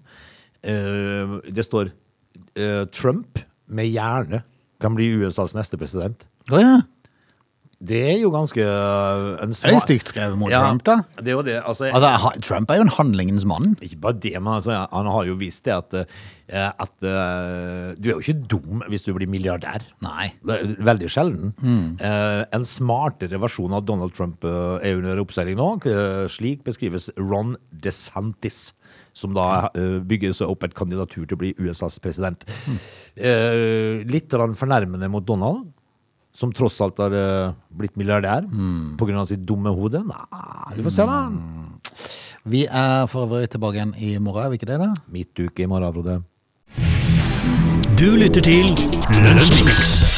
Uh, 0.62 1.42
det 1.50 1.66
står 1.66 1.94
Trump 2.94 3.40
med 3.68 3.90
hjerne 3.92 4.44
kan 4.80 4.96
bli 4.96 5.10
USAs 5.18 5.56
neste 5.56 5.78
president. 5.78 6.28
Oh, 6.52 6.62
ja. 6.62 6.82
Det 7.84 7.98
er 8.08 8.20
jo 8.22 8.30
ganske 8.34 8.62
eh, 8.64 9.44
en 9.44 9.52
Det 9.52 9.72
er 9.74 9.80
stygt 9.84 10.12
skrevet 10.14 10.38
mot 10.40 10.50
Trump, 10.52 10.84
da. 10.88 10.96
Det 11.20 11.34
er 11.34 11.36
jo 11.36 11.44
det. 11.46 11.58
Altså, 11.68 11.90
Altså, 11.92 12.32
Trump 12.42 12.72
er 12.72 12.80
jo 12.80 12.86
en 12.88 12.94
handlingens 12.96 13.46
mann. 13.46 13.76
ikke 13.82 14.00
bare 14.02 14.20
det, 14.24 14.34
men 14.42 14.54
altså, 14.54 14.88
han 14.92 15.10
har 15.12 15.26
jo 15.28 15.36
vist 15.36 15.66
det 15.68 15.74
at, 15.76 15.94
eh, 16.48 16.72
at 16.72 17.04
eh, 17.04 17.92
du 18.00 18.10
er 18.10 18.14
jo 18.16 18.20
ikke 18.24 18.48
dum 18.48 18.82
hvis 18.90 19.04
du 19.04 19.12
blir 19.14 19.28
milliardær. 19.28 19.84
Nei. 20.06 20.32
Veldig 20.46 21.10
sjelden. 21.12 21.54
Eh, 22.00 22.46
en 22.56 22.66
smartere 22.66 23.40
versjon 23.44 23.74
av 23.76 23.86
Donald 23.86 24.16
Trump 24.16 24.44
er 24.46 24.96
under 24.96 25.20
oppseiling 25.22 25.60
nå. 25.60 25.70
Slik 26.32 26.64
beskrives 26.64 27.10
Ron 27.20 27.56
DeSantis, 27.72 28.74
som 29.16 29.34
da 29.36 29.70
bygger 29.76 30.34
seg 30.36 30.50
opp 30.52 30.64
et 30.68 30.74
kandidatur 30.76 31.26
til 31.28 31.36
å 31.38 31.42
bli 31.44 31.54
USAs 31.60 32.00
president. 32.04 32.44
Eh, 33.16 34.04
litt 34.08 34.32
fornærmende 34.32 35.08
mot 35.12 35.24
Donald, 35.26 35.70
som 36.36 36.52
tross 36.56 36.82
alt 36.84 37.00
har 37.00 37.16
eh, 37.16 37.54
blitt 37.72 37.96
milliardær 38.00 38.48
på 39.00 39.08
grunn 39.08 39.22
av 39.22 39.30
sitt 39.32 39.46
dumme 39.48 39.72
hode. 39.76 40.04
Nei, 40.04 40.76
vi 40.76 40.86
får 40.86 40.98
se, 40.98 41.08
da. 41.08 41.22
Vi 42.46 42.66
er 42.68 43.08
for 43.10 43.26
øvrig 43.26 43.50
tilbake 43.50 43.80
igjen 43.80 43.96
i 43.98 44.18
morgen, 44.22 44.46
er 44.46 44.52
vi 44.54 44.60
ikke 44.60 44.70
det, 44.70 44.80
da? 44.84 44.92
Midtuke 45.10 45.66
i 45.66 45.70
morgen, 45.72 45.96
Frode. 45.96 46.20
Du 47.96 48.12
lytter 48.20 48.44
til 48.44 48.76
Lunsjmix. 49.24 50.15